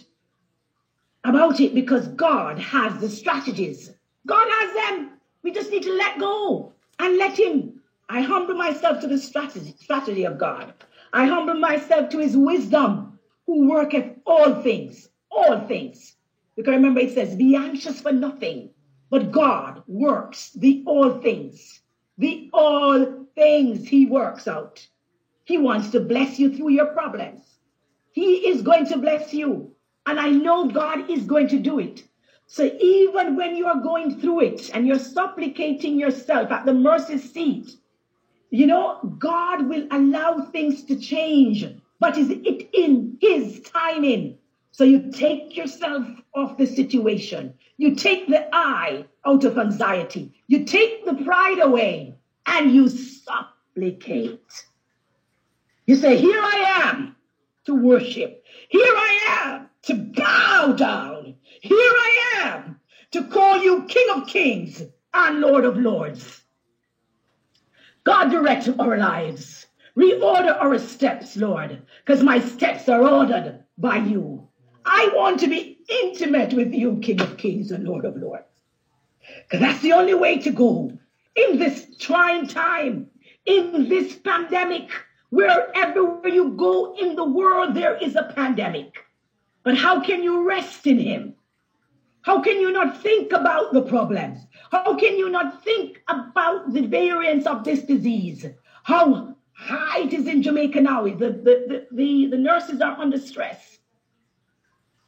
about 1.24 1.60
it 1.60 1.76
because 1.76 2.08
God 2.08 2.58
has 2.58 3.00
the 3.00 3.08
strategies. 3.08 3.92
God 4.26 4.48
has 4.50 4.74
them. 4.74 5.12
We 5.44 5.52
just 5.52 5.70
need 5.70 5.84
to 5.84 5.94
let 5.94 6.18
go 6.18 6.74
and 6.98 7.18
let 7.18 7.38
Him. 7.38 7.80
I 8.10 8.22
humble 8.22 8.56
myself 8.56 9.00
to 9.02 9.08
the 9.08 9.20
strategy, 9.20 9.76
strategy 9.80 10.24
of 10.24 10.40
God. 10.40 10.74
I 11.14 11.28
humble 11.28 11.54
myself 11.54 12.10
to 12.10 12.18
His 12.18 12.36
wisdom, 12.36 13.20
who 13.46 13.70
worketh 13.70 14.08
all 14.26 14.64
things, 14.64 15.10
all 15.30 15.68
things. 15.68 16.16
Because 16.56 16.72
remember, 16.72 17.02
it 17.02 17.14
says, 17.14 17.36
Be 17.36 17.56
anxious 17.56 18.02
for 18.02 18.12
nothing, 18.12 18.72
but 19.12 19.32
God 19.32 19.84
works 19.86 20.50
the 20.54 20.82
all 20.88 21.20
things. 21.20 21.82
The 22.18 22.50
all 22.54 23.28
things 23.36 23.88
He 23.88 24.08
works 24.08 24.48
out. 24.48 24.88
He 25.44 25.60
wants 25.60 25.92
to 25.92 26.00
bless 26.00 26.40
you 26.40 26.52
through 26.52 26.70
your 26.70 26.88
problems. 26.88 27.60
He 28.12 28.48
is 28.48 28.62
going 28.62 28.86
to 28.88 28.98
bless 28.98 29.34
you. 29.34 29.72
And 30.06 30.20
I 30.20 30.30
know 30.30 30.68
God 30.68 31.10
is 31.10 31.24
going 31.24 31.48
to 31.50 31.60
do 31.60 31.80
it. 31.80 32.04
So 32.48 32.70
even 32.82 33.38
when 33.38 33.56
you 33.56 33.68
are 33.68 33.80
going 33.80 34.20
through 34.20 34.42
it 34.42 34.72
and 34.74 34.86
you're 34.86 35.00
supplicating 35.00 35.98
yourself 35.98 36.52
at 36.52 36.66
the 36.66 36.74
mercy 36.74 37.18
seat, 37.18 37.78
you 38.50 38.68
know, 38.68 39.00
God 39.18 39.70
will 39.70 39.88
allow 39.90 40.42
things 40.52 40.84
to 40.86 41.00
change, 41.00 41.66
but 42.00 42.18
is 42.18 42.30
it 42.30 42.70
in 42.74 43.18
His 43.22 43.62
timing? 43.62 44.38
So 44.72 44.84
you 44.84 45.12
take 45.12 45.56
yourself 45.56 46.06
off 46.36 46.58
the 46.58 46.66
situation. 46.66 47.54
You 47.78 47.96
take 47.96 48.28
the 48.28 48.50
I 48.54 49.06
out 49.26 49.46
of 49.46 49.58
anxiety. 49.58 50.34
You 50.48 50.66
take 50.66 51.06
the 51.06 51.14
pride 51.24 51.60
away 51.62 52.16
and 52.46 52.74
you 52.74 52.90
supplicate. 52.90 54.66
You 55.86 55.96
say, 55.96 56.18
Here 56.18 56.40
I 56.40 56.84
am 56.84 57.16
to 57.66 57.76
worship. 57.76 58.44
Here 58.70 58.82
I 58.84 59.20
am 59.44 59.70
to 59.84 59.96
bow 59.96 60.74
down. 60.78 61.36
Here 61.62 61.78
I 61.78 62.40
am 62.44 62.80
to 63.12 63.24
call 63.26 63.62
you 63.64 63.84
King 63.84 64.08
of 64.16 64.28
Kings 64.28 64.82
and 65.14 65.42
Lord 65.42 65.66
of 65.66 65.78
Lords. 65.78 66.42
God 68.04 68.30
direct 68.32 68.70
our 68.80 68.98
lives. 68.98 69.68
Reorder 69.98 70.58
our 70.62 70.80
steps, 70.80 71.36
Lord, 71.36 71.82
because 72.06 72.24
my 72.24 72.40
steps 72.40 72.88
are 72.88 73.06
ordered 73.06 73.66
by 73.78 73.98
you. 73.98 74.48
I 74.86 75.12
want 75.14 75.42
to 75.42 75.48
be 75.48 75.80
intimate 76.04 76.54
with 76.54 76.74
you, 76.74 76.98
King 77.02 77.22
of 77.22 77.38
Kings 77.38 77.72
and 77.72 77.84
Lord 77.84 78.06
of 78.06 78.16
Lords. 78.16 78.46
Because 79.44 79.60
that's 79.60 79.82
the 79.82 79.94
only 79.94 80.14
way 80.14 80.40
to 80.40 80.52
go 80.52 80.98
in 81.36 81.60
this 81.60 81.98
trying 82.00 82.48
time, 82.48 83.08
in 83.46 83.90
this 83.90 84.16
pandemic. 84.16 84.90
Wherever 85.32 86.28
you 86.28 86.50
go 86.50 86.96
in 86.96 87.16
the 87.16 87.24
world, 87.24 87.74
there 87.74 87.96
is 87.98 88.16
a 88.16 88.32
pandemic. 88.36 88.98
But 89.64 89.78
how 89.78 90.02
can 90.02 90.24
you 90.24 90.48
rest 90.48 90.86
in 90.86 91.00
Him? 91.00 91.36
How 92.22 92.42
can 92.42 92.60
you 92.60 92.72
not 92.72 93.02
think 93.02 93.32
about 93.32 93.74
the 93.74 93.82
problems? 93.82 94.40
How 94.72 94.96
can 94.96 95.18
you 95.18 95.30
not 95.30 95.64
think 95.64 96.02
about 96.08 96.74
the 96.74 96.86
variants 96.86 97.48
of 97.48 97.64
this 97.64 97.82
disease? 97.82 98.46
How 98.84 99.36
high 99.54 100.02
it 100.02 100.14
is 100.14 100.28
in 100.28 100.44
Jamaica 100.44 100.82
now. 100.82 101.04
The, 101.04 101.14
the, 101.16 101.66
the, 101.68 101.88
the, 101.92 102.28
the 102.28 102.38
nurses 102.38 102.82
are 102.82 102.98
under 103.00 103.18
stress. 103.18 103.80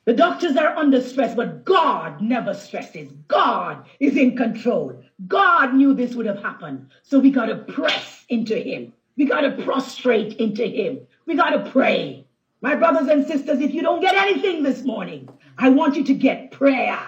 The 0.05 0.13
doctors 0.13 0.57
are 0.57 0.75
under 0.75 1.01
stress, 1.01 1.33
but 1.33 1.65
God 1.65 2.21
never 2.21 2.53
stresses. 2.53 3.11
God 3.27 3.85
is 3.99 4.17
in 4.17 4.35
control. 4.35 5.01
God 5.27 5.73
knew 5.75 5.93
this 5.93 6.13
would 6.15 6.25
have 6.25 6.41
happened. 6.41 6.89
So 7.03 7.19
we 7.19 7.31
got 7.31 7.45
to 7.45 7.55
press 7.55 8.25
into 8.29 8.55
Him. 8.55 8.93
We 9.17 9.25
got 9.25 9.41
to 9.41 9.63
prostrate 9.63 10.37
into 10.37 10.65
Him. 10.65 11.01
We 11.25 11.35
got 11.35 11.51
to 11.51 11.71
pray. 11.71 12.25
My 12.61 12.75
brothers 12.75 13.07
and 13.09 13.27
sisters, 13.27 13.59
if 13.59 13.73
you 13.73 13.81
don't 13.81 14.01
get 14.01 14.15
anything 14.15 14.63
this 14.63 14.83
morning, 14.83 15.29
I 15.57 15.69
want 15.69 15.95
you 15.95 16.03
to 16.05 16.13
get 16.13 16.51
prayer. 16.51 16.99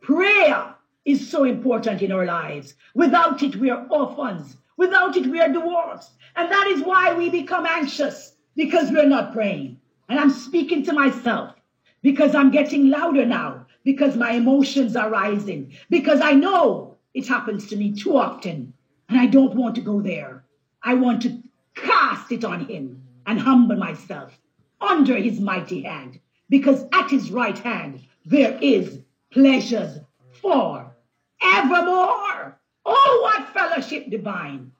Prayer 0.00 0.74
is 1.04 1.28
so 1.28 1.44
important 1.44 2.02
in 2.02 2.12
our 2.12 2.24
lives. 2.24 2.74
Without 2.94 3.42
it, 3.42 3.56
we 3.56 3.70
are 3.70 3.86
orphans. 3.90 4.56
Without 4.76 5.16
it, 5.16 5.26
we 5.26 5.40
are 5.40 5.48
dwarfs. 5.48 6.10
And 6.36 6.50
that 6.50 6.66
is 6.68 6.82
why 6.82 7.14
we 7.14 7.28
become 7.28 7.66
anxious 7.66 8.34
because 8.56 8.90
we're 8.90 9.08
not 9.08 9.32
praying. 9.32 9.80
And 10.08 10.18
I'm 10.18 10.30
speaking 10.30 10.84
to 10.84 10.92
myself 10.92 11.54
because 12.02 12.34
I'm 12.34 12.50
getting 12.50 12.90
louder 12.90 13.24
now, 13.24 13.66
because 13.84 14.16
my 14.16 14.32
emotions 14.32 14.96
are 14.96 15.10
rising, 15.10 15.72
because 15.88 16.20
I 16.20 16.32
know 16.32 16.96
it 17.14 17.28
happens 17.28 17.66
to 17.68 17.76
me 17.76 17.92
too 17.92 18.16
often, 18.16 18.72
and 19.08 19.18
I 19.18 19.26
don't 19.26 19.54
want 19.54 19.76
to 19.76 19.80
go 19.80 20.00
there. 20.00 20.44
I 20.82 20.94
want 20.94 21.22
to 21.22 21.42
cast 21.74 22.32
it 22.32 22.44
on 22.44 22.66
him 22.66 23.02
and 23.26 23.40
humble 23.40 23.76
myself 23.76 24.38
under 24.80 25.16
his 25.16 25.40
mighty 25.40 25.82
hand, 25.82 26.18
because 26.48 26.84
at 26.92 27.10
his 27.10 27.30
right 27.30 27.58
hand 27.58 28.00
there 28.24 28.58
is 28.60 29.00
pleasures 29.30 29.98
for 30.32 30.94
evermore. 31.42 32.58
Oh, 32.84 33.20
what 33.22 33.48
fellowship 33.54 34.10
divine! 34.10 34.72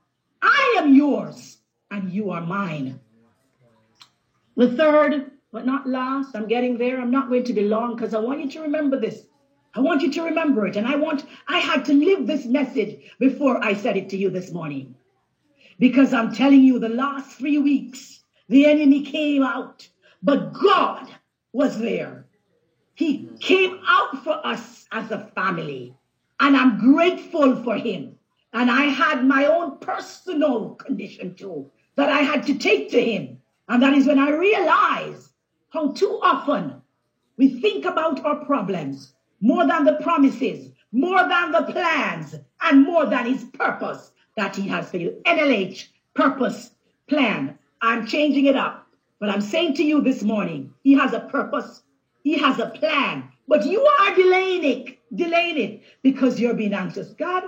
I 0.42 0.76
am 0.78 0.94
yours, 0.94 1.58
and 1.90 2.12
you 2.12 2.30
are 2.30 2.40
mine. 2.40 2.98
The 4.56 4.76
third 4.76 5.30
but 5.52 5.66
not 5.66 5.86
last. 5.86 6.34
I'm 6.34 6.48
getting 6.48 6.78
there. 6.78 7.00
I'm 7.00 7.10
not 7.10 7.28
going 7.28 7.44
to 7.44 7.52
be 7.52 7.68
long 7.68 7.94
because 7.94 8.14
I 8.14 8.18
want 8.18 8.40
you 8.40 8.50
to 8.52 8.62
remember 8.62 8.98
this. 8.98 9.26
I 9.74 9.80
want 9.80 10.02
you 10.02 10.10
to 10.12 10.22
remember 10.22 10.66
it. 10.66 10.76
And 10.76 10.86
I 10.86 10.96
want, 10.96 11.24
I 11.46 11.58
had 11.58 11.84
to 11.86 11.92
live 11.92 12.26
this 12.26 12.46
message 12.46 13.10
before 13.18 13.62
I 13.62 13.74
said 13.74 13.96
it 13.96 14.08
to 14.10 14.16
you 14.16 14.30
this 14.30 14.50
morning. 14.50 14.94
Because 15.78 16.12
I'm 16.12 16.34
telling 16.34 16.62
you, 16.62 16.78
the 16.78 16.88
last 16.88 17.38
three 17.38 17.58
weeks, 17.58 18.22
the 18.48 18.66
enemy 18.66 19.02
came 19.02 19.42
out, 19.42 19.88
but 20.22 20.52
God 20.52 21.08
was 21.52 21.78
there. 21.78 22.26
He 22.94 23.28
came 23.40 23.80
out 23.86 24.22
for 24.22 24.44
us 24.46 24.86
as 24.92 25.10
a 25.10 25.30
family. 25.34 25.94
And 26.40 26.56
I'm 26.56 26.78
grateful 26.78 27.62
for 27.62 27.76
him. 27.76 28.16
And 28.52 28.70
I 28.70 28.84
had 28.84 29.24
my 29.24 29.46
own 29.46 29.78
personal 29.78 30.74
condition 30.74 31.34
too 31.34 31.70
that 31.96 32.10
I 32.10 32.18
had 32.18 32.46
to 32.46 32.58
take 32.58 32.90
to 32.90 33.02
him. 33.02 33.38
And 33.68 33.82
that 33.82 33.94
is 33.94 34.06
when 34.06 34.18
I 34.18 34.30
realized 34.30 35.30
how 35.70 35.92
too 35.92 36.20
often 36.22 36.82
we 37.38 37.60
think 37.60 37.84
about 37.84 38.24
our 38.24 38.44
problems 38.44 39.14
more 39.40 39.66
than 39.66 39.84
the 39.84 39.94
promises, 40.02 40.70
more 40.92 41.26
than 41.26 41.52
the 41.52 41.62
plans, 41.62 42.34
and 42.60 42.84
more 42.84 43.06
than 43.06 43.26
his 43.26 43.44
purpose 43.44 44.11
that 44.36 44.56
he 44.56 44.68
has 44.68 44.90
for 44.90 44.96
you. 44.96 45.20
NLH, 45.24 45.88
purpose, 46.14 46.70
plan. 47.08 47.58
I'm 47.80 48.06
changing 48.06 48.46
it 48.46 48.56
up, 48.56 48.86
but 49.18 49.28
I'm 49.28 49.40
saying 49.40 49.74
to 49.74 49.84
you 49.84 50.00
this 50.00 50.22
morning, 50.22 50.72
he 50.82 50.94
has 50.94 51.12
a 51.12 51.20
purpose, 51.20 51.82
he 52.22 52.38
has 52.38 52.58
a 52.58 52.66
plan, 52.66 53.28
but 53.48 53.66
you 53.66 53.80
are 53.80 54.14
delaying 54.14 54.64
it, 54.64 54.98
delaying 55.14 55.58
it 55.58 55.82
because 56.02 56.38
you're 56.38 56.54
being 56.54 56.74
anxious. 56.74 57.10
God, 57.10 57.44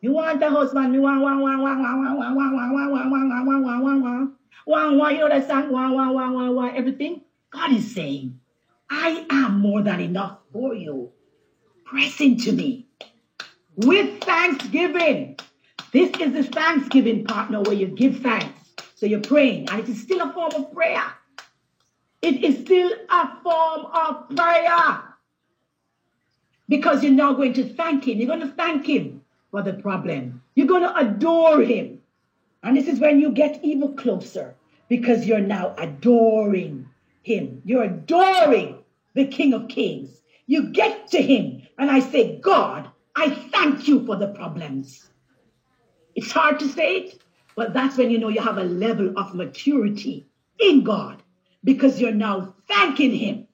you 0.00 0.12
want 0.12 0.40
the 0.40 0.50
husband, 0.50 0.94
you 0.94 1.02
want, 1.02 1.20
want, 1.22 1.40
want, 1.40 1.60
want, 1.60 1.80
want, 1.80 1.98
want, 1.98 2.18
want, 2.18 2.36
want, 2.36 2.52
want, 2.52 3.10
want, 3.10 3.10
want, 3.10 3.10
want, 3.10 3.64
want, 3.64 4.02
want, 4.02 4.32
want, 4.66 4.96
want, 4.96 5.14
you 5.14 5.20
know 5.20 5.28
that 5.28 5.48
song, 5.48 5.72
want, 5.72 5.94
want, 5.94 6.14
want, 6.14 6.34
want, 6.34 6.54
want, 6.54 6.76
everything. 6.76 7.22
God 7.50 7.72
is 7.72 7.94
saying, 7.94 8.38
I 8.90 9.26
am 9.30 9.60
more 9.60 9.82
than 9.82 10.00
enough 10.00 10.38
for 10.52 10.74
you. 10.74 11.10
Press 11.84 12.20
into 12.20 12.52
me 12.52 12.86
with 13.76 14.20
thanksgiving. 14.20 15.38
This 15.98 16.12
is 16.20 16.32
the 16.32 16.44
thanksgiving 16.44 17.24
partner 17.24 17.60
where 17.60 17.74
you 17.74 17.88
give 17.88 18.20
thanks. 18.20 18.70
So 18.94 19.04
you're 19.04 19.18
praying, 19.18 19.68
and 19.68 19.80
it 19.80 19.88
is 19.88 20.00
still 20.00 20.20
a 20.20 20.32
form 20.32 20.52
of 20.54 20.72
prayer. 20.72 21.02
It 22.22 22.44
is 22.44 22.60
still 22.60 22.92
a 23.10 23.42
form 23.42 23.86
of 23.86 24.28
prayer. 24.36 25.02
Because 26.68 27.02
you're 27.02 27.10
now 27.10 27.32
going 27.32 27.52
to 27.54 27.64
thank 27.74 28.06
Him. 28.06 28.18
You're 28.18 28.28
going 28.28 28.48
to 28.48 28.54
thank 28.54 28.86
Him 28.86 29.22
for 29.50 29.60
the 29.60 29.72
problem. 29.72 30.40
You're 30.54 30.68
going 30.68 30.82
to 30.82 30.96
adore 30.96 31.62
Him. 31.62 32.00
And 32.62 32.76
this 32.76 32.86
is 32.86 33.00
when 33.00 33.18
you 33.18 33.32
get 33.32 33.58
even 33.64 33.96
closer 33.96 34.54
because 34.88 35.26
you're 35.26 35.40
now 35.40 35.74
adoring 35.78 36.88
him. 37.24 37.60
You're 37.64 37.82
adoring 37.82 38.84
the 39.14 39.26
King 39.26 39.52
of 39.52 39.66
Kings. 39.66 40.20
You 40.46 40.70
get 40.70 41.08
to 41.08 41.20
him 41.20 41.62
and 41.76 41.90
I 41.90 41.98
say, 41.98 42.38
God, 42.38 42.88
I 43.16 43.30
thank 43.30 43.88
you 43.88 44.06
for 44.06 44.14
the 44.14 44.28
problems. 44.28 45.08
It's 46.18 46.32
hard 46.32 46.58
to 46.58 46.66
say 46.66 46.96
it, 46.96 47.22
but 47.54 47.72
that's 47.72 47.96
when 47.96 48.10
you 48.10 48.18
know 48.18 48.26
you 48.26 48.40
have 48.40 48.58
a 48.58 48.64
level 48.64 49.16
of 49.16 49.36
maturity 49.36 50.26
in 50.58 50.82
God 50.82 51.22
because 51.62 52.00
you're 52.00 52.10
now 52.10 52.56
thanking 52.66 53.14
him 53.14 53.46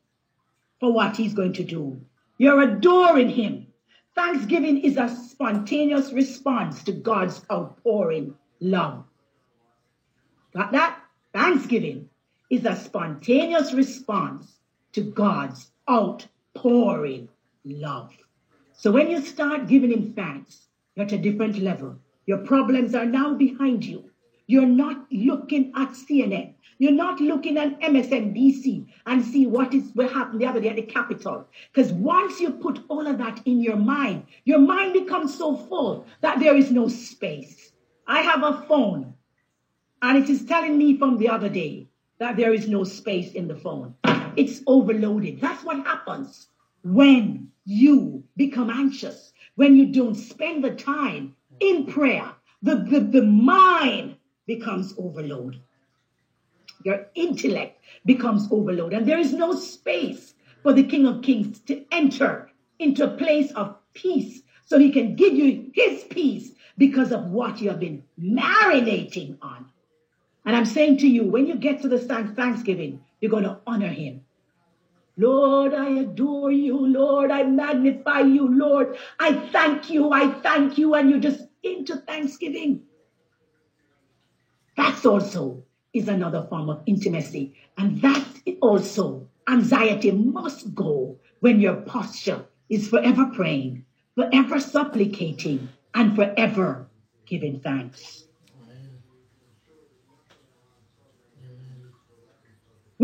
for 0.80 0.90
what 0.90 1.14
he's 1.14 1.34
going 1.34 1.52
to 1.52 1.62
do. 1.62 2.00
You're 2.38 2.62
adoring 2.62 3.28
him. 3.28 3.66
Thanksgiving 4.14 4.78
is 4.78 4.96
a 4.96 5.14
spontaneous 5.14 6.10
response 6.14 6.82
to 6.84 6.92
God's 6.92 7.42
outpouring 7.52 8.34
love. 8.60 9.04
Got 10.56 10.72
that? 10.72 11.02
Thanksgiving 11.34 12.08
is 12.48 12.64
a 12.64 12.76
spontaneous 12.76 13.74
response 13.74 14.58
to 14.94 15.02
God's 15.02 15.70
outpouring 15.90 17.28
love. 17.66 18.16
So 18.72 18.90
when 18.90 19.10
you 19.10 19.20
start 19.20 19.66
giving 19.66 19.92
him 19.92 20.14
thanks, 20.14 20.68
you're 20.94 21.04
at 21.04 21.12
a 21.12 21.18
different 21.18 21.58
level. 21.58 21.98
Your 22.26 22.38
problems 22.38 22.94
are 22.94 23.06
now 23.06 23.34
behind 23.34 23.84
you. 23.84 24.10
You're 24.46 24.66
not 24.66 25.06
looking 25.10 25.72
at 25.74 25.90
CNN. 25.90 26.54
You're 26.78 26.92
not 26.92 27.20
looking 27.20 27.56
at 27.56 27.80
MSNBC 27.80 28.86
and 29.06 29.24
see 29.24 29.46
what 29.46 29.72
is 29.72 29.90
what 29.94 30.12
happened 30.12 30.40
the 30.40 30.46
other 30.46 30.60
day 30.60 30.68
at 30.68 30.76
the 30.76 30.82
Capitol. 30.82 31.48
Because 31.72 31.92
once 31.92 32.40
you 32.40 32.50
put 32.50 32.80
all 32.88 33.06
of 33.06 33.18
that 33.18 33.40
in 33.46 33.60
your 33.60 33.76
mind, 33.76 34.24
your 34.44 34.58
mind 34.58 34.92
becomes 34.92 35.36
so 35.36 35.56
full 35.56 36.06
that 36.20 36.40
there 36.40 36.56
is 36.56 36.70
no 36.70 36.88
space. 36.88 37.72
I 38.06 38.20
have 38.20 38.42
a 38.42 38.62
phone, 38.68 39.14
and 40.02 40.18
it 40.18 40.28
is 40.28 40.44
telling 40.44 40.76
me 40.76 40.98
from 40.98 41.16
the 41.16 41.28
other 41.28 41.48
day 41.48 41.88
that 42.18 42.36
there 42.36 42.52
is 42.52 42.68
no 42.68 42.84
space 42.84 43.32
in 43.32 43.48
the 43.48 43.56
phone. 43.56 43.94
It's 44.36 44.60
overloaded. 44.66 45.40
That's 45.40 45.64
what 45.64 45.86
happens 45.86 46.48
when 46.82 47.50
you 47.64 48.24
become 48.36 48.68
anxious, 48.68 49.32
when 49.54 49.74
you 49.76 49.86
don't 49.86 50.14
spend 50.14 50.62
the 50.62 50.74
time 50.74 51.34
in 51.60 51.86
prayer. 51.86 52.30
The, 52.62 52.76
the, 52.76 53.00
the 53.00 53.22
mind 53.22 54.16
becomes 54.46 54.94
overloaded. 54.98 55.60
Your 56.84 57.06
intellect 57.14 57.80
becomes 58.04 58.48
overloaded, 58.50 58.98
and 58.98 59.08
there 59.08 59.18
is 59.18 59.32
no 59.32 59.54
space 59.54 60.34
for 60.62 60.72
the 60.72 60.84
King 60.84 61.06
of 61.06 61.22
Kings 61.22 61.60
to 61.60 61.84
enter 61.92 62.50
into 62.78 63.04
a 63.04 63.16
place 63.16 63.52
of 63.52 63.76
peace 63.94 64.42
so 64.66 64.78
he 64.78 64.92
can 64.92 65.14
give 65.14 65.34
you 65.34 65.70
his 65.74 66.04
peace 66.04 66.50
because 66.76 67.12
of 67.12 67.26
what 67.26 67.60
you 67.60 67.70
have 67.70 67.80
been 67.80 68.02
marinating 68.20 69.38
on. 69.40 69.66
And 70.44 70.56
I'm 70.56 70.66
saying 70.66 70.98
to 70.98 71.08
you, 71.08 71.24
when 71.24 71.46
you 71.46 71.56
get 71.56 71.80
to 71.82 71.88
the 71.88 71.98
Thanksgiving, 71.98 73.00
you're 73.20 73.30
going 73.30 73.44
to 73.44 73.58
honor 73.66 73.88
him. 73.88 74.22
Lord, 75.16 75.74
I 75.74 76.00
adore 76.00 76.50
you. 76.50 76.86
Lord, 76.86 77.30
I 77.30 77.44
magnify 77.44 78.20
you. 78.20 78.48
Lord, 78.48 78.96
I 79.20 79.32
thank 79.50 79.90
you. 79.90 80.12
I 80.12 80.30
thank 80.40 80.76
you. 80.76 80.94
And 80.94 81.10
you're 81.10 81.20
just 81.20 81.46
into 81.62 81.96
Thanksgiving. 81.96 82.82
That's 84.76 85.06
also 85.06 85.64
is 85.92 86.08
another 86.08 86.46
form 86.50 86.68
of 86.68 86.82
intimacy. 86.86 87.54
And 87.78 88.02
that 88.02 88.26
also, 88.60 89.28
anxiety 89.48 90.10
must 90.10 90.74
go 90.74 91.18
when 91.40 91.60
your 91.60 91.76
posture 91.76 92.46
is 92.68 92.88
forever 92.88 93.30
praying, 93.32 93.84
forever 94.16 94.58
supplicating, 94.58 95.68
and 95.94 96.16
forever 96.16 96.88
giving 97.26 97.60
thanks. 97.60 98.24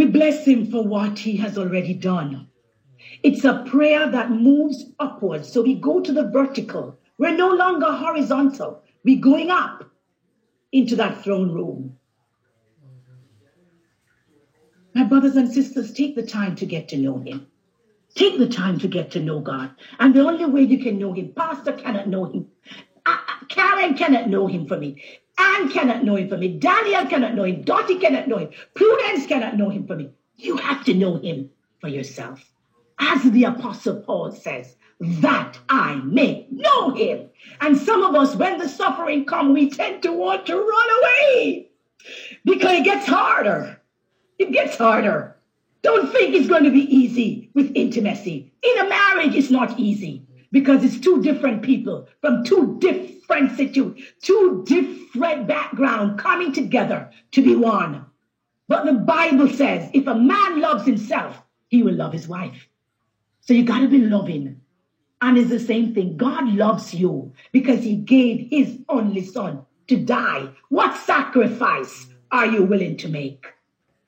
We 0.01 0.07
bless 0.07 0.47
him 0.47 0.65
for 0.65 0.83
what 0.83 1.19
he 1.19 1.37
has 1.37 1.59
already 1.59 1.93
done. 1.93 2.49
It's 3.23 3.45
a 3.45 3.63
prayer 3.69 4.11
that 4.11 4.31
moves 4.31 4.87
upwards. 4.99 5.53
So 5.53 5.61
we 5.61 5.75
go 5.75 6.01
to 6.01 6.11
the 6.11 6.27
vertical. 6.27 6.99
We're 7.19 7.37
no 7.37 7.51
longer 7.51 7.93
horizontal. 7.93 8.83
We're 9.05 9.21
going 9.21 9.51
up 9.51 9.85
into 10.73 10.97
that 10.97 11.23
throne 11.23 11.53
room. 11.53 11.99
My 14.95 15.05
brothers 15.05 15.37
and 15.37 15.53
sisters, 15.53 15.93
take 15.93 16.17
the 16.17 16.25
time 16.27 16.57
to 16.57 16.65
get 16.65 16.89
to 16.89 16.97
know 16.97 17.19
him. 17.19 17.49
Take 18.15 18.39
the 18.39 18.49
time 18.49 18.79
to 18.79 18.89
get 18.89 19.11
to 19.11 19.21
know 19.21 19.41
God. 19.41 19.71
And 19.99 20.15
the 20.15 20.23
only 20.23 20.47
way 20.47 20.63
you 20.63 20.79
can 20.79 20.99
know 20.99 21.13
Him, 21.13 21.35
Pastor 21.37 21.73
cannot 21.75 22.09
know 22.09 22.25
Him. 22.25 22.49
Uh, 23.05 23.19
uh, 23.29 23.45
Karen 23.49 23.95
cannot 23.95 24.31
know 24.31 24.47
Him 24.47 24.67
for 24.67 24.79
me. 24.79 25.03
Anne 25.41 25.71
cannot 25.71 26.05
know 26.05 26.17
Him 26.17 26.29
for 26.29 26.37
me. 26.37 26.59
Daniel 26.59 27.07
cannot 27.07 27.35
know 27.35 27.45
Him. 27.45 27.63
Dottie 27.63 27.99
cannot 27.99 28.29
know 28.29 28.39
Him. 28.39 28.51
Prudence 28.75 29.27
cannot 29.27 29.57
know 29.57 29.71
Him 29.71 29.87
for 29.87 29.97
me. 29.97 30.11
You 30.37 30.57
have 30.57 30.85
to 30.85 30.95
know 30.95 31.17
Him 31.17 31.51
for 31.81 31.89
yourself. 31.89 32.45
As 32.99 33.23
the 33.23 33.45
Apostle 33.45 34.03
Paul 34.03 34.33
says, 34.33 34.77
that 35.01 35.59
I 35.69 35.95
may 35.95 36.47
know 36.51 36.91
Him. 36.91 37.31
And 37.61 37.79
some 37.79 38.03
of 38.03 38.15
us, 38.15 38.37
when 38.37 38.59
the 38.59 38.69
suffering 38.69 39.25
comes, 39.25 39.55
we 39.55 39.71
tend 39.71 40.03
to 40.03 40.13
want 40.13 40.47
to 40.47 40.57
run 40.57 40.89
away 40.99 41.71
because 42.45 42.79
it 42.79 42.85
gets 42.85 43.07
harder. 43.07 43.81
It 44.39 44.53
gets 44.53 44.77
harder. 44.77 45.37
Don't 45.83 46.13
think 46.13 46.35
it's 46.35 46.49
going 46.49 46.65
to 46.65 46.71
be 46.71 46.95
easy 46.95 47.51
with 47.55 47.73
intimacy. 47.75 48.53
In 48.63 48.79
a 48.79 48.89
marriage, 48.89 49.35
it's 49.35 49.51
not 49.51 49.79
easy 49.79 50.27
because 50.53 50.85
it's 50.85 50.99
two 50.99 51.23
different 51.23 51.63
people 51.63 52.09
from 52.21 52.45
two 52.45 52.79
different 52.81 53.57
situations, 53.57 54.07
two 54.23 54.65
different 54.67 55.47
backgrounds 55.47 56.21
coming 56.21 56.53
together 56.53 57.11
to 57.33 57.43
be 57.43 57.55
one. 57.55 58.05
But 58.69 58.85
the 58.85 58.93
Bible 58.93 59.49
says 59.49 59.91
if 59.95 60.07
a 60.07 60.15
man 60.15 60.61
loves 60.61 60.85
himself, 60.85 61.41
he 61.69 61.83
will 61.83 61.95
love 61.95 62.13
his 62.13 62.29
wife. 62.29 62.69
So 63.41 63.55
you 63.55 63.65
got 63.65 63.81
to 63.81 63.89
be 63.89 64.01
loving. 64.01 64.61
And 65.23 65.37
it's 65.37 65.51
the 65.51 65.61
same 65.61 65.95
thing. 65.95 66.17
God 66.17 66.49
loves 66.55 66.95
you 66.95 67.33
because 67.53 67.83
he 67.83 67.97
gave 67.97 68.49
his 68.51 68.79
only 68.89 69.25
son 69.25 69.65
to 69.89 69.97
die. 69.97 70.49
What 70.69 70.97
sacrifice 70.97 72.07
are 72.31 72.47
you 72.47 72.63
willing 72.63 72.97
to 72.99 73.09
make? 73.09 73.47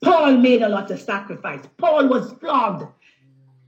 Paul 0.03 0.37
made 0.37 0.61
a 0.61 0.69
lot 0.69 0.91
of 0.91 0.99
sacrifice. 0.99 1.63
Paul 1.77 2.07
was 2.07 2.33
flogged 2.33 2.85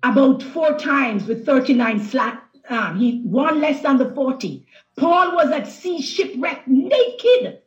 about 0.04 0.44
four 0.44 0.78
times 0.78 1.26
with 1.26 1.46
39 1.46 2.04
slack. 2.06 2.45
Um, 2.70 2.99
he 2.99 3.22
one 3.22 3.61
less 3.61 3.82
than 3.82 3.97
the 3.97 4.13
40. 4.13 4.66
Paul 4.97 5.36
was 5.36 5.51
at 5.51 5.68
sea 5.68 6.01
shipwrecked 6.01 6.68
naked. 6.68 7.61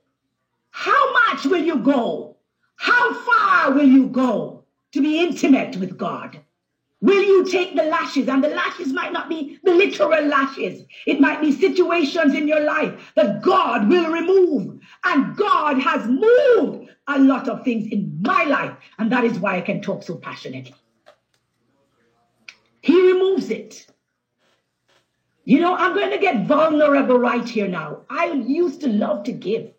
How 0.70 1.12
much 1.12 1.44
will 1.44 1.62
you 1.64 1.78
go? 1.78 2.36
How 2.76 3.14
far 3.14 3.72
will 3.72 3.88
you 3.88 4.08
go 4.08 4.64
to 4.92 5.00
be 5.00 5.20
intimate 5.20 5.76
with 5.76 5.98
God? 5.98 6.40
Will 7.00 7.22
you 7.22 7.44
take 7.44 7.76
the 7.76 7.84
lashes? 7.84 8.28
And 8.28 8.42
the 8.42 8.48
lashes 8.48 8.92
might 8.92 9.12
not 9.12 9.28
be 9.28 9.58
the 9.62 9.72
literal 9.72 10.24
lashes. 10.24 10.84
It 11.06 11.20
might 11.20 11.40
be 11.40 11.52
situations 11.52 12.34
in 12.34 12.48
your 12.48 12.60
life 12.60 13.12
that 13.14 13.42
God 13.42 13.88
will 13.88 14.10
remove. 14.10 14.80
And 15.04 15.36
God 15.36 15.78
has 15.80 16.06
moved 16.08 16.90
a 17.06 17.18
lot 17.18 17.48
of 17.48 17.64
things 17.64 17.90
in 17.92 18.20
my 18.22 18.44
life. 18.44 18.76
And 18.98 19.12
that 19.12 19.24
is 19.24 19.38
why 19.38 19.56
I 19.56 19.60
can 19.60 19.80
talk 19.80 20.02
so 20.02 20.16
passionately. 20.16 20.74
He 22.80 23.12
removes 23.12 23.50
it. 23.50 23.86
You 25.48 25.60
know, 25.60 25.74
I'm 25.74 25.94
going 25.94 26.10
to 26.10 26.18
get 26.18 26.46
vulnerable 26.46 27.18
right 27.18 27.48
here 27.48 27.68
now. 27.68 28.02
I 28.10 28.32
used 28.32 28.82
to 28.82 28.86
love 28.86 29.24
to 29.24 29.32
give. 29.32 29.70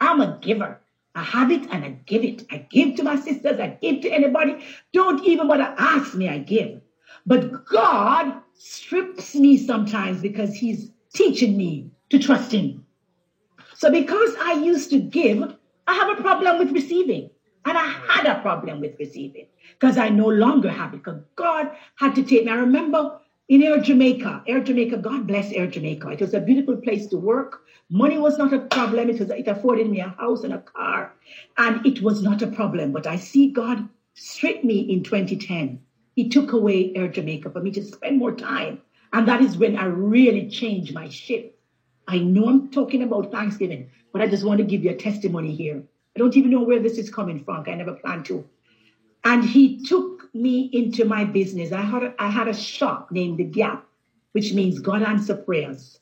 I'm 0.00 0.22
a 0.22 0.38
giver. 0.40 0.80
I 1.14 1.22
have 1.22 1.50
it 1.50 1.68
and 1.70 1.84
I 1.84 1.90
give 2.06 2.24
it. 2.24 2.46
I 2.50 2.66
give 2.70 2.96
to 2.96 3.02
my 3.02 3.16
sisters, 3.16 3.60
I 3.60 3.76
give 3.82 4.00
to 4.00 4.10
anybody. 4.10 4.64
Don't 4.94 5.22
even 5.26 5.46
want 5.46 5.60
to 5.60 5.74
ask 5.76 6.14
me, 6.14 6.30
I 6.30 6.38
give. 6.38 6.80
But 7.26 7.66
God 7.66 8.40
strips 8.54 9.34
me 9.34 9.58
sometimes 9.58 10.22
because 10.22 10.54
He's 10.54 10.92
teaching 11.12 11.58
me 11.58 11.90
to 12.08 12.18
trust 12.18 12.50
Him. 12.50 12.86
So 13.74 13.90
because 13.90 14.34
I 14.40 14.54
used 14.54 14.88
to 14.92 14.98
give, 14.98 15.42
I 15.86 15.92
have 15.92 16.18
a 16.18 16.22
problem 16.22 16.58
with 16.58 16.72
receiving. 16.72 17.28
And 17.66 17.76
I 17.76 17.86
had 17.86 18.24
a 18.24 18.40
problem 18.40 18.80
with 18.80 18.98
receiving 18.98 19.48
because 19.78 19.98
I 19.98 20.08
no 20.08 20.28
longer 20.28 20.70
have 20.70 20.94
it 20.94 21.04
because 21.04 21.20
God 21.36 21.70
had 21.96 22.14
to 22.14 22.22
take 22.22 22.46
me. 22.46 22.50
I 22.50 22.54
remember 22.54 23.20
in 23.48 23.62
Air 23.62 23.78
Jamaica, 23.80 24.42
Air 24.46 24.60
Jamaica, 24.60 24.98
God 24.98 25.26
bless 25.26 25.50
Air 25.52 25.66
Jamaica. 25.66 26.10
It 26.10 26.20
was 26.20 26.34
a 26.34 26.40
beautiful 26.40 26.76
place 26.76 27.06
to 27.06 27.16
work. 27.16 27.62
Money 27.90 28.18
was 28.18 28.36
not 28.36 28.52
a 28.52 28.58
problem. 28.58 29.08
It 29.08 29.18
was 29.18 29.30
it 29.30 29.48
afforded 29.48 29.88
me 29.88 30.00
a 30.00 30.08
house 30.18 30.44
and 30.44 30.52
a 30.52 30.58
car, 30.58 31.14
and 31.56 31.84
it 31.86 32.02
was 32.02 32.22
not 32.22 32.42
a 32.42 32.46
problem. 32.46 32.92
But 32.92 33.06
I 33.06 33.16
see 33.16 33.50
God 33.50 33.88
strip 34.12 34.64
me 34.64 34.80
in 34.80 35.02
2010. 35.02 35.80
He 36.14 36.28
took 36.28 36.52
away 36.52 36.92
Air 36.94 37.08
Jamaica 37.08 37.50
for 37.50 37.60
me 37.60 37.70
to 37.70 37.82
spend 37.82 38.18
more 38.18 38.34
time, 38.34 38.82
and 39.14 39.26
that 39.26 39.40
is 39.40 39.56
when 39.56 39.76
I 39.76 39.86
really 39.86 40.50
changed 40.50 40.92
my 40.92 41.08
ship. 41.08 41.58
I 42.06 42.18
know 42.18 42.48
I'm 42.48 42.70
talking 42.70 43.02
about 43.02 43.32
Thanksgiving, 43.32 43.90
but 44.12 44.20
I 44.20 44.26
just 44.26 44.44
want 44.44 44.58
to 44.58 44.64
give 44.64 44.84
you 44.84 44.90
a 44.90 44.96
testimony 44.96 45.54
here. 45.54 45.82
I 46.14 46.18
don't 46.18 46.36
even 46.36 46.50
know 46.50 46.62
where 46.62 46.80
this 46.80 46.98
is 46.98 47.08
coming 47.08 47.44
from. 47.44 47.64
I 47.66 47.74
never 47.74 47.94
planned 47.94 48.26
to. 48.26 48.44
And 49.24 49.44
he 49.44 49.84
took 49.84 50.17
me 50.34 50.70
into 50.72 51.04
my 51.04 51.24
business. 51.24 51.72
I 51.72 51.82
had 51.82 52.14
I 52.18 52.30
had 52.30 52.48
a 52.48 52.54
shop 52.54 53.10
named 53.10 53.38
The 53.38 53.44
Gap, 53.44 53.86
which 54.32 54.52
means 54.52 54.78
God 54.78 55.02
answer 55.02 55.36
prayers. 55.36 56.00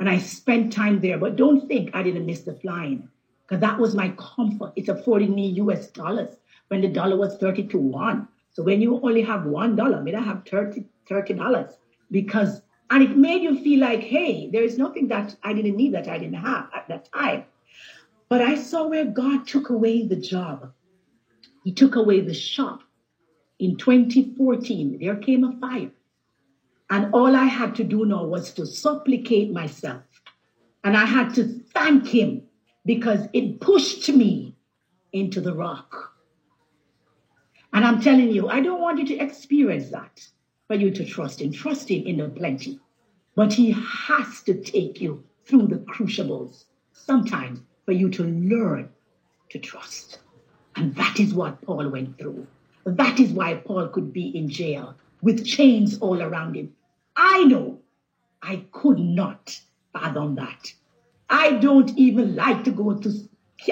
And 0.00 0.08
I 0.08 0.18
spent 0.18 0.72
time 0.72 1.00
there. 1.00 1.18
But 1.18 1.36
don't 1.36 1.68
think 1.68 1.94
I 1.94 2.02
didn't 2.02 2.26
miss 2.26 2.40
the 2.40 2.54
flying, 2.54 3.08
because 3.46 3.60
that 3.60 3.78
was 3.78 3.94
my 3.94 4.10
comfort. 4.18 4.72
It's 4.76 4.88
affording 4.88 5.34
me 5.34 5.48
US 5.62 5.88
dollars 5.88 6.36
when 6.68 6.80
the 6.80 6.88
dollar 6.88 7.16
was 7.16 7.36
30 7.36 7.64
to 7.68 7.78
1. 7.78 8.28
So 8.52 8.62
when 8.62 8.80
you 8.80 9.00
only 9.02 9.22
have 9.22 9.44
one 9.44 9.76
dollar, 9.76 9.98
I 9.98 10.02
mean, 10.02 10.14
I 10.14 10.20
have 10.20 10.44
30 10.44 11.34
dollars 11.34 11.72
because 12.10 12.62
and 12.92 13.02
it 13.02 13.16
made 13.16 13.42
you 13.42 13.58
feel 13.62 13.80
like, 13.80 14.00
hey, 14.00 14.50
there 14.50 14.62
is 14.62 14.76
nothing 14.76 15.08
that 15.08 15.34
I 15.42 15.54
didn't 15.54 15.76
need 15.76 15.94
that 15.94 16.08
I 16.08 16.18
didn't 16.18 16.34
have 16.34 16.68
at 16.76 16.88
that 16.88 17.10
time. 17.10 17.46
But 18.28 18.42
I 18.42 18.54
saw 18.54 18.86
where 18.86 19.06
God 19.06 19.46
took 19.46 19.70
away 19.70 20.06
the 20.06 20.16
job. 20.16 20.72
He 21.64 21.72
took 21.72 21.96
away 21.96 22.20
the 22.20 22.34
shop. 22.34 22.82
In 23.62 23.76
2014, 23.76 24.98
there 25.00 25.14
came 25.14 25.44
a 25.44 25.56
fire. 25.60 25.92
And 26.90 27.14
all 27.14 27.36
I 27.36 27.44
had 27.44 27.76
to 27.76 27.84
do 27.84 28.04
now 28.04 28.24
was 28.24 28.52
to 28.54 28.66
supplicate 28.66 29.52
myself. 29.52 30.02
And 30.82 30.96
I 30.96 31.04
had 31.04 31.32
to 31.36 31.44
thank 31.72 32.08
him 32.08 32.42
because 32.84 33.28
it 33.32 33.60
pushed 33.60 34.08
me 34.08 34.56
into 35.12 35.40
the 35.40 35.54
rock. 35.54 36.12
And 37.72 37.84
I'm 37.84 38.00
telling 38.00 38.32
you, 38.32 38.48
I 38.48 38.58
don't 38.58 38.80
want 38.80 38.98
you 38.98 39.06
to 39.06 39.24
experience 39.24 39.90
that, 39.90 40.26
for 40.66 40.74
you 40.74 40.90
to 40.90 41.04
trust 41.04 41.40
him. 41.40 41.52
Trust 41.52 41.88
him 41.88 42.04
in 42.04 42.16
the 42.16 42.30
plenty. 42.30 42.80
But 43.36 43.52
he 43.52 43.70
has 43.70 44.42
to 44.42 44.60
take 44.60 45.00
you 45.00 45.22
through 45.44 45.68
the 45.68 45.78
crucibles 45.78 46.64
sometimes 46.94 47.60
for 47.84 47.92
you 47.92 48.10
to 48.10 48.24
learn 48.24 48.88
to 49.50 49.60
trust. 49.60 50.18
And 50.74 50.96
that 50.96 51.20
is 51.20 51.32
what 51.32 51.62
Paul 51.62 51.88
went 51.90 52.18
through. 52.18 52.48
That 52.84 53.20
is 53.20 53.32
why 53.32 53.54
Paul 53.54 53.88
could 53.88 54.12
be 54.12 54.36
in 54.36 54.48
jail 54.48 54.96
with 55.20 55.46
chains 55.46 55.98
all 56.00 56.20
around 56.20 56.56
him. 56.56 56.74
I 57.16 57.44
know 57.44 57.78
I 58.42 58.64
could 58.72 58.98
not 58.98 59.60
fathom 59.92 60.34
that. 60.36 60.72
I 61.30 61.52
don't 61.52 61.90
even 61.96 62.34
like 62.34 62.64
to 62.64 62.70
go 62.70 62.94
to. 62.94 63.12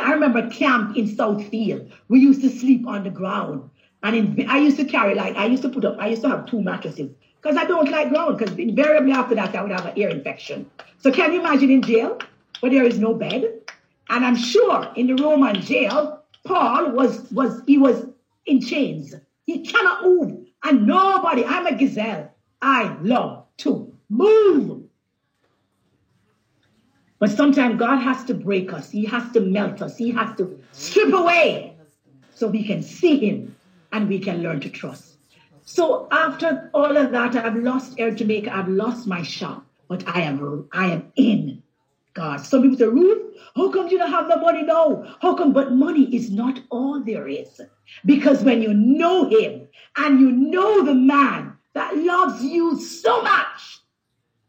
I 0.00 0.12
remember 0.12 0.48
camp 0.50 0.96
in 0.96 1.08
Southfield. 1.08 1.90
We 2.08 2.20
used 2.20 2.42
to 2.42 2.50
sleep 2.50 2.86
on 2.86 3.04
the 3.04 3.10
ground. 3.10 3.68
And 4.02 4.16
in, 4.16 4.48
I 4.48 4.58
used 4.58 4.78
to 4.78 4.84
carry, 4.84 5.14
like, 5.14 5.36
I 5.36 5.46
used 5.46 5.62
to 5.62 5.68
put 5.68 5.84
up, 5.84 5.96
I 5.98 6.08
used 6.08 6.22
to 6.22 6.28
have 6.28 6.46
two 6.46 6.62
mattresses 6.62 7.10
because 7.42 7.56
I 7.56 7.64
don't 7.64 7.90
like 7.90 8.08
ground. 8.08 8.38
Because 8.38 8.56
invariably 8.56 9.12
after 9.12 9.34
that, 9.34 9.54
I 9.54 9.62
would 9.62 9.72
have 9.72 9.86
an 9.86 9.92
ear 9.96 10.08
infection. 10.08 10.70
So 10.98 11.10
can 11.10 11.32
you 11.32 11.40
imagine 11.40 11.70
in 11.70 11.82
jail 11.82 12.18
where 12.60 12.70
there 12.70 12.84
is 12.84 12.98
no 12.98 13.14
bed? 13.14 13.60
And 14.08 14.24
I'm 14.24 14.36
sure 14.36 14.90
in 14.96 15.08
the 15.08 15.22
Roman 15.22 15.60
jail, 15.60 16.22
Paul 16.44 16.92
was 16.92 17.30
was 17.30 17.62
he 17.66 17.76
was 17.76 18.06
in 18.46 18.60
chains. 18.60 19.14
He 19.46 19.64
cannot 19.64 20.04
move. 20.04 20.46
And 20.62 20.86
nobody, 20.86 21.44
I'm 21.44 21.66
a 21.66 21.76
gazelle. 21.76 22.34
I 22.60 22.96
love 23.00 23.46
to 23.58 23.92
move. 24.08 24.84
But 27.18 27.30
sometimes 27.30 27.78
God 27.78 27.98
has 27.98 28.24
to 28.24 28.34
break 28.34 28.72
us. 28.72 28.90
He 28.90 29.04
has 29.06 29.30
to 29.32 29.40
melt 29.40 29.82
us. 29.82 29.96
He 29.96 30.10
has 30.12 30.36
to 30.38 30.58
strip 30.72 31.12
away 31.12 31.76
so 32.34 32.48
we 32.48 32.64
can 32.64 32.82
see 32.82 33.18
him 33.18 33.56
and 33.92 34.08
we 34.08 34.18
can 34.18 34.42
learn 34.42 34.60
to 34.60 34.70
trust. 34.70 35.18
So 35.64 36.08
after 36.10 36.70
all 36.72 36.96
of 36.96 37.12
that, 37.12 37.36
I've 37.36 37.56
lost 37.56 37.98
Air 37.98 38.10
Jamaica. 38.10 38.54
I've 38.54 38.68
lost 38.68 39.06
my 39.06 39.22
shop, 39.22 39.66
but 39.88 40.06
I 40.08 40.22
am 40.22 40.68
I 40.72 40.86
am 40.86 41.12
in 41.14 41.62
God. 42.14 42.44
Some 42.44 42.62
people 42.62 42.78
say, 42.78 42.86
Ruth, 42.86 43.36
how 43.54 43.70
come 43.70 43.88
you 43.88 43.98
don't 43.98 44.10
have 44.10 44.28
the 44.28 44.36
money 44.36 44.62
now? 44.62 45.16
How 45.20 45.34
come? 45.34 45.52
But 45.52 45.72
money 45.72 46.14
is 46.14 46.30
not 46.30 46.60
all 46.70 47.00
there 47.00 47.28
is. 47.28 47.60
Because 48.04 48.42
when 48.42 48.62
you 48.62 48.74
know 48.74 49.28
him 49.28 49.68
and 49.96 50.20
you 50.20 50.30
know 50.30 50.84
the 50.84 50.94
man 50.94 51.56
that 51.74 51.96
loves 51.96 52.42
you 52.42 52.80
so 52.80 53.22
much, 53.22 53.80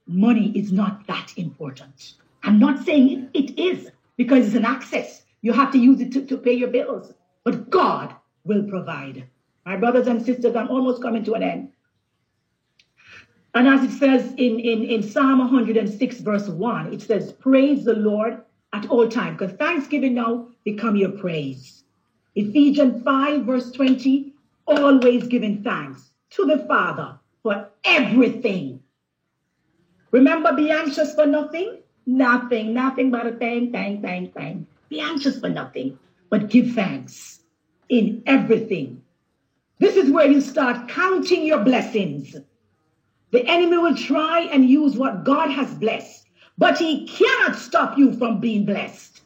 money 0.07 0.51
is 0.55 0.72
not 0.72 1.05
that 1.07 1.34
important. 1.38 2.16
I'm 2.43 2.59
not 2.59 2.84
saying 2.84 3.30
it, 3.34 3.59
is 3.59 3.91
because 4.18 4.47
it's 4.47 4.55
an 4.55 4.66
access. 4.66 5.24
You 5.41 5.53
have 5.53 5.72
to 5.72 5.78
use 5.78 6.01
it 6.01 6.12
to, 6.14 6.26
to 6.26 6.38
pay 6.38 6.53
your 6.53 6.70
bills. 6.70 7.14
But 7.43 7.70
God 7.70 8.16
will 8.43 8.64
provide. 8.64 9.28
My 9.66 9.78
brothers 9.78 10.07
and 10.07 10.24
sisters, 10.26 10.55
I'm 10.55 10.70
almost 10.70 11.01
coming 11.01 11.24
to 11.26 11.34
an 11.36 11.43
end. 11.43 11.72
And 13.54 13.68
as 13.68 13.84
it 13.84 13.97
says 13.97 14.32
in, 14.38 14.60
in, 14.60 14.84
in 14.84 15.04
Psalm 15.04 15.39
106, 15.39 16.20
verse 16.22 16.47
1, 16.47 16.93
it 16.93 17.02
says, 17.02 17.34
Praise 17.34 17.84
the 17.84 17.93
Lord 17.93 18.41
at 18.74 18.89
all 18.89 19.10
times, 19.10 19.38
because 19.38 19.56
thanksgiving 19.58 20.14
now 20.14 20.47
become 20.64 20.95
your 20.95 21.12
praise. 21.12 21.84
Ephesians 22.36 23.04
5, 23.04 23.43
verse 23.43 23.72
20, 23.72 24.34
always 24.66 25.28
giving 25.28 25.64
thanks 25.64 26.12
to 26.32 26.45
the 26.45 26.66
Father 26.66 27.20
for 27.43 27.70
everything. 27.84 28.82
Remember, 30.12 30.54
be 30.54 30.72
anxious 30.72 31.14
for 31.14 31.26
nothing? 31.26 31.80
Nothing, 32.06 32.74
nothing 32.74 33.12
but 33.12 33.28
a 33.28 33.32
thing, 33.34 33.72
thing, 33.72 34.02
thing, 34.02 34.32
thing. 34.32 34.68
Be 34.89 35.02
anxious 35.02 35.39
for 35.39 35.49
nothing, 35.49 35.99
but 36.30 36.49
give 36.49 36.74
thanks 36.74 37.41
in 37.89 38.24
everything. 38.26 39.02
This 39.80 39.97
is 39.97 40.10
where 40.10 40.30
you 40.30 40.41
start 40.41 40.88
counting 40.89 41.45
your 41.45 41.64
blessings. 41.64 42.36
The 43.32 43.47
enemy 43.47 43.77
will 43.77 43.95
try 43.95 44.41
and 44.51 44.69
use 44.69 44.95
what 44.95 45.23
God 45.23 45.49
has 45.51 45.73
blessed, 45.73 46.27
but 46.57 46.77
he 46.77 47.07
cannot 47.07 47.55
stop 47.55 47.97
you 47.97 48.13
from 48.13 48.39
being 48.39 48.65
blessed. 48.65 49.21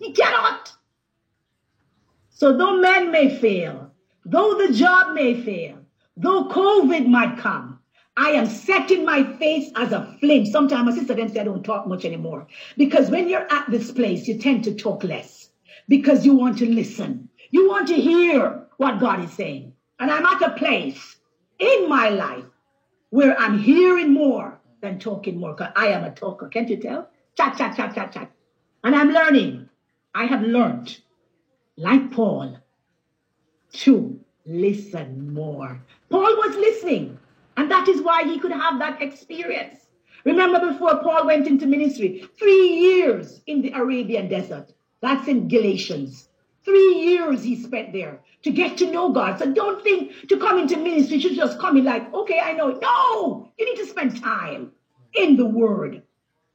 He 0.00 0.12
cannot. 0.12 0.72
So, 2.30 2.56
though 2.56 2.80
men 2.80 3.10
may 3.10 3.38
fail, 3.38 3.90
though 4.24 4.54
the 4.54 4.72
job 4.72 5.14
may 5.14 5.40
fail, 5.42 5.78
though 6.16 6.48
COVID 6.48 7.06
might 7.06 7.38
come, 7.38 7.78
I 8.16 8.30
am 8.30 8.46
setting 8.46 9.04
my 9.04 9.24
face 9.36 9.70
as 9.76 9.92
a 9.92 10.16
flame. 10.20 10.46
Sometimes 10.46 10.86
my 10.86 10.94
sister 10.94 11.14
then 11.14 11.28
say 11.28 11.40
I 11.40 11.44
don't 11.44 11.62
talk 11.62 11.86
much 11.86 12.06
anymore. 12.06 12.46
Because 12.78 13.10
when 13.10 13.28
you're 13.28 13.52
at 13.52 13.70
this 13.70 13.92
place, 13.92 14.26
you 14.26 14.38
tend 14.38 14.64
to 14.64 14.74
talk 14.74 15.04
less 15.04 15.50
because 15.88 16.24
you 16.24 16.34
want 16.34 16.58
to 16.58 16.66
listen. 16.66 17.28
You 17.50 17.68
want 17.68 17.88
to 17.88 17.94
hear 17.94 18.66
what 18.78 19.00
God 19.00 19.22
is 19.22 19.32
saying. 19.32 19.74
And 19.98 20.10
I'm 20.10 20.24
at 20.24 20.42
a 20.42 20.54
place 20.56 21.16
in 21.58 21.88
my 21.88 22.08
life 22.08 22.44
where 23.10 23.38
I'm 23.38 23.58
hearing 23.58 24.12
more 24.12 24.60
than 24.80 24.98
talking 24.98 25.38
more. 25.38 25.56
I 25.76 25.88
am 25.88 26.04
a 26.04 26.10
talker. 26.10 26.48
Can't 26.48 26.68
you 26.68 26.76
tell? 26.76 27.08
Chat, 27.36 27.56
chat, 27.56 27.76
chat, 27.76 27.94
chat, 27.94 28.12
chat. 28.12 28.30
And 28.84 28.94
I'm 28.94 29.10
learning. 29.10 29.68
I 30.14 30.24
have 30.24 30.42
learned, 30.42 30.98
like 31.76 32.10
Paul, 32.10 32.58
to 33.72 34.20
listen 34.46 35.34
more. 35.34 35.80
Paul 36.08 36.36
was 36.36 36.56
listening. 36.56 37.18
And 37.56 37.70
that 37.70 37.88
is 37.88 38.02
why 38.02 38.24
he 38.24 38.38
could 38.38 38.52
have 38.52 38.78
that 38.78 39.00
experience. 39.02 39.86
Remember 40.24 40.72
before 40.72 41.02
Paul 41.02 41.26
went 41.26 41.46
into 41.46 41.66
ministry, 41.66 42.28
three 42.38 42.68
years 42.68 43.42
in 43.46 43.62
the 43.62 43.72
Arabian 43.72 44.28
desert. 44.28 44.72
That's 45.00 45.28
in 45.28 45.48
Galatians. 45.48 46.28
Three 46.66 46.94
years 46.94 47.44
he 47.44 47.54
spent 47.54 47.92
there 47.92 48.18
to 48.42 48.50
get 48.50 48.76
to 48.78 48.90
know 48.90 49.12
God. 49.12 49.38
So 49.38 49.52
don't 49.52 49.84
think 49.84 50.28
to 50.28 50.36
come 50.36 50.58
into 50.58 50.76
ministry 50.76 51.20
should 51.20 51.36
just 51.36 51.60
come 51.60 51.76
in 51.76 51.84
like, 51.84 52.12
okay, 52.12 52.40
I 52.40 52.54
know. 52.54 52.72
No, 52.82 53.52
you 53.56 53.64
need 53.64 53.80
to 53.80 53.88
spend 53.88 54.20
time 54.20 54.72
in 55.14 55.36
the 55.36 55.46
Word. 55.46 56.02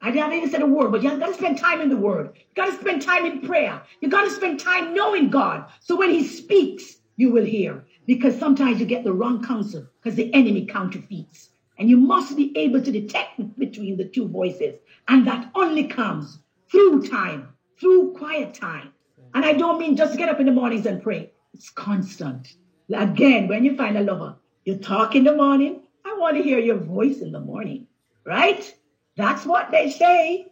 I 0.02 0.12
didn't 0.12 0.34
even 0.34 0.50
say 0.50 0.58
the 0.58 0.66
word, 0.66 0.92
but 0.92 1.02
you 1.02 1.18
got 1.18 1.28
to 1.28 1.34
spend 1.34 1.60
time 1.60 1.80
in 1.80 1.88
the 1.88 1.96
Word. 1.96 2.32
You 2.36 2.42
got 2.62 2.72
to 2.72 2.82
spend 2.82 3.04
time 3.04 3.26
in 3.26 3.40
prayer. 3.40 3.82
You 4.02 4.10
got 4.10 4.26
to 4.26 4.32
spend 4.32 4.60
time 4.60 4.94
knowing 4.94 5.30
God. 5.30 5.70
So 5.80 5.96
when 5.96 6.10
He 6.10 6.26
speaks, 6.26 6.98
you 7.16 7.32
will 7.32 7.46
hear 7.46 7.86
because 8.06 8.38
sometimes 8.38 8.82
you 8.82 8.86
get 8.86 9.06
the 9.06 9.14
wrong 9.14 9.42
counsel 9.42 9.88
because 10.02 10.18
the 10.18 10.34
enemy 10.34 10.66
counterfeits. 10.66 11.52
And 11.80 11.90
you 11.90 11.96
must 11.96 12.36
be 12.36 12.52
able 12.58 12.82
to 12.82 12.92
detect 12.92 13.40
between 13.58 13.96
the 13.96 14.10
two 14.10 14.28
voices. 14.28 14.78
And 15.08 15.26
that 15.26 15.52
only 15.56 15.86
comes 15.86 16.40
through 16.70 17.08
time, 17.08 17.54
through 17.80 18.14
quiet 18.14 18.54
time. 18.54 18.91
And 19.34 19.46
I 19.46 19.54
don't 19.54 19.80
mean 19.80 19.96
just 19.96 20.18
get 20.18 20.30
up 20.30 20.40
in 20.40 20.46
the 20.46 20.52
mornings 20.52 20.86
and 20.86 21.02
pray. 21.02 21.32
It's 21.54 21.70
constant. 21.70 22.54
Again, 22.94 23.48
when 23.48 23.64
you 23.64 23.76
find 23.76 23.98
a 23.98 24.02
lover, 24.02 24.36
you 24.66 24.78
talk 24.78 25.16
in 25.16 25.24
the 25.24 25.36
morning. 25.36 25.82
I 26.06 26.18
want 26.18 26.38
to 26.38 26.44
hear 26.44 26.60
your 26.60 26.78
voice 26.78 27.20
in 27.20 27.32
the 27.32 27.40
morning, 27.40 27.88
right? 28.26 28.74
That's 29.16 29.46
what 29.46 29.72
they 29.72 29.90
say. 29.90 30.48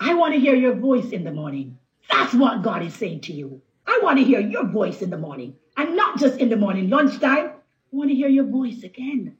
I 0.00 0.14
want 0.14 0.34
to 0.34 0.40
hear 0.40 0.54
your 0.54 0.74
voice 0.74 1.10
in 1.10 1.24
the 1.24 1.32
morning. 1.32 1.78
That's 2.10 2.34
what 2.34 2.62
God 2.62 2.82
is 2.82 2.94
saying 2.94 3.22
to 3.22 3.32
you. 3.32 3.62
I 3.86 4.00
want 4.02 4.18
to 4.18 4.24
hear 4.24 4.40
your 4.40 4.66
voice 4.66 5.02
in 5.02 5.10
the 5.10 5.18
morning. 5.18 5.56
And 5.76 5.96
not 5.96 6.18
just 6.18 6.38
in 6.38 6.48
the 6.48 6.56
morning, 6.56 6.90
lunchtime. 6.90 7.46
I 7.46 7.96
want 7.96 8.10
to 8.10 8.16
hear 8.16 8.28
your 8.28 8.44
voice 8.44 8.82
again. 8.82 9.36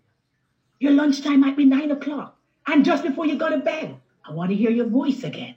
Your 0.79 0.93
lunchtime 0.93 1.41
might 1.41 1.57
be 1.57 1.65
nine 1.65 1.91
o'clock. 1.91 2.39
And 2.67 2.85
just 2.85 3.03
before 3.03 3.27
you 3.27 3.37
go 3.37 3.51
to 3.51 3.59
bed, 3.59 3.97
I 4.27 4.33
want 4.33 4.51
to 4.51 4.57
hear 4.57 4.71
your 4.71 4.87
voice 4.89 5.23
again. 5.23 5.55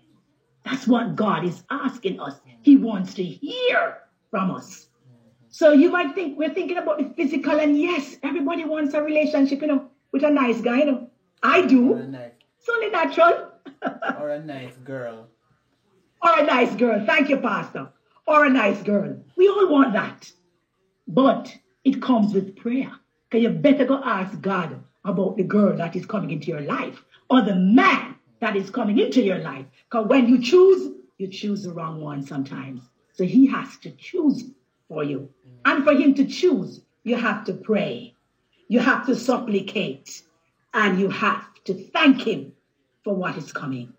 That's 0.70 0.86
what 0.86 1.16
God 1.16 1.46
is 1.46 1.64
asking 1.70 2.20
us. 2.20 2.36
He 2.62 2.76
wants 2.76 3.14
to 3.14 3.24
hear 3.24 4.00
from 4.30 4.52
us. 4.52 4.88
Mm-hmm. 5.08 5.48
So 5.50 5.72
you 5.72 5.90
might 5.90 6.14
think 6.14 6.38
we're 6.38 6.54
thinking 6.54 6.78
about 6.78 6.98
the 6.98 7.14
physical, 7.16 7.58
and 7.58 7.80
yes, 7.80 8.18
everybody 8.22 8.66
wants 8.66 8.94
a 8.94 9.02
relationship, 9.02 9.62
you 9.62 9.68
know, 9.68 9.90
with 10.12 10.24
a 10.24 10.30
nice 10.30 10.60
guy, 10.60 10.80
you 10.80 10.86
know. 10.86 11.10
I 11.42 11.62
do. 11.66 11.96
nice, 11.96 12.32
it's 12.60 12.68
only 12.68 12.90
natural. 12.90 13.52
or 14.20 14.30
a 14.30 14.44
nice 14.44 14.76
girl. 14.84 15.28
Or 16.22 16.40
a 16.40 16.44
nice 16.44 16.76
girl. 16.76 17.06
Thank 17.06 17.30
you, 17.30 17.38
Pastor. 17.38 17.90
Or 18.26 18.44
a 18.44 18.50
nice 18.50 18.82
girl. 18.84 19.24
We 19.38 19.48
all 19.48 19.70
want 19.70 19.94
that. 19.94 20.30
But 21.08 21.56
it 21.86 22.02
comes 22.02 22.34
with 22.34 22.58
prayer. 22.58 22.92
Because 23.30 23.44
you 23.44 23.50
better 23.52 23.86
go 23.86 24.02
ask 24.04 24.42
God 24.42 24.84
about 25.06 25.38
the 25.38 25.44
girl 25.44 25.78
that 25.78 25.96
is 25.96 26.06
coming 26.06 26.32
into 26.32 26.48
your 26.48 26.62
life 26.62 27.02
or 27.30 27.42
the 27.42 27.56
man 27.56 28.17
that 28.40 28.56
is 28.56 28.70
coming 28.70 29.00
into 29.00 29.22
your 29.22 29.40
life. 29.40 29.66
Because 29.90 30.08
when 30.08 30.28
you 30.28 30.42
choose, 30.42 30.94
you 31.18 31.28
choose 31.28 31.64
the 31.64 31.74
wrong 31.74 32.02
one 32.02 32.24
sometimes. 32.26 32.82
So 33.14 33.24
he 33.24 33.48
has 33.48 33.78
to 33.78 33.92
choose 33.92 34.44
for 34.88 35.04
you. 35.04 35.30
And 35.66 35.84
for 35.84 35.94
him 35.94 36.14
to 36.16 36.26
choose, 36.26 36.82
you 37.04 37.16
have 37.16 37.46
to 37.46 37.54
pray. 37.54 38.14
You 38.68 38.80
have 38.80 39.06
to 39.08 39.16
supplicate. 39.16 40.22
And 40.74 41.00
you 41.00 41.10
have 41.10 41.46
to 41.66 41.74
thank 41.74 42.22
him 42.22 42.54
for 43.04 43.16
what 43.16 43.38
is 43.38 43.52
coming. 43.52 43.94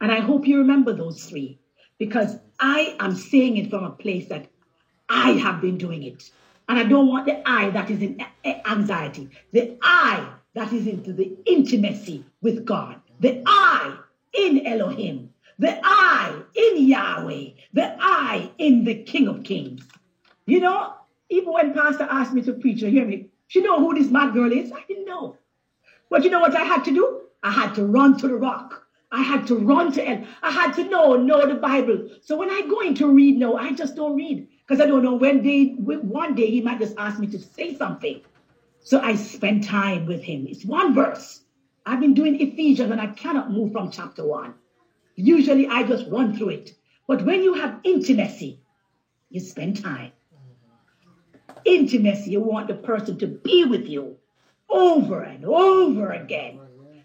And 0.00 0.10
I 0.10 0.20
hope 0.20 0.46
you 0.46 0.58
remember 0.58 0.92
those 0.92 1.24
three 1.24 1.58
because 1.98 2.36
I 2.58 2.96
am 2.98 3.14
saying 3.14 3.56
it 3.56 3.70
from 3.70 3.84
a 3.84 3.90
place 3.90 4.28
that 4.28 4.48
I 5.08 5.32
have 5.32 5.60
been 5.60 5.78
doing 5.78 6.02
it. 6.02 6.30
And 6.72 6.80
I 6.80 6.84
don't 6.84 7.06
want 7.06 7.26
the 7.26 7.46
I 7.46 7.68
that 7.68 7.90
is 7.90 8.00
in 8.00 8.18
eh, 8.18 8.24
eh, 8.44 8.60
anxiety, 8.64 9.28
the 9.52 9.76
I 9.82 10.26
that 10.54 10.72
is 10.72 10.86
into 10.86 11.12
the 11.12 11.36
intimacy 11.44 12.24
with 12.40 12.64
God, 12.64 12.98
the 13.20 13.42
I 13.44 13.98
in 14.32 14.66
Elohim, 14.66 15.34
the 15.58 15.78
I 15.84 16.34
in 16.54 16.88
Yahweh, 16.88 17.48
the 17.74 17.94
I 18.00 18.52
in 18.56 18.84
the 18.84 18.94
King 18.94 19.28
of 19.28 19.42
Kings. 19.42 19.86
You 20.46 20.60
know, 20.60 20.94
even 21.28 21.52
when 21.52 21.74
Pastor 21.74 22.08
asked 22.10 22.32
me 22.32 22.40
to 22.40 22.54
preach, 22.54 22.80
you 22.80 22.88
hear 22.88 23.04
me, 23.04 23.26
she 23.48 23.60
know 23.60 23.78
who 23.78 23.92
this 23.92 24.10
mad 24.10 24.32
girl 24.32 24.50
is? 24.50 24.72
I 24.72 24.82
didn't 24.88 25.04
know. 25.04 25.36
But 26.08 26.24
you 26.24 26.30
know 26.30 26.40
what 26.40 26.56
I 26.56 26.64
had 26.64 26.86
to 26.86 26.90
do? 26.90 27.20
I 27.42 27.50
had 27.50 27.74
to 27.74 27.84
run 27.84 28.16
to 28.16 28.28
the 28.28 28.36
rock. 28.36 28.86
I 29.10 29.20
had 29.20 29.46
to 29.48 29.56
run 29.56 29.92
to 29.92 30.10
it. 30.10 30.26
I 30.40 30.50
had 30.50 30.72
to 30.76 30.84
know, 30.84 31.16
know 31.16 31.46
the 31.46 31.56
Bible. 31.56 32.08
So 32.22 32.38
when 32.38 32.48
I 32.48 32.62
go 32.62 32.80
in 32.80 32.94
to 32.94 33.08
read 33.08 33.36
now, 33.36 33.56
I 33.56 33.72
just 33.72 33.94
don't 33.94 34.16
read 34.16 34.48
because 34.72 34.82
I 34.82 34.88
don't 34.88 35.02
know 35.02 35.12
when 35.12 35.42
day, 35.42 35.74
one 35.74 36.34
day 36.34 36.50
he 36.50 36.62
might 36.62 36.78
just 36.78 36.96
ask 36.96 37.18
me 37.18 37.26
to 37.26 37.38
say 37.38 37.76
something. 37.76 38.22
So 38.80 39.02
I 39.02 39.16
spend 39.16 39.64
time 39.64 40.06
with 40.06 40.22
him. 40.22 40.46
It's 40.48 40.64
one 40.64 40.94
verse. 40.94 41.42
I've 41.84 42.00
been 42.00 42.14
doing 42.14 42.40
Ephesians 42.40 42.90
and 42.90 42.98
I 42.98 43.08
cannot 43.08 43.52
move 43.52 43.72
from 43.72 43.90
chapter 43.90 44.26
one. 44.26 44.54
Usually 45.14 45.68
I 45.68 45.82
just 45.82 46.08
run 46.08 46.34
through 46.34 46.48
it. 46.48 46.72
But 47.06 47.22
when 47.26 47.42
you 47.42 47.52
have 47.52 47.80
intimacy, 47.84 48.60
you 49.28 49.40
spend 49.40 49.82
time. 49.82 50.12
Intimacy, 51.66 52.30
you 52.30 52.40
want 52.40 52.68
the 52.68 52.74
person 52.74 53.18
to 53.18 53.26
be 53.26 53.66
with 53.66 53.86
you 53.86 54.16
over 54.70 55.20
and 55.20 55.44
over 55.44 56.12
again. 56.12 56.58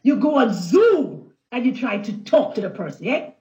You 0.04 0.16
go 0.16 0.36
on 0.36 0.54
Zoom 0.54 1.34
and 1.52 1.66
you 1.66 1.76
try 1.76 1.98
to 1.98 2.18
talk 2.20 2.56
to 2.56 2.62
the 2.62 2.70
person, 2.70 3.08
yeah? 3.08 3.32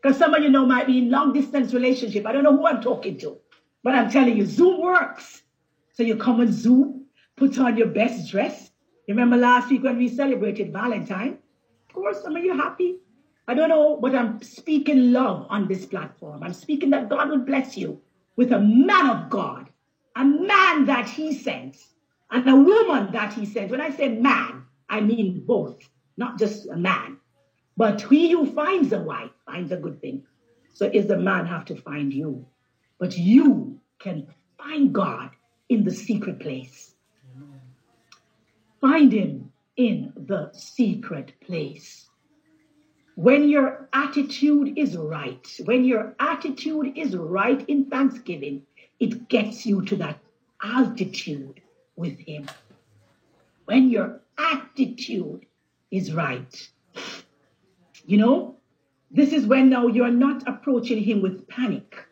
Because 0.00 0.16
some 0.16 0.32
of 0.32 0.42
you 0.42 0.48
know 0.48 0.64
might 0.64 0.86
be 0.86 1.00
in 1.00 1.10
long 1.10 1.34
distance 1.34 1.74
relationship. 1.74 2.24
I 2.24 2.32
don't 2.32 2.44
know 2.44 2.56
who 2.56 2.66
I'm 2.66 2.80
talking 2.80 3.18
to. 3.18 3.36
But 3.84 3.94
I'm 3.94 4.10
telling 4.10 4.36
you, 4.36 4.46
Zoom 4.46 4.80
works. 4.80 5.42
So 5.92 6.02
you 6.02 6.16
come 6.16 6.40
on 6.40 6.50
Zoom, 6.50 7.04
put 7.36 7.58
on 7.58 7.76
your 7.76 7.88
best 7.88 8.30
dress. 8.30 8.70
You 9.06 9.14
Remember 9.14 9.36
last 9.36 9.70
week 9.70 9.82
when 9.84 9.98
we 9.98 10.08
celebrated 10.08 10.72
Valentine? 10.72 11.38
Of 11.88 11.94
course, 11.94 12.22
some 12.22 12.34
of 12.34 12.42
you 12.42 12.56
happy. 12.56 12.96
I 13.46 13.52
don't 13.52 13.68
know, 13.68 13.98
but 14.00 14.14
I'm 14.14 14.42
speaking 14.42 15.12
love 15.12 15.46
on 15.50 15.68
this 15.68 15.84
platform. 15.84 16.42
I'm 16.42 16.54
speaking 16.54 16.88
that 16.90 17.10
God 17.10 17.28
will 17.28 17.44
bless 17.44 17.76
you 17.76 18.00
with 18.36 18.52
a 18.52 18.58
man 18.58 19.10
of 19.10 19.28
God, 19.28 19.68
a 20.16 20.24
man 20.24 20.86
that 20.86 21.06
he 21.06 21.34
sends, 21.34 21.94
and 22.30 22.48
a 22.48 22.56
woman 22.56 23.12
that 23.12 23.34
he 23.34 23.44
sends. 23.44 23.70
When 23.70 23.82
I 23.82 23.90
say 23.90 24.08
man, 24.08 24.62
I 24.88 25.02
mean 25.02 25.44
both, 25.44 25.78
not 26.16 26.38
just 26.38 26.66
a 26.70 26.76
man. 26.76 27.18
But 27.76 28.00
he 28.00 28.30
who 28.30 28.46
finds 28.46 28.92
a 28.92 28.98
wife 29.02 29.30
finds 29.44 29.72
a 29.72 29.76
good 29.76 30.00
thing. 30.00 30.22
So 30.72 30.90
is 30.92 31.06
the 31.06 31.18
man 31.18 31.44
have 31.44 31.66
to 31.66 31.76
find 31.76 32.12
you? 32.14 32.46
But 33.04 33.18
you 33.18 33.78
can 33.98 34.28
find 34.56 34.90
God 34.90 35.28
in 35.68 35.84
the 35.84 35.90
secret 35.90 36.40
place. 36.40 36.94
Find 38.80 39.12
him 39.12 39.52
in 39.76 40.10
the 40.16 40.50
secret 40.54 41.34
place. 41.42 42.08
When 43.14 43.50
your 43.50 43.90
attitude 43.92 44.78
is 44.78 44.96
right, 44.96 45.46
when 45.66 45.84
your 45.84 46.16
attitude 46.18 46.96
is 46.96 47.14
right 47.14 47.62
in 47.68 47.90
thanksgiving, 47.90 48.62
it 48.98 49.28
gets 49.28 49.66
you 49.66 49.82
to 49.82 49.96
that 49.96 50.18
altitude 50.62 51.60
with 51.96 52.18
him. 52.18 52.48
When 53.66 53.90
your 53.90 54.22
attitude 54.38 55.44
is 55.90 56.14
right. 56.14 56.70
You 58.06 58.16
know, 58.16 58.56
this 59.10 59.34
is 59.34 59.44
when 59.44 59.68
now 59.68 59.88
you're 59.88 60.10
not 60.10 60.48
approaching 60.48 61.04
him 61.04 61.20
with 61.20 61.46
panic. 61.48 62.03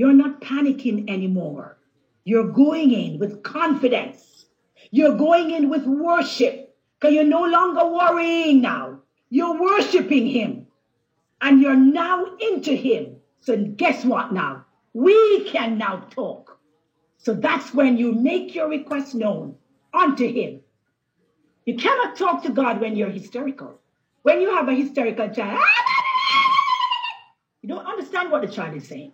You're 0.00 0.14
not 0.14 0.40
panicking 0.40 1.10
anymore. 1.10 1.76
You're 2.24 2.50
going 2.50 2.90
in 2.90 3.18
with 3.18 3.42
confidence 3.42 4.46
You're 4.90 5.18
going 5.18 5.50
in 5.50 5.68
with 5.68 5.84
worship 5.84 6.74
because 6.98 7.12
you're 7.12 7.24
no 7.38 7.44
longer 7.44 7.84
worrying 7.84 8.62
now. 8.62 9.02
You're 9.28 9.60
worshiping 9.60 10.26
Him 10.26 10.68
and 11.42 11.60
you're 11.60 11.76
now 11.76 12.24
into 12.38 12.72
Him. 12.74 13.16
So, 13.40 13.58
guess 13.82 14.02
what 14.06 14.32
now? 14.32 14.64
We 14.94 15.44
can 15.50 15.76
now 15.76 15.96
talk. 16.08 16.58
So, 17.18 17.34
that's 17.34 17.74
when 17.74 17.98
you 17.98 18.12
make 18.12 18.54
your 18.54 18.70
request 18.70 19.14
known 19.14 19.56
unto 19.92 20.26
Him. 20.26 20.60
You 21.66 21.76
cannot 21.76 22.16
talk 22.16 22.42
to 22.44 22.52
God 22.62 22.80
when 22.80 22.96
you're 22.96 23.16
hysterical. 23.20 23.78
When 24.22 24.40
you 24.40 24.54
have 24.56 24.66
a 24.66 24.80
hysterical 24.82 25.28
child, 25.28 25.62
you 27.60 27.68
don't 27.68 27.84
understand 27.84 28.30
what 28.30 28.40
the 28.40 28.48
child 28.48 28.74
is 28.78 28.88
saying. 28.88 29.12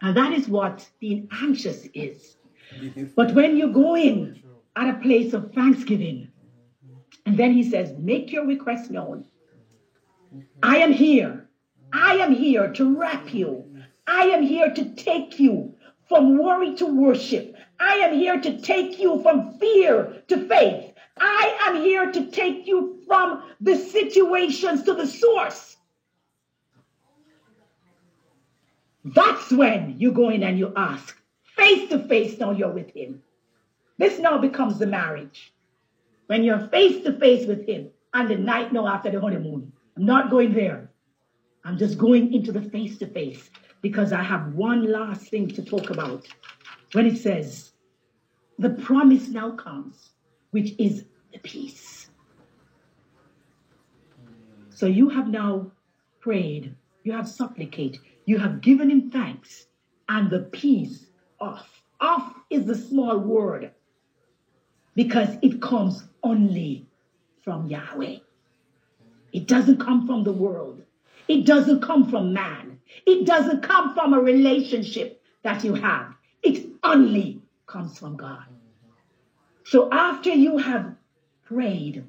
And 0.00 0.16
that 0.16 0.32
is 0.32 0.48
what 0.48 0.88
being 1.00 1.28
anxious 1.32 1.86
is. 1.94 2.36
Mm-hmm. 2.74 3.06
But 3.16 3.34
when 3.34 3.56
you 3.56 3.72
go 3.72 3.96
in 3.96 4.42
at 4.76 4.94
a 4.94 4.98
place 5.00 5.32
of 5.32 5.52
thanksgiving, 5.52 6.30
and 7.26 7.36
then 7.36 7.52
he 7.52 7.68
says, 7.68 7.92
Make 7.98 8.32
your 8.32 8.46
request 8.46 8.90
known. 8.90 9.24
I 10.62 10.78
am 10.78 10.92
here. 10.92 11.48
I 11.92 12.16
am 12.16 12.34
here 12.34 12.72
to 12.72 12.98
wrap 12.98 13.32
you. 13.32 13.64
I 14.06 14.24
am 14.24 14.42
here 14.42 14.72
to 14.72 14.94
take 14.94 15.38
you 15.40 15.74
from 16.08 16.38
worry 16.38 16.74
to 16.76 16.86
worship. 16.86 17.54
I 17.80 17.94
am 17.96 18.14
here 18.14 18.40
to 18.40 18.60
take 18.60 18.98
you 18.98 19.22
from 19.22 19.58
fear 19.58 20.22
to 20.28 20.48
faith. 20.48 20.92
I 21.20 21.56
am 21.66 21.82
here 21.82 22.12
to 22.12 22.30
take 22.30 22.66
you 22.66 23.02
from 23.06 23.42
the 23.60 23.76
situations 23.76 24.82
to 24.84 24.94
the 24.94 25.06
source. 25.06 25.76
That's 29.04 29.50
when 29.50 29.96
you 29.98 30.12
go 30.12 30.30
in 30.30 30.42
and 30.42 30.58
you 30.58 30.72
ask. 30.76 31.16
Face 31.56 31.88
to 31.90 32.06
face, 32.08 32.38
now 32.38 32.52
you're 32.52 32.72
with 32.72 32.90
him. 32.94 33.22
This 33.98 34.18
now 34.18 34.38
becomes 34.38 34.78
the 34.78 34.86
marriage. 34.86 35.52
When 36.26 36.44
you're 36.44 36.68
face 36.68 37.02
to 37.04 37.18
face 37.18 37.46
with 37.46 37.66
him 37.66 37.90
and 38.14 38.28
the 38.28 38.36
night 38.36 38.72
now 38.72 38.86
after 38.86 39.10
the 39.10 39.20
honeymoon. 39.20 39.72
I'm 39.96 40.04
not 40.04 40.30
going 40.30 40.52
there. 40.54 40.90
I'm 41.64 41.78
just 41.78 41.98
going 41.98 42.32
into 42.32 42.52
the 42.52 42.62
face 42.62 42.98
to 42.98 43.06
face 43.06 43.50
because 43.82 44.12
I 44.12 44.22
have 44.22 44.54
one 44.54 44.90
last 44.90 45.28
thing 45.30 45.48
to 45.48 45.62
talk 45.62 45.90
about. 45.90 46.26
When 46.92 47.06
it 47.06 47.18
says, 47.18 47.72
the 48.58 48.70
promise 48.70 49.28
now 49.28 49.52
comes, 49.52 50.10
which 50.50 50.74
is 50.78 51.04
the 51.32 51.38
peace. 51.38 52.08
So 54.70 54.86
you 54.86 55.08
have 55.08 55.28
now 55.28 55.72
prayed, 56.20 56.74
you 57.02 57.12
have 57.12 57.28
supplicated, 57.28 58.00
you 58.28 58.36
have 58.36 58.60
given 58.60 58.90
him 58.90 59.10
thanks, 59.10 59.68
and 60.06 60.28
the 60.28 60.40
peace 60.40 61.06
off. 61.40 61.66
Off 61.98 62.34
is 62.50 62.66
the 62.66 62.74
small 62.74 63.16
word 63.16 63.70
because 64.94 65.30
it 65.40 65.62
comes 65.62 66.04
only 66.22 66.84
from 67.42 67.68
Yahweh. 67.68 68.16
It 69.32 69.48
doesn't 69.48 69.80
come 69.80 70.06
from 70.06 70.24
the 70.24 70.32
world. 70.32 70.82
It 71.26 71.46
doesn't 71.46 71.80
come 71.80 72.10
from 72.10 72.34
man. 72.34 72.78
It 73.06 73.24
doesn't 73.24 73.62
come 73.62 73.94
from 73.94 74.12
a 74.12 74.20
relationship 74.20 75.22
that 75.42 75.64
you 75.64 75.72
have. 75.72 76.12
It 76.42 76.66
only 76.82 77.40
comes 77.66 77.98
from 77.98 78.18
God. 78.18 78.44
So 79.64 79.90
after 79.90 80.28
you 80.28 80.58
have 80.58 80.94
prayed, 81.46 82.04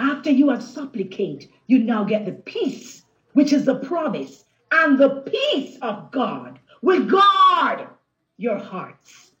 after 0.00 0.30
you 0.32 0.48
have 0.48 0.64
supplicated, 0.64 1.48
you 1.68 1.78
now 1.78 2.02
get 2.02 2.26
the 2.26 2.32
peace, 2.32 3.04
which 3.34 3.52
is 3.52 3.66
the 3.66 3.76
promise. 3.76 4.44
And 4.72 4.98
the 4.98 5.22
peace 5.30 5.78
of 5.82 6.10
God 6.10 6.58
will 6.82 7.04
guard 7.04 7.88
your 8.36 8.58
hearts 8.58 9.32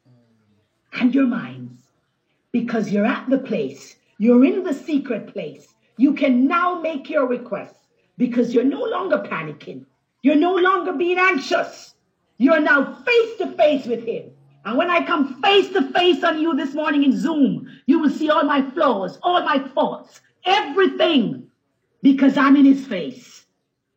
and 0.92 1.14
your 1.14 1.26
minds 1.26 1.78
because 2.52 2.90
you're 2.90 3.06
at 3.06 3.28
the 3.30 3.38
place, 3.38 3.96
you're 4.18 4.44
in 4.44 4.64
the 4.64 4.74
secret 4.74 5.32
place. 5.32 5.66
You 5.96 6.14
can 6.14 6.46
now 6.46 6.80
make 6.80 7.08
your 7.08 7.26
requests 7.26 7.86
because 8.18 8.52
you're 8.52 8.64
no 8.64 8.82
longer 8.82 9.18
panicking. 9.18 9.84
You're 10.22 10.36
no 10.36 10.54
longer 10.54 10.92
being 10.92 11.18
anxious. 11.18 11.94
You're 12.38 12.60
now 12.60 13.02
face 13.04 13.36
to 13.38 13.52
face 13.56 13.86
with 13.86 14.04
Him. 14.04 14.30
And 14.64 14.76
when 14.76 14.90
I 14.90 15.04
come 15.06 15.40
face 15.42 15.68
to 15.70 15.90
face 15.92 16.22
on 16.22 16.38
you 16.38 16.54
this 16.54 16.74
morning 16.74 17.04
in 17.04 17.16
Zoom, 17.16 17.66
you 17.86 17.98
will 17.98 18.10
see 18.10 18.28
all 18.28 18.44
my 18.44 18.68
flaws, 18.70 19.18
all 19.22 19.42
my 19.42 19.58
faults, 19.74 20.20
everything, 20.44 21.48
because 22.02 22.36
I'm 22.36 22.56
in 22.56 22.66
his 22.66 22.86
face. 22.86 23.39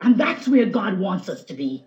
And 0.03 0.17
that's 0.17 0.47
where 0.49 0.65
God 0.65 0.99
wants 0.99 1.29
us 1.29 1.45
to 1.45 1.53
be. 1.53 1.85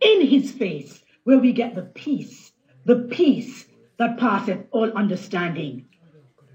In 0.00 0.26
his 0.26 0.50
face, 0.50 1.02
where 1.24 1.38
we 1.38 1.52
get 1.52 1.74
the 1.74 1.82
peace, 1.82 2.52
the 2.86 3.08
peace 3.10 3.66
that 3.98 4.18
passeth 4.18 4.66
all 4.70 4.90
understanding. 4.92 5.86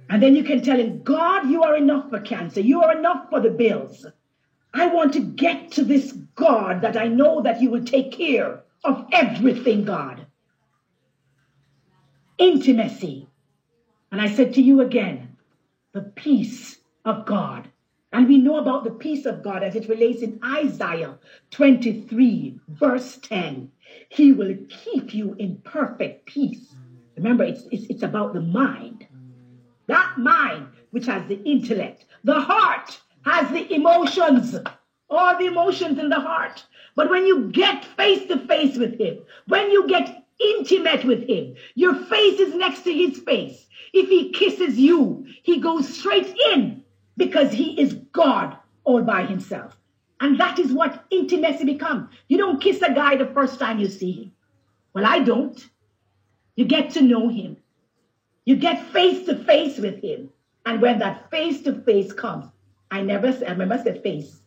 And 0.10 0.22
then 0.22 0.36
you 0.36 0.44
can 0.44 0.62
tell 0.62 0.78
him, 0.78 1.04
God, 1.04 1.50
you 1.50 1.64
are 1.64 1.78
enough 1.78 2.10
for 2.10 2.20
cancer. 2.20 2.62
You 2.62 2.82
are 2.82 2.98
enough 2.98 3.30
for 3.30 3.40
the 3.40 3.52
bills. 3.52 4.06
I 4.74 4.88
want 4.88 5.14
to 5.14 5.20
get 5.20 5.72
to 5.74 5.84
this 5.84 6.12
God 6.36 6.82
that 6.82 6.98
I 6.98 7.08
know 7.08 7.42
that 7.44 7.62
you 7.62 7.70
will 7.70 7.86
take 7.86 8.12
care 8.12 8.64
of 8.84 9.06
everything, 9.12 9.86
God. 9.86 10.26
Intimacy. 12.38 13.28
And 14.12 14.20
I 14.20 14.34
said 14.34 14.56
to 14.56 14.62
you 14.62 14.82
again, 14.82 15.38
the 15.94 16.02
peace 16.02 16.78
of 17.06 17.26
God. 17.26 17.71
And 18.14 18.28
we 18.28 18.38
know 18.38 18.58
about 18.58 18.84
the 18.84 18.92
peace 18.92 19.26
of 19.26 19.42
God 19.42 19.64
as 19.64 19.76
it 19.76 19.88
relates 19.88 20.22
in 20.22 20.40
Isaiah 20.44 21.18
23, 21.52 22.60
verse 22.68 23.18
10. 23.24 23.72
He 24.10 24.34
will 24.34 24.58
keep 24.68 25.14
you 25.14 25.34
in 25.36 25.62
perfect 25.64 26.26
peace. 26.26 26.76
Remember, 27.16 27.46
it's, 27.46 27.64
it's, 27.72 27.86
it's 27.86 28.04
about 28.04 28.34
the 28.34 28.42
mind. 28.42 29.08
That 29.88 30.18
mind, 30.18 30.68
which 30.92 31.06
has 31.06 31.26
the 31.28 31.42
intellect, 31.44 32.06
the 32.24 32.40
heart 32.40 33.00
has 33.24 33.50
the 33.50 33.74
emotions, 33.74 34.58
all 35.10 35.38
the 35.38 35.46
emotions 35.46 35.98
in 35.98 36.10
the 36.10 36.20
heart. 36.20 36.66
But 36.96 37.10
when 37.10 37.26
you 37.26 37.50
get 37.52 37.86
face 37.86 38.28
to 38.28 38.46
face 38.46 38.78
with 38.78 39.00
him, 39.00 39.20
when 39.48 39.72
you 39.72 39.88
get 39.88 40.26
intimate 40.58 41.06
with 41.06 41.28
him, 41.30 41.56
your 41.76 41.96
face 41.96 42.40
is 42.40 42.56
next 42.56 42.82
to 42.82 42.94
his 42.94 43.20
face. 43.20 43.68
If 43.94 44.10
he 44.10 44.32
kisses 44.32 44.78
you, 44.78 45.26
he 45.44 45.62
goes 45.62 45.98
straight 45.98 46.36
in 46.54 46.81
because 47.18 47.52
he 47.52 47.80
is 47.80 47.94
God 48.12 48.58
all 48.84 49.02
by 49.02 49.24
himself. 49.26 49.78
And 50.20 50.40
that 50.40 50.60
is 50.60 50.72
what 50.72 51.06
intimacy 51.10 51.66
becomes. 51.66 52.10
You 52.28 52.38
don't 52.38 52.62
kiss 52.62 52.82
a 52.82 52.94
guy 52.94 53.16
the 53.16 53.28
first 53.28 53.60
time 53.60 53.80
you 53.80 53.88
see 53.88 54.12
him. 54.12 54.32
Well, 54.94 55.06
I 55.06 55.20
don't. 55.20 55.60
You 56.56 56.66
get 56.66 56.92
to 56.92 57.02
know 57.02 57.28
him. 57.28 57.58
You 58.46 58.56
get 58.56 58.92
face 58.92 59.26
to 59.26 59.36
face 59.44 59.78
with 59.78 60.02
him. 60.02 60.30
And 60.66 60.82
when 60.82 61.00
that 61.00 61.32
face 61.32 61.62
to 61.64 61.82
face 61.82 62.14
comes, 62.14 62.46
I 62.92 63.02
never, 63.02 63.32
said, 63.32 63.48
I 63.48 63.52
remember 63.52 63.76
I 63.76 63.84
said 63.84 64.04
face. 64.04 64.42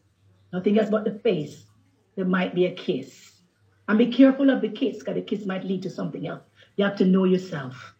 Nothing 0.53 0.79
else 0.79 0.91
but 0.91 1.05
the 1.05 1.19
face 1.19 1.65
there 2.15 2.25
might 2.25 2.55
be 2.55 2.67
a 2.67 2.75
kiss. 2.75 3.33
And 3.89 3.99
be 3.99 4.07
careful 4.07 4.51
of 4.51 4.61
the 4.63 4.69
kiss, 4.69 4.99
because 4.99 5.15
the 5.15 5.23
kiss 5.23 5.45
might 5.45 5.65
lead 5.65 5.83
to 5.83 5.91
something 5.91 6.27
else. 6.27 6.43
You 6.77 6.85
have 6.85 6.97
to 6.97 7.05
know 7.05 7.25
yourself. 7.25 7.95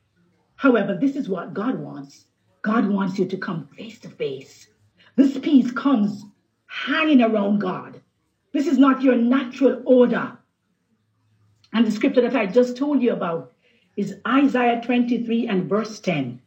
However, 0.57 0.97
this 0.99 1.17
is 1.17 1.29
what 1.29 1.55
God 1.55 1.79
wants. 1.79 2.27
God 2.65 2.89
wants 2.89 3.19
you 3.19 3.27
to 3.27 3.37
come 3.37 3.69
face 3.77 3.99
to 4.01 4.09
face. 4.09 4.69
This 5.17 5.39
peace 5.39 5.71
comes 5.71 6.25
hanging 6.67 7.21
around 7.21 7.59
God. 7.61 8.01
This 8.53 8.67
is 8.67 8.79
not 8.79 9.03
your 9.03 9.17
natural 9.17 9.83
order. 9.85 10.39
And 11.75 11.87
the 11.87 11.91
scripture 11.91 12.23
that 12.23 12.35
I 12.35 12.47
just 12.47 12.77
told 12.77 13.03
you 13.03 13.13
about 13.13 13.53
is 13.97 14.17
Isaiah 14.27 14.81
23 14.83 15.47
and 15.47 15.69
verse 15.69 16.01
10. 16.01 16.41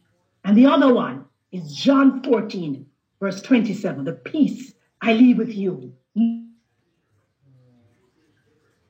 And 0.44 0.56
the 0.56 0.66
other 0.66 0.92
one 0.92 1.24
is 1.52 1.72
John 1.74 2.22
14, 2.22 2.84
verse 3.20 3.40
27. 3.40 4.04
The 4.04 4.12
peace 4.12 4.74
I 5.00 5.12
leave 5.12 5.38
with 5.38 5.54
you, 5.54 5.92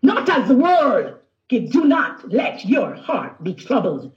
not 0.02 0.28
as 0.30 0.48
the 0.48 0.56
world. 0.56 1.16
Do 1.48 1.84
not 1.84 2.30
let 2.30 2.64
your 2.64 2.94
heart 2.94 3.42
be 3.44 3.54
troubled. 3.54 4.12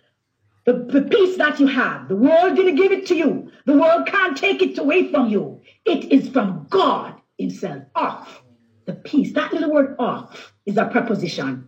The, 0.65 0.73
the 0.73 1.01
peace 1.01 1.37
that 1.37 1.59
you 1.59 1.67
have, 1.67 2.07
the 2.07 2.15
world 2.15 2.55
didn't 2.55 2.75
give 2.75 2.91
it 2.91 3.05
to 3.07 3.15
you. 3.15 3.51
The 3.65 3.77
world 3.77 4.07
can't 4.07 4.37
take 4.37 4.61
it 4.61 4.77
away 4.77 5.11
from 5.11 5.29
you. 5.29 5.61
It 5.85 6.11
is 6.11 6.29
from 6.29 6.67
God 6.69 7.15
Himself. 7.37 7.83
Off. 7.95 8.43
The 8.85 8.93
peace. 8.93 9.33
That 9.33 9.53
little 9.53 9.71
word 9.71 9.95
off 9.99 10.53
is 10.65 10.77
a 10.77 10.85
preposition. 10.85 11.67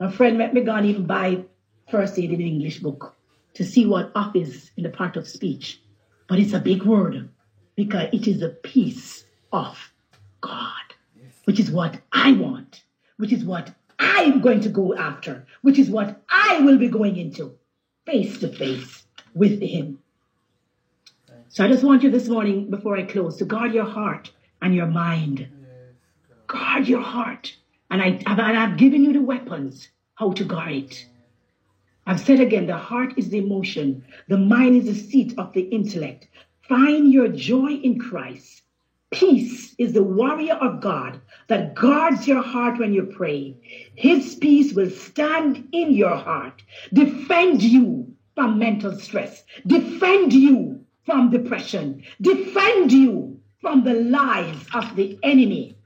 A 0.00 0.10
friend 0.10 0.38
met 0.38 0.54
me 0.54 0.62
go 0.62 0.74
and 0.74 0.86
even 0.86 1.06
buy 1.06 1.44
first 1.90 2.18
aid 2.18 2.32
in 2.32 2.40
an 2.40 2.46
English 2.46 2.80
book 2.80 3.14
to 3.54 3.64
see 3.64 3.86
what 3.86 4.10
off 4.14 4.34
is 4.34 4.70
in 4.76 4.82
the 4.82 4.90
part 4.90 5.16
of 5.16 5.28
speech. 5.28 5.80
But 6.28 6.38
it's 6.38 6.52
a 6.52 6.58
big 6.58 6.82
word 6.82 7.28
because 7.76 8.08
it 8.12 8.26
is 8.26 8.40
the 8.40 8.48
peace 8.48 9.24
of 9.52 9.78
God, 10.40 10.94
which 11.44 11.60
is 11.60 11.70
what 11.70 12.00
I 12.12 12.32
want 12.32 12.84
which 13.16 13.32
is 13.32 13.44
what 13.44 13.74
I'm 13.98 14.40
going 14.40 14.60
to 14.60 14.68
go 14.68 14.94
after, 14.94 15.46
which 15.62 15.78
is 15.78 15.90
what 15.90 16.22
I 16.28 16.60
will 16.60 16.78
be 16.78 16.88
going 16.88 17.16
into 17.16 17.54
face 18.06 18.38
to 18.38 18.48
face 18.48 19.04
with 19.34 19.60
Him. 19.60 19.98
So 21.48 21.64
I 21.64 21.68
just 21.68 21.84
want 21.84 22.02
you 22.02 22.10
this 22.10 22.28
morning, 22.28 22.68
before 22.68 22.96
I 22.96 23.04
close, 23.04 23.36
to 23.36 23.44
guard 23.44 23.72
your 23.72 23.84
heart 23.84 24.32
and 24.60 24.74
your 24.74 24.86
mind. 24.86 25.48
Guard 26.48 26.88
your 26.88 27.00
heart. 27.00 27.54
And 27.90 28.02
I, 28.02 28.20
and 28.26 28.40
I've 28.40 28.76
given 28.76 29.04
you 29.04 29.12
the 29.12 29.22
weapons 29.22 29.88
how 30.16 30.32
to 30.32 30.44
guard 30.44 30.72
it. 30.72 31.06
I've 32.06 32.18
said 32.18 32.40
again, 32.40 32.66
the 32.66 32.76
heart 32.76 33.14
is 33.16 33.28
the 33.28 33.38
emotion, 33.38 34.04
the 34.28 34.36
mind 34.36 34.76
is 34.76 34.86
the 34.86 34.94
seat 34.94 35.38
of 35.38 35.52
the 35.52 35.62
intellect. 35.62 36.28
Find 36.68 37.12
your 37.12 37.28
joy 37.28 37.70
in 37.70 38.00
Christ. 38.00 38.63
Peace 39.14 39.76
is 39.78 39.92
the 39.92 40.02
warrior 40.02 40.54
of 40.54 40.80
God 40.80 41.20
that 41.46 41.76
guards 41.76 42.26
your 42.26 42.42
heart 42.42 42.80
when 42.80 42.92
you 42.92 43.04
pray. 43.04 43.56
His 43.94 44.34
peace 44.34 44.72
will 44.72 44.90
stand 44.90 45.68
in 45.70 45.92
your 45.92 46.16
heart, 46.16 46.60
defend 46.92 47.62
you 47.62 48.12
from 48.34 48.58
mental 48.58 48.98
stress, 48.98 49.44
defend 49.68 50.32
you 50.32 50.84
from 51.06 51.30
depression, 51.30 52.02
defend 52.20 52.90
you 52.90 53.40
from 53.60 53.84
the 53.84 53.94
lies 53.94 54.66
of 54.74 54.96
the 54.96 55.16
enemy. 55.22 55.76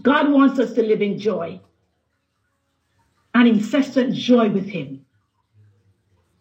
God 0.00 0.30
wants 0.30 0.60
us 0.60 0.74
to 0.74 0.82
live 0.84 1.02
in 1.02 1.18
joy, 1.18 1.60
an 3.34 3.48
incessant 3.48 4.14
joy 4.14 4.48
with 4.48 4.68
Him. 4.68 5.04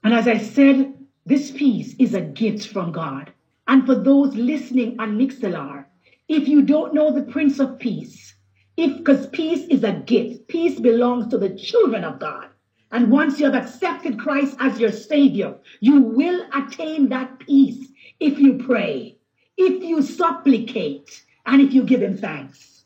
And 0.04 0.14
as 0.14 0.28
I 0.28 0.38
said, 0.38 0.94
this 1.26 1.50
peace 1.50 1.96
is 1.98 2.14
a 2.14 2.22
gift 2.22 2.68
from 2.68 2.92
God. 2.92 3.34
And 3.68 3.86
for 3.86 3.96
those 3.96 4.36
listening 4.36 5.00
on 5.00 5.18
Mixlr, 5.18 5.86
if 6.30 6.48
you 6.48 6.62
don't 6.62 6.94
know 6.94 7.12
the 7.12 7.24
Prince 7.32 7.60
of 7.60 7.80
Peace, 7.80 8.36
if 8.78 8.98
because 8.98 9.28
peace 9.28 9.68
is 9.70 9.84
a 9.84 9.94
gift, 9.94 10.48
peace 10.48 10.80
belongs 10.80 11.28
to 11.28 11.38
the 11.38 11.56
children 11.56 12.04
of 12.04 12.20
God. 12.20 12.48
And 12.92 13.12
once 13.12 13.40
you 13.40 13.46
have 13.46 13.56
accepted 13.56 14.20
Christ 14.20 14.56
as 14.60 14.80
your 14.80 14.92
Savior, 14.92 15.56
you 15.82 16.02
will 16.02 16.48
attain 16.54 17.10
that 17.10 17.40
peace 17.40 17.92
if 18.20 18.40
you 18.40 18.58
pray, 18.58 19.18
if 19.58 19.84
you 19.84 20.02
supplicate, 20.02 21.26
and 21.46 21.62
if 21.62 21.74
you 21.74 21.84
give 21.84 22.02
Him 22.02 22.18
thanks. 22.18 22.86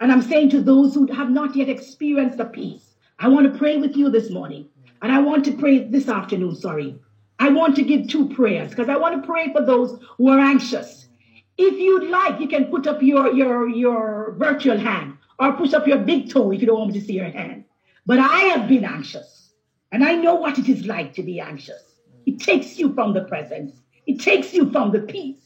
And 0.00 0.12
I'm 0.12 0.22
saying 0.22 0.50
to 0.50 0.62
those 0.62 0.94
who 0.94 1.06
have 1.12 1.30
not 1.30 1.56
yet 1.56 1.68
experienced 1.68 2.38
the 2.38 2.44
peace, 2.44 2.94
I 3.18 3.28
want 3.28 3.52
to 3.52 3.58
pray 3.58 3.78
with 3.78 3.96
you 3.96 4.10
this 4.10 4.30
morning. 4.30 4.68
And 5.02 5.10
I 5.10 5.20
want 5.20 5.44
to 5.46 5.52
pray 5.56 5.84
this 5.88 6.08
afternoon, 6.08 6.54
sorry. 6.56 6.98
I 7.40 7.48
want 7.48 7.74
to 7.76 7.82
give 7.82 8.06
two 8.06 8.28
prayers 8.28 8.68
because 8.68 8.90
I 8.90 8.98
want 8.98 9.20
to 9.20 9.26
pray 9.26 9.50
for 9.50 9.64
those 9.64 9.98
who 10.18 10.28
are 10.28 10.38
anxious. 10.38 11.08
If 11.56 11.78
you'd 11.78 12.10
like, 12.10 12.38
you 12.38 12.46
can 12.46 12.66
put 12.66 12.86
up 12.86 13.02
your, 13.02 13.32
your, 13.32 13.66
your 13.66 14.34
virtual 14.38 14.76
hand 14.76 15.16
or 15.38 15.54
push 15.54 15.72
up 15.72 15.86
your 15.86 15.98
big 15.98 16.30
toe 16.30 16.52
if 16.52 16.60
you 16.60 16.66
don't 16.66 16.78
want 16.78 16.92
me 16.92 17.00
to 17.00 17.04
see 17.04 17.14
your 17.14 17.30
hand. 17.30 17.64
But 18.04 18.18
I 18.18 18.40
have 18.52 18.68
been 18.68 18.84
anxious 18.84 19.54
and 19.90 20.04
I 20.04 20.16
know 20.16 20.34
what 20.34 20.58
it 20.58 20.68
is 20.68 20.84
like 20.84 21.14
to 21.14 21.22
be 21.22 21.40
anxious. 21.40 21.82
It 22.26 22.40
takes 22.40 22.78
you 22.78 22.92
from 22.92 23.14
the 23.14 23.22
presence, 23.24 23.72
it 24.06 24.20
takes 24.20 24.52
you 24.52 24.70
from 24.70 24.92
the 24.92 25.00
peace. 25.00 25.42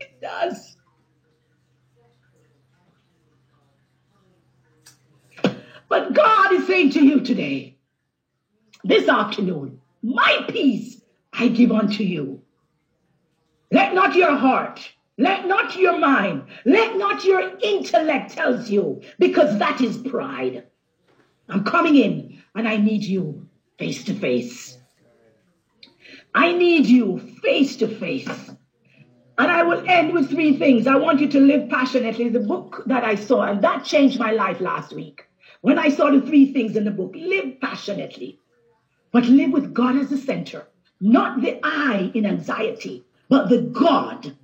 It 0.00 0.20
does. 0.20 0.76
But 5.88 6.12
God 6.14 6.52
is 6.52 6.66
saying 6.66 6.90
to 6.90 7.04
you 7.04 7.20
today, 7.20 7.76
this 8.82 9.08
afternoon, 9.08 9.80
my 10.02 10.44
peace 10.48 11.00
I 11.38 11.48
give 11.48 11.70
unto 11.70 12.02
you. 12.02 12.42
Let 13.70 13.94
not 13.94 14.16
your 14.16 14.34
heart, 14.34 14.92
let 15.18 15.46
not 15.46 15.76
your 15.76 15.98
mind, 15.98 16.44
let 16.64 16.96
not 16.96 17.24
your 17.24 17.52
intellect 17.62 18.32
tells 18.32 18.68
you, 18.68 19.02
because 19.18 19.58
that 19.58 19.80
is 19.80 19.96
pride. 19.98 20.64
I'm 21.48 21.64
coming 21.64 21.96
in 21.96 22.42
and 22.56 22.66
I 22.66 22.76
need 22.76 23.04
you 23.04 23.48
face 23.78 24.04
to 24.04 24.14
face. 24.14 24.78
I 26.34 26.52
need 26.52 26.86
you 26.86 27.18
face 27.42 27.76
to 27.76 27.88
face. 27.88 28.28
And 29.38 29.50
I 29.52 29.62
will 29.62 29.88
end 29.88 30.12
with 30.12 30.30
three 30.30 30.56
things. 30.56 30.88
I 30.88 30.96
want 30.96 31.20
you 31.20 31.28
to 31.28 31.40
live 31.40 31.68
passionately. 31.68 32.28
The 32.28 32.40
book 32.40 32.82
that 32.86 33.04
I 33.04 33.14
saw, 33.14 33.42
and 33.42 33.62
that 33.62 33.84
changed 33.84 34.18
my 34.18 34.32
life 34.32 34.60
last 34.60 34.92
week. 34.92 35.24
When 35.60 35.78
I 35.78 35.90
saw 35.90 36.10
the 36.10 36.20
three 36.20 36.52
things 36.52 36.76
in 36.76 36.84
the 36.84 36.90
book, 36.90 37.14
live 37.14 37.60
passionately, 37.60 38.40
but 39.12 39.24
live 39.26 39.52
with 39.52 39.72
God 39.72 39.96
as 39.96 40.10
the 40.10 40.18
center, 40.18 40.66
not 41.00 41.40
the 41.40 41.60
I 41.62 42.10
in 42.14 42.26
anxiety, 42.26 43.04
but 43.28 43.48
the 43.48 43.62
God 43.62 44.36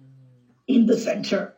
in 0.66 0.86
the 0.86 0.96
center. 0.96 1.54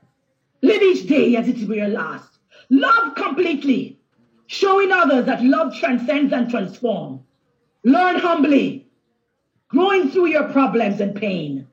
Live 0.62 0.82
each 0.82 1.09
day 1.09 1.36
as 1.36 1.49
it 1.49 1.68
were 1.68 1.74
your 1.74 1.88
last. 1.88 2.38
Love 2.70 3.14
completely, 3.14 3.99
showing 4.47 4.90
others 4.90 5.26
that 5.26 5.44
love 5.44 5.74
transcends 5.76 6.32
and 6.32 6.51
transforms. 6.51 7.20
Learn 7.84 8.18
humbly, 8.18 8.88
growing 9.68 10.11
through 10.11 10.26
your 10.26 10.49
problems 10.49 11.01
and 11.01 11.14
pain, 11.14 11.68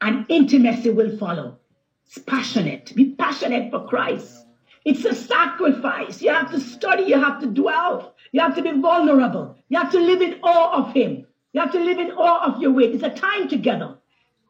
and 0.00 0.26
intimacy 0.28 0.90
will 0.90 1.16
follow. 1.18 1.58
It's 2.06 2.18
passionate. 2.18 2.92
Be 2.96 3.12
passionate 3.14 3.70
for 3.70 3.86
Christ. 3.86 4.46
It's 4.84 5.04
a 5.04 5.14
sacrifice. 5.14 6.22
You 6.22 6.30
have 6.30 6.50
to 6.50 6.58
study, 6.58 7.04
you 7.04 7.20
have 7.20 7.40
to 7.40 7.46
dwell, 7.46 8.14
you 8.32 8.40
have 8.40 8.56
to 8.56 8.62
be 8.62 8.72
vulnerable, 8.72 9.56
you 9.68 9.78
have 9.78 9.92
to 9.92 10.00
live 10.00 10.22
in 10.22 10.40
awe 10.42 10.78
of 10.78 10.92
Him, 10.94 11.26
you 11.52 11.60
have 11.60 11.72
to 11.72 11.80
live 11.80 11.98
in 11.98 12.12
awe 12.12 12.52
of 12.52 12.60
your 12.60 12.72
weight. 12.72 12.94
It's 12.94 13.02
a 13.02 13.10
time 13.10 13.48
together. 13.48 13.96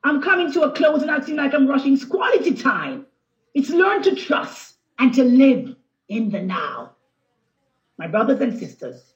I'm 0.05 0.23
coming 0.23 0.53
to 0.53 0.63
a 0.63 0.73
close 0.73 1.03
and 1.03 1.11
I 1.11 1.21
seem 1.21 1.37
like 1.37 1.55
I'm 1.55 1.67
rushing. 1.67 1.95
It's 1.95 2.05
quality 2.05 2.55
time. 2.55 3.07
It's 3.55 3.71
learn 3.71 4.03
to 4.03 4.15
trust 4.15 4.77
and 4.99 5.13
to 5.15 5.25
live 5.25 5.75
in 6.09 6.31
the 6.31 6.41
now. 6.41 6.93
My 7.99 8.07
brothers 8.07 8.41
and 8.41 8.59
sisters, 8.59 9.15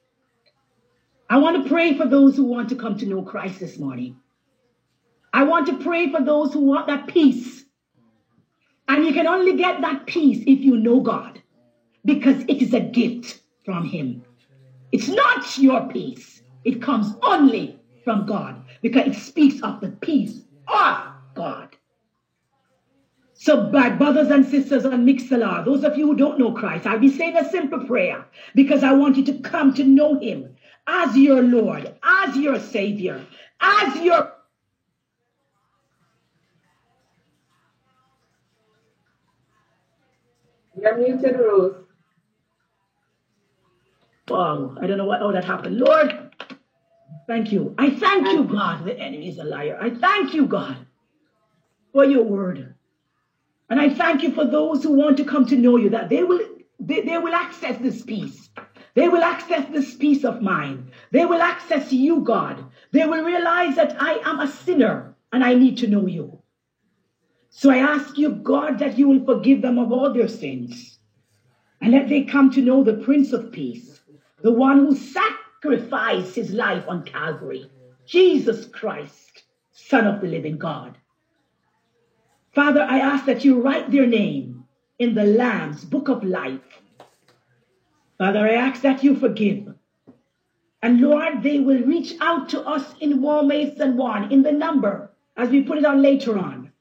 I 1.30 1.38
want 1.38 1.62
to 1.62 1.68
pray 1.68 1.96
for 1.96 2.06
those 2.06 2.36
who 2.36 2.44
want 2.44 2.68
to 2.68 2.76
come 2.76 2.98
to 2.98 3.06
know 3.06 3.22
Christ 3.22 3.60
this 3.60 3.78
morning. 3.78 4.16
I 5.32 5.42
want 5.44 5.66
to 5.66 5.78
pray 5.82 6.12
for 6.12 6.22
those 6.22 6.52
who 6.52 6.60
want 6.60 6.86
that 6.86 7.06
peace. 7.06 7.64
And 8.88 9.04
you 9.04 9.12
can 9.12 9.26
only 9.26 9.56
get 9.56 9.80
that 9.80 10.06
peace 10.06 10.44
if 10.46 10.60
you 10.60 10.76
know 10.76 11.00
God, 11.00 11.42
because 12.04 12.42
it 12.42 12.60
is 12.62 12.74
a 12.74 12.80
gift 12.80 13.40
from 13.64 13.84
Him. 13.84 14.24
It's 14.92 15.08
not 15.08 15.58
your 15.58 15.88
peace, 15.88 16.42
it 16.64 16.82
comes 16.82 17.14
only 17.22 17.78
from 18.04 18.26
God, 18.26 18.62
because 18.82 19.08
it 19.08 19.20
speaks 19.20 19.62
of 19.62 19.80
the 19.80 19.90
peace 19.90 20.40
of 20.68 20.98
God. 21.34 21.76
So, 23.34 23.70
brothers 23.70 24.30
and 24.30 24.46
sisters 24.46 24.86
on 24.86 25.06
Mixlr, 25.06 25.64
those 25.64 25.84
of 25.84 25.98
you 25.98 26.06
who 26.06 26.16
don't 26.16 26.38
know 26.38 26.52
Christ, 26.52 26.86
I'll 26.86 26.98
be 26.98 27.10
saying 27.10 27.36
a 27.36 27.48
simple 27.50 27.84
prayer 27.86 28.26
because 28.54 28.84
I 28.84 28.92
want 28.92 29.16
you 29.16 29.24
to 29.26 29.40
come 29.40 29.74
to 29.74 29.84
know 29.84 30.18
Him 30.18 30.56
as 30.86 31.16
your 31.16 31.42
Lord, 31.42 31.94
as 32.02 32.36
your 32.36 32.60
Savior, 32.60 33.24
as 33.60 33.96
your 34.02 34.32
You're 40.80 40.96
muted, 40.98 41.38
Rose. 41.38 41.76
Wow, 44.28 44.76
I 44.80 44.86
don't 44.86 44.98
know 44.98 45.04
what 45.06 45.22
all 45.22 45.32
that 45.32 45.44
happened. 45.44 45.78
Lord, 45.78 46.23
thank 47.26 47.52
you. 47.52 47.74
I 47.78 47.90
thank 47.90 48.32
you, 48.32 48.44
God. 48.44 48.84
The 48.84 48.98
enemy 48.98 49.28
is 49.28 49.38
a 49.38 49.44
liar. 49.44 49.78
I 49.80 49.90
thank 49.90 50.34
you, 50.34 50.46
God, 50.46 50.76
for 51.92 52.04
your 52.04 52.22
word. 52.22 52.74
And 53.70 53.80
I 53.80 53.88
thank 53.88 54.22
you 54.22 54.32
for 54.32 54.44
those 54.44 54.82
who 54.82 54.92
want 54.92 55.16
to 55.16 55.24
come 55.24 55.46
to 55.46 55.56
know 55.56 55.76
you, 55.76 55.90
that 55.90 56.08
they 56.08 56.22
will 56.22 56.40
they, 56.80 57.00
they 57.00 57.18
will 57.18 57.34
access 57.34 57.78
this 57.78 58.02
peace. 58.02 58.50
They 58.94 59.08
will 59.08 59.22
access 59.22 59.66
this 59.70 59.94
peace 59.94 60.24
of 60.24 60.42
mind. 60.42 60.90
They 61.10 61.24
will 61.24 61.40
access 61.40 61.92
you, 61.92 62.20
God. 62.20 62.64
They 62.92 63.06
will 63.06 63.24
realize 63.24 63.76
that 63.76 64.00
I 64.00 64.20
am 64.24 64.40
a 64.40 64.48
sinner 64.48 65.16
and 65.32 65.42
I 65.42 65.54
need 65.54 65.78
to 65.78 65.88
know 65.88 66.06
you. 66.06 66.40
So 67.50 67.70
I 67.70 67.78
ask 67.78 68.18
you, 68.18 68.32
God, 68.32 68.78
that 68.80 68.98
you 68.98 69.08
will 69.08 69.24
forgive 69.24 69.62
them 69.62 69.78
of 69.78 69.92
all 69.92 70.12
their 70.12 70.28
sins 70.28 70.98
and 71.80 71.92
let 71.92 72.08
they 72.08 72.22
come 72.22 72.50
to 72.50 72.62
know 72.62 72.82
the 72.82 72.94
Prince 72.94 73.32
of 73.32 73.52
Peace, 73.52 74.00
the 74.42 74.52
one 74.52 74.78
who 74.78 74.96
sacrificed 75.64 76.34
his 76.34 76.50
life 76.50 76.84
on 76.88 77.02
Calvary, 77.04 77.70
Jesus 78.06 78.66
Christ, 78.66 79.44
Son 79.72 80.06
of 80.06 80.20
the 80.20 80.26
living 80.26 80.58
God. 80.58 80.98
Father, 82.54 82.82
I 82.82 82.98
ask 82.98 83.24
that 83.24 83.44
you 83.44 83.62
write 83.62 83.90
their 83.90 84.06
name 84.06 84.64
in 84.98 85.14
the 85.14 85.24
Lamb's 85.24 85.84
book 85.84 86.08
of 86.08 86.22
life. 86.22 86.60
Father, 88.18 88.40
I 88.40 88.52
ask 88.52 88.82
that 88.82 89.02
you 89.02 89.16
forgive. 89.16 89.74
And 90.82 91.00
Lord, 91.00 91.42
they 91.42 91.60
will 91.60 91.82
reach 91.82 92.14
out 92.20 92.50
to 92.50 92.60
us 92.60 92.94
in 93.00 93.22
ways 93.22 93.80
and 93.80 93.96
one 93.96 94.30
in 94.30 94.42
the 94.42 94.52
number 94.52 95.10
as 95.36 95.48
we 95.48 95.62
put 95.62 95.78
it 95.78 95.86
on 95.86 96.02
later 96.02 96.38
on. 96.38 96.72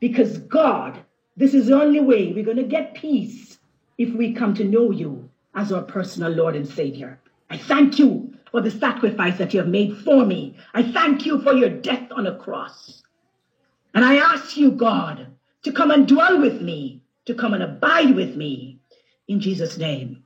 Because 0.00 0.38
God, 0.38 0.98
this 1.36 1.52
is 1.52 1.66
the 1.66 1.80
only 1.80 2.00
way 2.00 2.32
we're 2.32 2.44
going 2.44 2.56
to 2.56 2.62
get 2.62 2.94
peace 2.94 3.58
if 3.98 4.14
we 4.14 4.32
come 4.32 4.54
to 4.54 4.64
know 4.64 4.92
you 4.92 5.28
as 5.54 5.72
our 5.72 5.82
personal 5.82 6.32
Lord 6.32 6.56
and 6.56 6.66
Savior. 6.66 7.20
I 7.50 7.56
thank 7.56 7.98
you 7.98 8.34
for 8.50 8.60
the 8.60 8.70
sacrifice 8.70 9.38
that 9.38 9.52
you 9.54 9.60
have 9.60 9.68
made 9.68 9.96
for 9.98 10.24
me. 10.24 10.56
I 10.74 10.82
thank 10.82 11.26
you 11.26 11.40
for 11.42 11.52
your 11.52 11.70
death 11.70 12.10
on 12.12 12.26
a 12.26 12.36
cross. 12.36 13.02
And 13.94 14.04
I 14.04 14.16
ask 14.16 14.56
you, 14.56 14.70
God, 14.70 15.26
to 15.62 15.72
come 15.72 15.90
and 15.90 16.06
dwell 16.06 16.40
with 16.40 16.60
me, 16.60 17.02
to 17.26 17.34
come 17.34 17.54
and 17.54 17.62
abide 17.62 18.14
with 18.14 18.36
me. 18.36 18.80
In 19.26 19.40
Jesus' 19.40 19.76
name. 19.76 20.24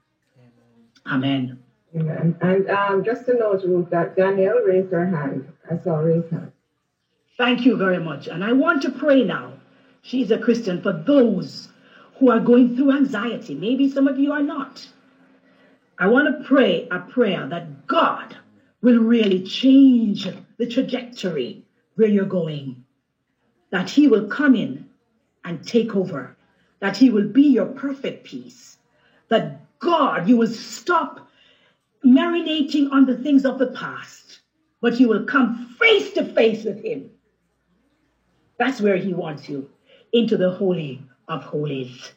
Amen. 1.07 1.59
Amen. 1.95 2.37
And 2.41 2.71
um, 2.71 3.05
just 3.05 3.27
to 3.27 3.35
note, 3.35 3.63
Ruth, 3.65 3.91
that 3.91 4.17
Danielle 4.17 4.61
raised 4.61 4.93
her 4.93 5.07
hand. 5.07 5.53
I 5.71 5.79
saw 5.83 5.97
her 5.97 6.05
raise 6.05 6.31
hand. 6.31 6.53
Thank 7.37 7.65
you 7.65 7.77
very 7.77 7.99
much. 7.99 8.29
And 8.29 8.45
I 8.45 8.53
want 8.53 8.83
to 8.83 8.91
pray 8.91 9.25
now. 9.25 9.55
She's 10.03 10.31
a 10.31 10.39
Christian 10.39 10.83
for 10.83 10.93
those 10.93 11.69
who 12.19 12.31
are 12.31 12.41
going 12.41 12.77
through 12.77 12.97
anxiety. 12.97 13.55
Maybe 13.55 13.91
some 13.91 14.09
of 14.09 14.19
you 14.19 14.33
are 14.33 14.43
not. 14.43 14.87
I 16.03 16.07
want 16.09 16.27
to 16.27 16.45
pray 16.45 16.89
a 16.91 16.99
prayer 16.99 17.47
that 17.47 17.87
God 17.87 18.37
will 18.81 18.99
really 18.99 19.45
change 19.45 20.27
the 20.57 20.67
trajectory 20.67 21.65
where 21.95 22.09
you're 22.09 22.25
going. 22.25 22.85
That 23.71 23.89
He 23.89 24.09
will 24.09 24.27
come 24.27 24.57
in 24.57 24.89
and 25.45 25.65
take 25.65 25.95
over. 25.95 26.37
That 26.81 26.97
He 26.97 27.11
will 27.11 27.29
be 27.29 27.43
your 27.43 27.67
perfect 27.67 28.25
peace. 28.25 28.79
That 29.29 29.61
God, 29.79 30.29
you 30.29 30.37
will 30.37 30.49
stop 30.49 31.29
marinating 32.05 32.91
on 32.91 33.07
the 33.07 33.19
things 33.19 33.45
of 33.45 33.61
the 33.61 33.69
past, 33.69 34.41
but 34.81 34.99
you 34.99 35.07
will 35.07 35.23
come 35.23 35.69
face 35.79 36.13
to 36.15 36.25
face 36.25 36.65
with 36.65 36.83
Him. 36.83 37.13
That's 38.59 38.81
where 38.81 38.97
He 38.97 39.15
wants 39.15 39.49
you, 39.49 39.71
into 40.13 40.37
the 40.37 40.51
Holy 40.51 41.01
of 41.29 41.45
Holies. 41.45 42.11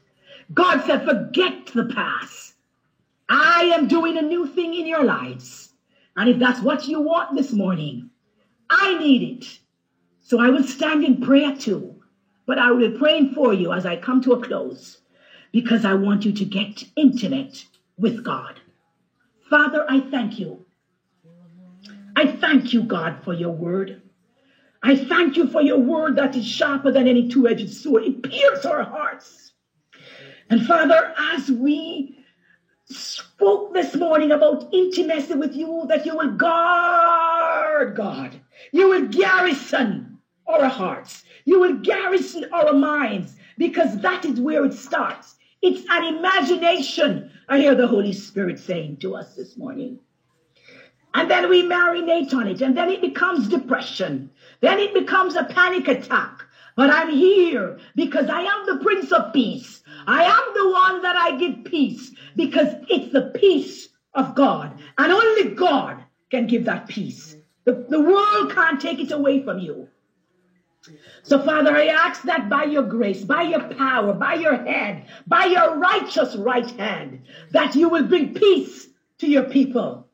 God 0.55 0.81
said, 0.87 1.05
forget 1.05 1.67
the 1.67 1.85
past. 1.85 2.54
I 3.29 3.71
am 3.73 3.87
doing 3.87 4.17
a 4.17 4.21
new 4.21 4.45
thing 4.45 4.73
in 4.73 4.85
your 4.85 5.03
lives. 5.03 5.73
And 6.15 6.29
if 6.29 6.39
that's 6.39 6.61
what 6.61 6.87
you 6.87 7.01
want 7.01 7.35
this 7.35 7.51
morning, 7.53 8.09
I 8.69 8.97
need 8.97 9.21
it. 9.23 9.59
So 10.21 10.39
I 10.39 10.49
will 10.49 10.63
stand 10.63 11.03
in 11.03 11.21
prayer 11.21 11.55
too. 11.55 11.95
But 12.45 12.59
I 12.59 12.71
will 12.71 12.89
be 12.89 12.97
praying 12.97 13.33
for 13.33 13.53
you 13.53 13.73
as 13.73 13.85
I 13.85 13.97
come 13.97 14.21
to 14.21 14.33
a 14.33 14.41
close 14.41 15.01
because 15.51 15.83
I 15.83 15.95
want 15.95 16.25
you 16.25 16.31
to 16.33 16.45
get 16.45 16.83
intimate 16.95 17.65
with 17.97 18.23
God. 18.23 18.59
Father, 19.49 19.85
I 19.89 19.99
thank 19.99 20.37
you. 20.37 20.65
I 22.15 22.27
thank 22.27 22.73
you, 22.73 22.83
God, 22.83 23.17
for 23.23 23.33
your 23.33 23.49
word. 23.49 24.01
I 24.83 24.95
thank 24.95 25.35
you 25.35 25.47
for 25.47 25.61
your 25.61 25.79
word 25.79 26.15
that 26.17 26.35
is 26.35 26.45
sharper 26.45 26.91
than 26.91 27.07
any 27.07 27.27
two 27.27 27.47
edged 27.47 27.69
sword. 27.69 28.03
It 28.03 28.21
pierces 28.21 28.65
our 28.65 28.83
hearts. 28.83 29.53
And 30.49 30.63
Father, 30.65 31.13
as 31.17 31.49
we 31.49 32.15
spoke 32.85 33.73
this 33.73 33.95
morning 33.95 34.31
about 34.31 34.73
intimacy 34.73 35.33
with 35.33 35.55
you, 35.55 35.85
that 35.87 36.05
you 36.05 36.15
will 36.15 36.31
guard, 36.31 37.95
God. 37.95 38.39
You 38.71 38.89
will 38.89 39.07
garrison 39.07 40.19
our 40.47 40.65
hearts. 40.65 41.23
You 41.45 41.59
will 41.59 41.75
garrison 41.75 42.45
our 42.51 42.73
minds 42.73 43.35
because 43.57 43.99
that 44.01 44.25
is 44.25 44.39
where 44.39 44.65
it 44.65 44.73
starts. 44.73 45.35
It's 45.61 45.85
an 45.89 46.15
imagination. 46.15 47.31
I 47.49 47.59
hear 47.59 47.75
the 47.75 47.87
Holy 47.87 48.13
Spirit 48.13 48.59
saying 48.59 48.97
to 48.97 49.15
us 49.15 49.35
this 49.35 49.57
morning. 49.57 49.99
And 51.13 51.31
then 51.31 51.49
we 51.49 51.63
marinate 51.63 52.33
on 52.33 52.45
it, 52.47 52.61
and 52.61 52.75
then 52.75 52.89
it 52.89 52.99
becomes 52.99 53.47
depression. 53.47 54.29
Then 54.59 54.79
it 54.79 54.93
becomes 54.93 55.35
a 55.35 55.45
panic 55.45 55.87
attack. 55.87 56.43
But 56.75 56.89
I'm 56.89 57.09
here 57.09 57.79
because 57.95 58.29
I 58.29 58.41
am 58.41 58.65
the 58.65 58.83
Prince 58.83 59.13
of 59.13 59.31
Peace. 59.31 59.81
I 60.07 60.23
am 60.23 60.53
the 60.53 60.69
one 60.69 61.01
that 61.01 61.15
I 61.15 61.37
give 61.37 61.63
peace 61.65 62.11
because 62.35 62.67
it's 62.89 63.11
the 63.11 63.31
peace 63.35 63.89
of 64.13 64.35
God. 64.35 64.79
And 64.97 65.11
only 65.11 65.55
God 65.55 66.03
can 66.31 66.47
give 66.47 66.65
that 66.65 66.87
peace. 66.87 67.35
The, 67.65 67.85
the 67.89 67.99
world 67.99 68.51
can't 68.51 68.79
take 68.79 68.99
it 68.99 69.11
away 69.11 69.43
from 69.43 69.59
you. 69.59 69.87
So, 71.23 71.41
Father, 71.41 71.75
I 71.75 71.87
ask 71.87 72.21
that 72.23 72.49
by 72.49 72.65
your 72.65 72.83
grace, 72.83 73.23
by 73.23 73.41
your 73.41 73.63
power, 73.73 74.13
by 74.13 74.35
your 74.35 74.55
hand, 74.55 75.05
by 75.25 75.45
your 75.45 75.77
righteous 75.77 76.35
right 76.35 76.69
hand, 76.71 77.21
that 77.51 77.75
you 77.75 77.89
will 77.89 78.03
bring 78.03 78.35
peace 78.35 78.87
to 79.17 79.27
your 79.27 79.43
people. 79.43 80.07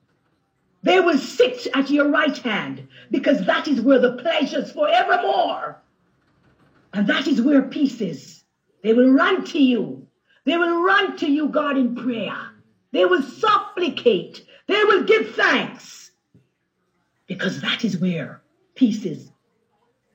They 0.83 0.99
will 0.99 1.17
sit 1.17 1.67
at 1.73 1.89
your 1.89 2.09
right 2.09 2.37
hand 2.37 2.87
because 3.11 3.45
that 3.45 3.67
is 3.67 3.81
where 3.81 3.99
the 3.99 4.13
pleasures 4.13 4.71
forevermore. 4.71 5.81
And 6.93 7.07
that 7.07 7.27
is 7.27 7.41
where 7.41 7.61
peace 7.63 8.01
is. 8.01 8.40
They 8.83 8.93
will 8.93 9.11
run 9.11 9.45
to 9.45 9.59
you. 9.59 10.07
They 10.45 10.57
will 10.57 10.83
run 10.83 11.17
to 11.17 11.29
you, 11.29 11.49
God, 11.49 11.77
in 11.77 11.95
prayer. 11.95 12.35
They 12.91 13.05
will 13.05 13.21
supplicate. 13.21 14.45
They 14.67 14.83
will 14.83 15.03
give 15.03 15.35
thanks 15.35 16.11
because 17.27 17.61
that 17.61 17.85
is 17.85 17.97
where 17.97 18.41
peace 18.75 19.05
is. 19.05 19.31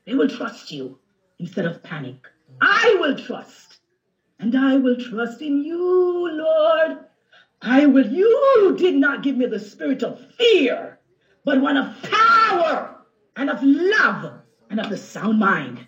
They 0.04 0.14
will 0.14 0.28
trust 0.28 0.70
you 0.70 0.98
instead 1.38 1.64
of 1.64 1.82
panic. 1.82 2.16
I 2.60 2.96
will 3.00 3.16
trust, 3.16 3.80
and 4.38 4.56
I 4.56 4.76
will 4.76 4.96
trust 4.96 5.42
in 5.42 5.62
you, 5.62 5.80
Lord. 6.32 6.98
I 7.62 7.86
will. 7.86 8.06
You 8.06 8.74
did 8.78 8.94
not 8.94 9.22
give 9.22 9.36
me 9.36 9.46
the 9.46 9.58
spirit 9.58 10.02
of 10.02 10.20
fear, 10.32 10.98
but 11.44 11.60
one 11.60 11.76
of 11.76 12.02
power 12.02 12.96
and 13.36 13.50
of 13.50 13.62
love 13.62 14.40
and 14.70 14.80
of 14.80 14.90
the 14.90 14.96
sound 14.96 15.38
mind. 15.38 15.86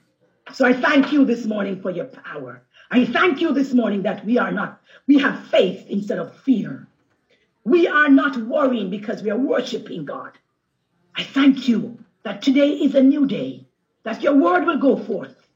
So 0.53 0.64
I 0.64 0.72
thank 0.72 1.12
you 1.12 1.24
this 1.24 1.45
morning 1.45 1.81
for 1.81 1.91
your 1.91 2.07
power. 2.07 2.62
I 2.91 3.05
thank 3.05 3.41
you 3.41 3.53
this 3.53 3.74
morning 3.74 4.03
that 4.03 4.24
we 4.24 4.39
are 4.39 4.53
not, 4.53 4.80
we 5.07 5.18
have 5.18 5.49
faith 5.49 5.86
instead 5.89 6.18
of 6.18 6.34
fear. 6.41 6.86
We 7.64 7.86
are 7.86 8.09
not 8.09 8.36
worrying 8.36 8.89
because 8.89 9.22
we 9.22 9.30
are 9.30 9.39
worshiping 9.39 10.07
God. 10.07 10.32
I 11.14 11.22
thank 11.22 11.68
you 11.68 11.99
that 12.22 12.41
today 12.41 12.70
is 12.70 12.95
a 12.95 13.03
new 13.03 13.26
day 13.26 13.66
that 14.05 14.22
your 14.22 14.34
word 14.34 14.64
will 14.64 14.78
go 14.78 14.97
forth. 14.97 15.49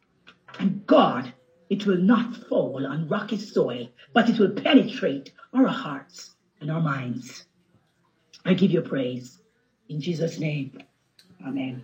And 0.59 0.87
God, 0.87 1.33
it 1.71 1.87
will 1.87 1.97
not 1.97 2.37
fall 2.37 2.87
on 2.87 3.09
rocky 3.09 3.39
soil, 3.39 3.89
but 4.13 4.29
it 4.29 4.39
will 4.39 4.51
penetrate 4.51 5.33
our 5.55 5.69
hearts 5.69 6.35
and 6.61 6.71
our 6.71 6.81
minds. 6.81 7.47
I 8.45 8.53
give 8.53 8.73
you 8.73 8.83
praise. 8.83 9.39
In 9.89 10.01
Jesus' 10.01 10.39
name, 10.39 10.79
amen. 11.47 11.83